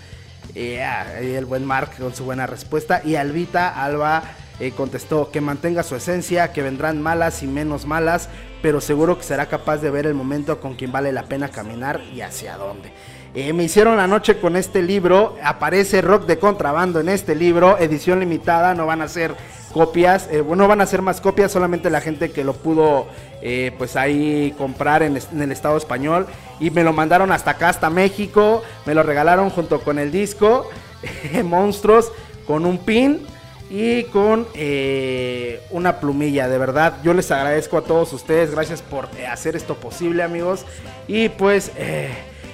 [0.53, 3.01] Y el buen Mark con su buena respuesta.
[3.05, 4.23] Y Albita Alba
[4.60, 8.27] eh, contestó que mantenga su esencia, que vendrán malas y menos malas,
[8.61, 12.01] pero seguro que será capaz de ver el momento con quien vale la pena caminar
[12.14, 12.91] y hacia dónde.
[13.35, 17.77] Eh, me hicieron la noche con este libro, aparece rock de contrabando en este libro,
[17.80, 19.35] edición limitada, no van a ser
[19.73, 23.07] copias, eh, no van a ser más copias, solamente la gente que lo pudo
[23.41, 26.27] eh, pues ahí comprar en, el estado español
[26.60, 30.69] y me lo mandaron hasta acá, hasta México, me lo regalaron junto con el disco,
[31.43, 32.11] Monstruos,
[32.45, 33.26] con un pin
[33.69, 39.10] y con eh, una plumilla, de verdad, yo les agradezco a todos ustedes, gracias por
[39.18, 40.65] eh, hacer esto posible amigos
[41.07, 41.72] y pues...
[41.77, 42.10] Eh,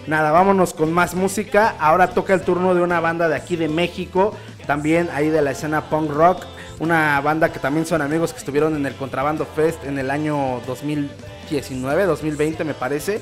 [0.10, 1.76] Nada, vámonos con más música.
[1.80, 4.34] Ahora toca el turno de una banda de aquí de México,
[4.65, 6.48] también ahí de la escena punk rock.
[6.80, 10.61] Una banda que también son amigos que estuvieron en el Contrabando Fest en el año
[10.65, 13.22] 2019, 2020 me parece.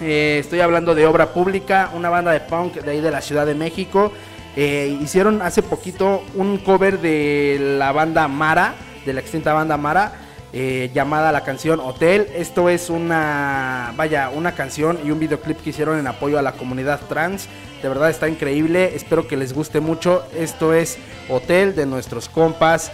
[0.00, 3.46] Eh, estoy hablando de Obra Pública, una banda de punk de ahí de la Ciudad
[3.46, 4.10] de México.
[4.56, 8.74] Eh, hicieron hace poquito un cover de la banda Mara,
[9.06, 10.23] de la extinta banda Mara.
[10.56, 12.28] Eh, llamada la canción Hotel.
[12.32, 16.52] Esto es una, vaya, una canción y un videoclip que hicieron en apoyo a la
[16.52, 17.48] comunidad trans.
[17.82, 20.24] De verdad está increíble, espero que les guste mucho.
[20.32, 20.96] Esto es
[21.28, 22.92] Hotel de nuestros compas,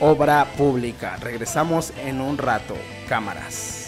[0.00, 1.18] obra pública.
[1.20, 2.74] Regresamos en un rato,
[3.10, 3.81] cámaras.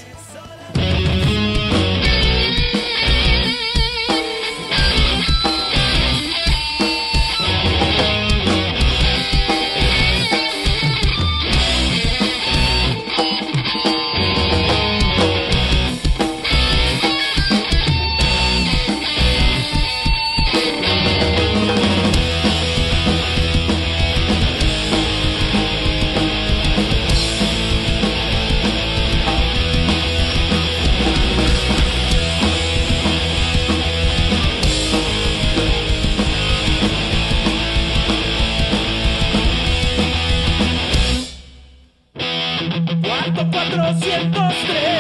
[43.93, 44.94] cientos tres.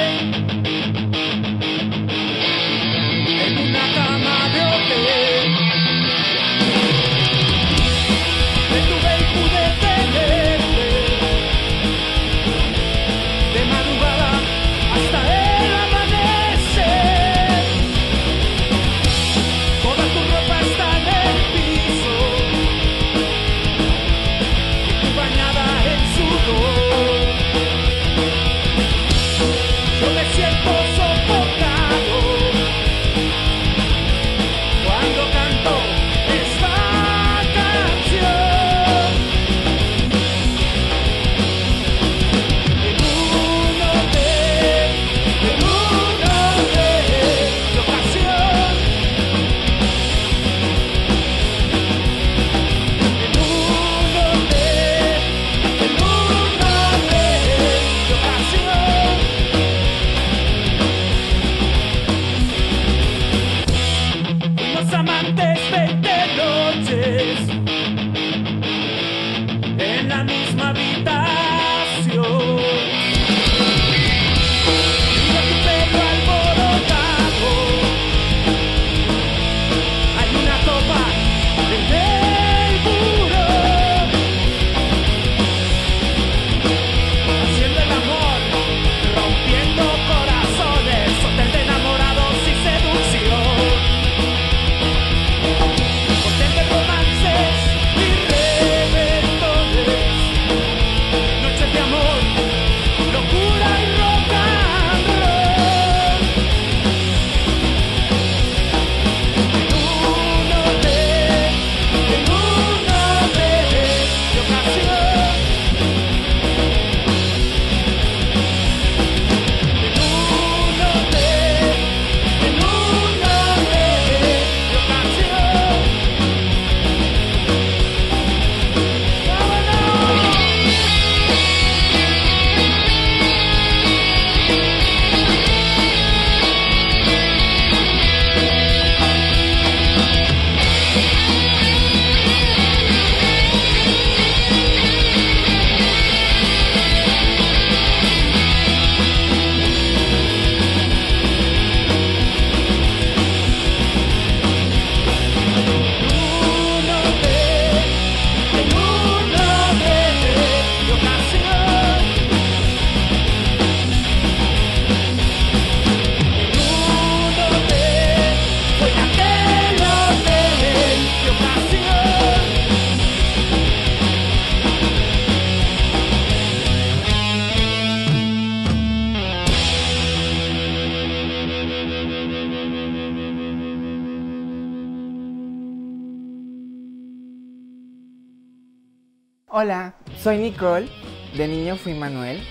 [190.24, 190.88] Soy Nicole.
[191.36, 192.42] De niño fui Manuel.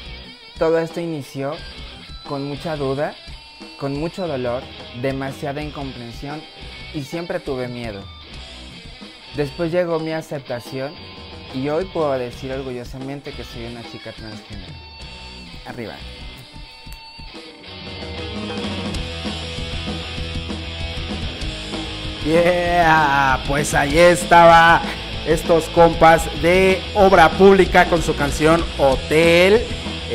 [0.60, 1.56] Todo esto inició
[2.30, 3.16] con mucha duda,
[3.80, 4.62] con mucho dolor,
[5.02, 6.40] demasiada incomprensión
[6.94, 8.04] y siempre tuve miedo.
[9.36, 10.94] Después llegó mi aceptación
[11.56, 14.74] y hoy puedo decir orgullosamente que soy una chica transgénero.
[15.66, 15.96] Arriba.
[22.24, 24.82] Yeah, pues ahí estaba
[25.28, 29.62] estos compas de obra pública con su canción Hotel.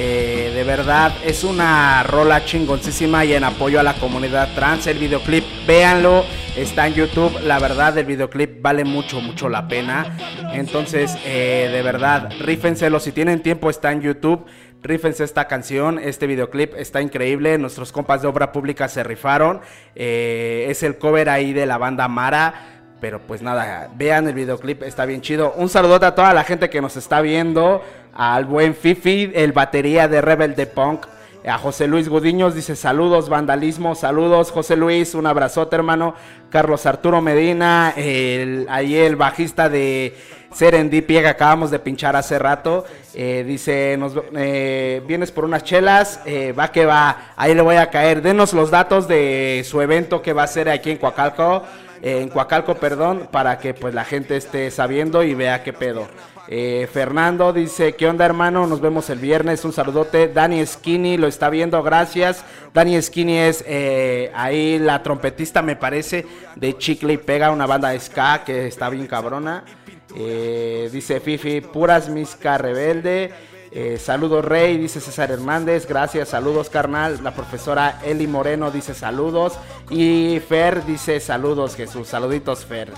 [0.01, 4.87] Eh, de verdad es una rola chingoncísima y en apoyo a la comunidad trans.
[4.87, 6.25] El videoclip, véanlo,
[6.57, 7.41] está en YouTube.
[7.43, 10.17] La verdad, el videoclip vale mucho, mucho la pena.
[10.53, 13.01] Entonces, eh, de verdad, rífenselo.
[13.01, 14.47] Si tienen tiempo, está en YouTube.
[14.81, 17.59] Rífense esta canción, este videoclip está increíble.
[17.59, 19.61] Nuestros compas de obra pública se rifaron.
[19.97, 22.78] Eh, es el cover ahí de la banda Mara.
[23.01, 25.53] Pero pues nada, vean el videoclip, está bien chido.
[25.57, 27.83] Un saludote a toda la gente que nos está viendo.
[28.13, 31.07] Al buen Fifi, el batería de Rebel de Punk.
[31.47, 34.51] A José Luis Gudiños dice saludos, vandalismo, saludos.
[34.51, 36.15] José Luis, un abrazote, hermano.
[36.51, 40.17] Carlos Arturo Medina, el, ahí el bajista de
[40.53, 42.85] Serendipia que acabamos de pinchar hace rato.
[43.15, 47.77] Eh, dice, nos, eh, vienes por unas chelas, eh, va que va, ahí le voy
[47.77, 48.21] a caer.
[48.21, 51.63] Denos los datos de su evento que va a ser aquí en Coacalco
[52.03, 56.09] en Coacalco, perdón, para que pues la gente esté sabiendo y vea qué pedo.
[56.51, 58.67] Eh, Fernando dice, ¿qué onda hermano?
[58.67, 60.29] Nos vemos el viernes, un saludote.
[60.29, 62.43] Dani Skinny lo está viendo, gracias.
[62.73, 66.25] Dani Skinny es eh, ahí la trompetista, me parece,
[66.57, 69.65] de Chicle y Pega, una banda de ska que está bien cabrona.
[70.17, 73.31] Eh, dice Fifi, puras misca rebelde.
[73.71, 77.21] Eh, saludos Rey, dice César Hernández, gracias, saludos carnal.
[77.23, 79.59] La profesora Eli Moreno dice saludos.
[79.91, 82.93] Y Fer dice saludos Jesús, saluditos Fer.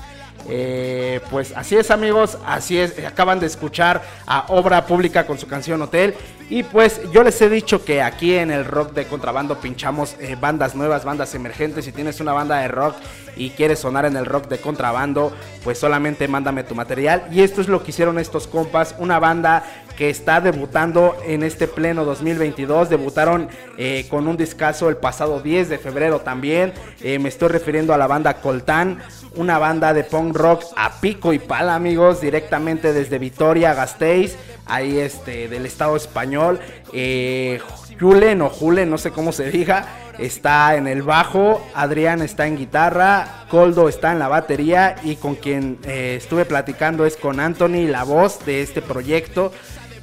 [0.49, 5.47] Eh, pues así es amigos, así es, acaban de escuchar a Obra Pública con su
[5.47, 6.15] canción Hotel
[6.49, 10.37] y pues yo les he dicho que aquí en el rock de contrabando pinchamos eh,
[10.41, 12.97] bandas nuevas, bandas emergentes, si tienes una banda de rock
[13.37, 15.33] y quieres sonar en el rock de contrabando,
[15.65, 19.65] pues solamente mándame tu material y esto es lo que hicieron estos compas, una banda
[19.97, 22.89] que está debutando en este pleno 2022.
[22.89, 26.73] Debutaron eh, con un discazo el pasado 10 de febrero también.
[27.03, 29.03] me estoy refiriendo a la banda Coltán,
[29.37, 34.37] una banda de punk rock a pico y pala, amigos, directamente desde Vitoria, Gasteiz,
[34.67, 36.61] ahí este, del estado español.
[36.93, 37.61] Eh,
[37.99, 39.87] Julen o Julen, no sé cómo se diga,
[40.21, 45.35] está en el bajo, Adrián está en guitarra, Coldo está en la batería y con
[45.35, 49.53] quien eh, estuve platicando es con Anthony, la voz de este proyecto.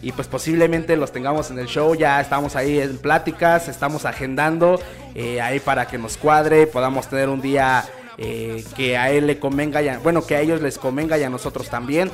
[0.01, 4.79] Y pues posiblemente los tengamos en el show, ya estamos ahí en pláticas, estamos agendando
[5.15, 7.83] eh, ahí para que nos cuadre, podamos tener un día
[8.17, 11.69] eh, que a él le convenga, bueno, que a ellos les convenga y a nosotros
[11.69, 12.11] también.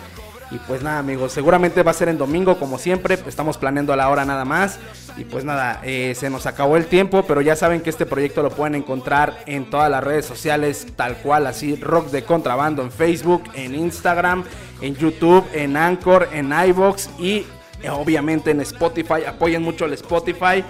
[0.51, 3.17] Y pues nada, amigos, seguramente va a ser en domingo, como siempre.
[3.27, 4.79] Estamos planeando a la hora nada más.
[5.17, 8.43] Y pues nada, eh, se nos acabó el tiempo, pero ya saben que este proyecto
[8.43, 12.91] lo pueden encontrar en todas las redes sociales, tal cual, así, Rock de Contrabando en
[12.91, 14.43] Facebook, en Instagram,
[14.81, 17.45] en YouTube, en Anchor, en iBox y
[17.81, 19.25] eh, obviamente en Spotify.
[19.27, 20.63] Apoyen mucho el Spotify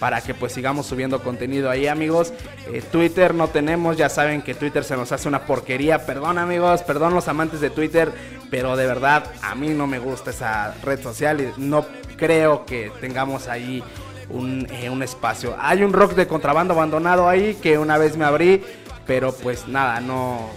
[0.00, 2.32] para que pues sigamos subiendo contenido ahí amigos.
[2.72, 6.06] Eh, Twitter no tenemos, ya saben que Twitter se nos hace una porquería.
[6.06, 8.10] Perdón amigos, perdón los amantes de Twitter,
[8.50, 11.86] pero de verdad a mí no me gusta esa red social y no
[12.16, 13.82] creo que tengamos ahí
[14.28, 15.56] un, eh, un espacio.
[15.58, 18.62] Hay un rock de contrabando abandonado ahí que una vez me abrí,
[19.06, 20.50] pero pues nada, no,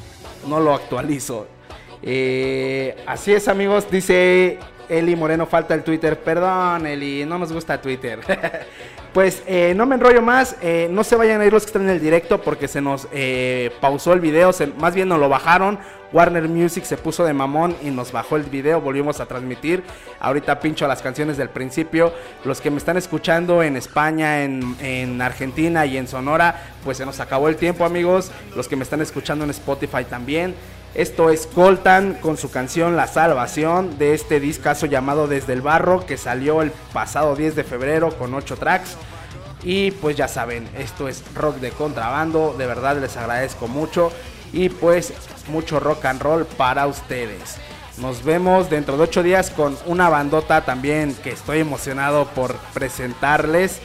[0.48, 1.48] no lo actualizo.
[2.02, 4.60] Eh, así es amigos, dice
[4.90, 6.20] Eli Moreno, falta el Twitter.
[6.20, 8.20] Perdón Eli, no nos gusta Twitter.
[9.14, 11.84] Pues eh, no me enrollo más, eh, no se vayan a ir los que están
[11.84, 14.50] en el directo porque se nos eh, pausó el video,
[14.80, 15.78] más bien nos lo bajaron.
[16.12, 19.84] Warner Music se puso de mamón y nos bajó el video, volvimos a transmitir.
[20.20, 22.12] Ahorita pincho las canciones del principio.
[22.44, 27.06] Los que me están escuchando en España, en, en Argentina y en Sonora, pues se
[27.06, 28.32] nos acabó el tiempo amigos.
[28.56, 30.56] Los que me están escuchando en Spotify también.
[30.96, 36.06] Esto es Coltan con su canción La Salvación de este discazo llamado Desde el Barro
[36.06, 38.96] que salió el pasado 10 de febrero con 8 tracks.
[39.64, 44.12] Y pues ya saben, esto es rock de contrabando, de verdad les agradezco mucho
[44.52, 45.14] y pues
[45.48, 47.56] mucho rock and roll para ustedes.
[47.98, 53.80] Nos vemos dentro de 8 días con una bandota también que estoy emocionado por presentarles.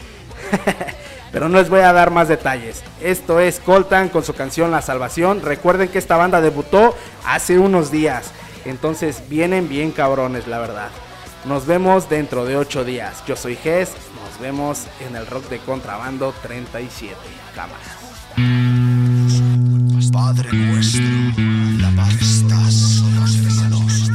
[1.33, 2.83] pero no les voy a dar más detalles.
[3.01, 5.43] Esto es Coltan con su canción La Salvación.
[5.43, 6.95] Recuerden que esta banda debutó
[7.27, 8.31] hace unos días,
[8.65, 10.89] entonces vienen bien cabrones, la verdad.
[11.45, 13.23] Nos vemos dentro de 8 días.
[13.27, 13.93] Yo soy Ges,
[14.23, 17.15] nos vemos en el rock de contrabando 37.
[17.55, 17.79] Cámara.
[20.13, 21.03] Padre nuestro,
[21.79, 24.09] la paz estás los hermanos.